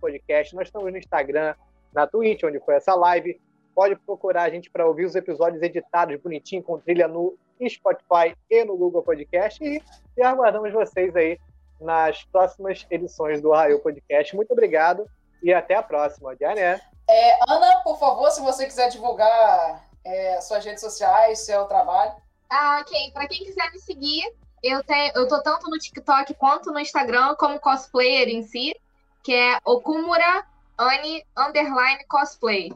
[0.00, 0.54] Podcast.
[0.54, 1.54] Nós estamos no Instagram,
[1.92, 3.40] na Twitch, onde foi essa live.
[3.74, 7.36] Pode procurar a gente para ouvir os episódios editados bonitinho, com trilha no
[7.68, 9.62] Spotify e no Google Podcast.
[9.62, 9.82] E,
[10.16, 11.38] e aguardamos vocês aí
[11.80, 14.34] nas próximas edições do Raio Podcast.
[14.36, 15.08] Muito obrigado
[15.42, 16.36] e até a próxima.
[16.38, 16.80] Jané.
[17.08, 22.12] É, Ana, por favor, se você quiser divulgar é, suas redes sociais, seu trabalho.
[22.48, 23.10] Ah, ok.
[23.12, 27.34] Para quem quiser me seguir, eu, tenho, eu tô tanto no TikTok quanto no Instagram
[27.36, 28.74] como cosplayer em si,
[29.22, 30.44] que é Okumura
[30.80, 32.72] Anne Underline Cosplay.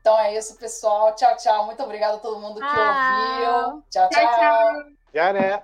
[0.00, 1.12] Então é isso, pessoal.
[1.16, 1.66] Tchau, tchau.
[1.66, 3.82] Muito obrigada a todo mundo que ouviu.
[3.90, 4.08] Tchau, tchau.
[4.08, 4.84] tchau, tchau.
[5.12, 5.62] Já, né?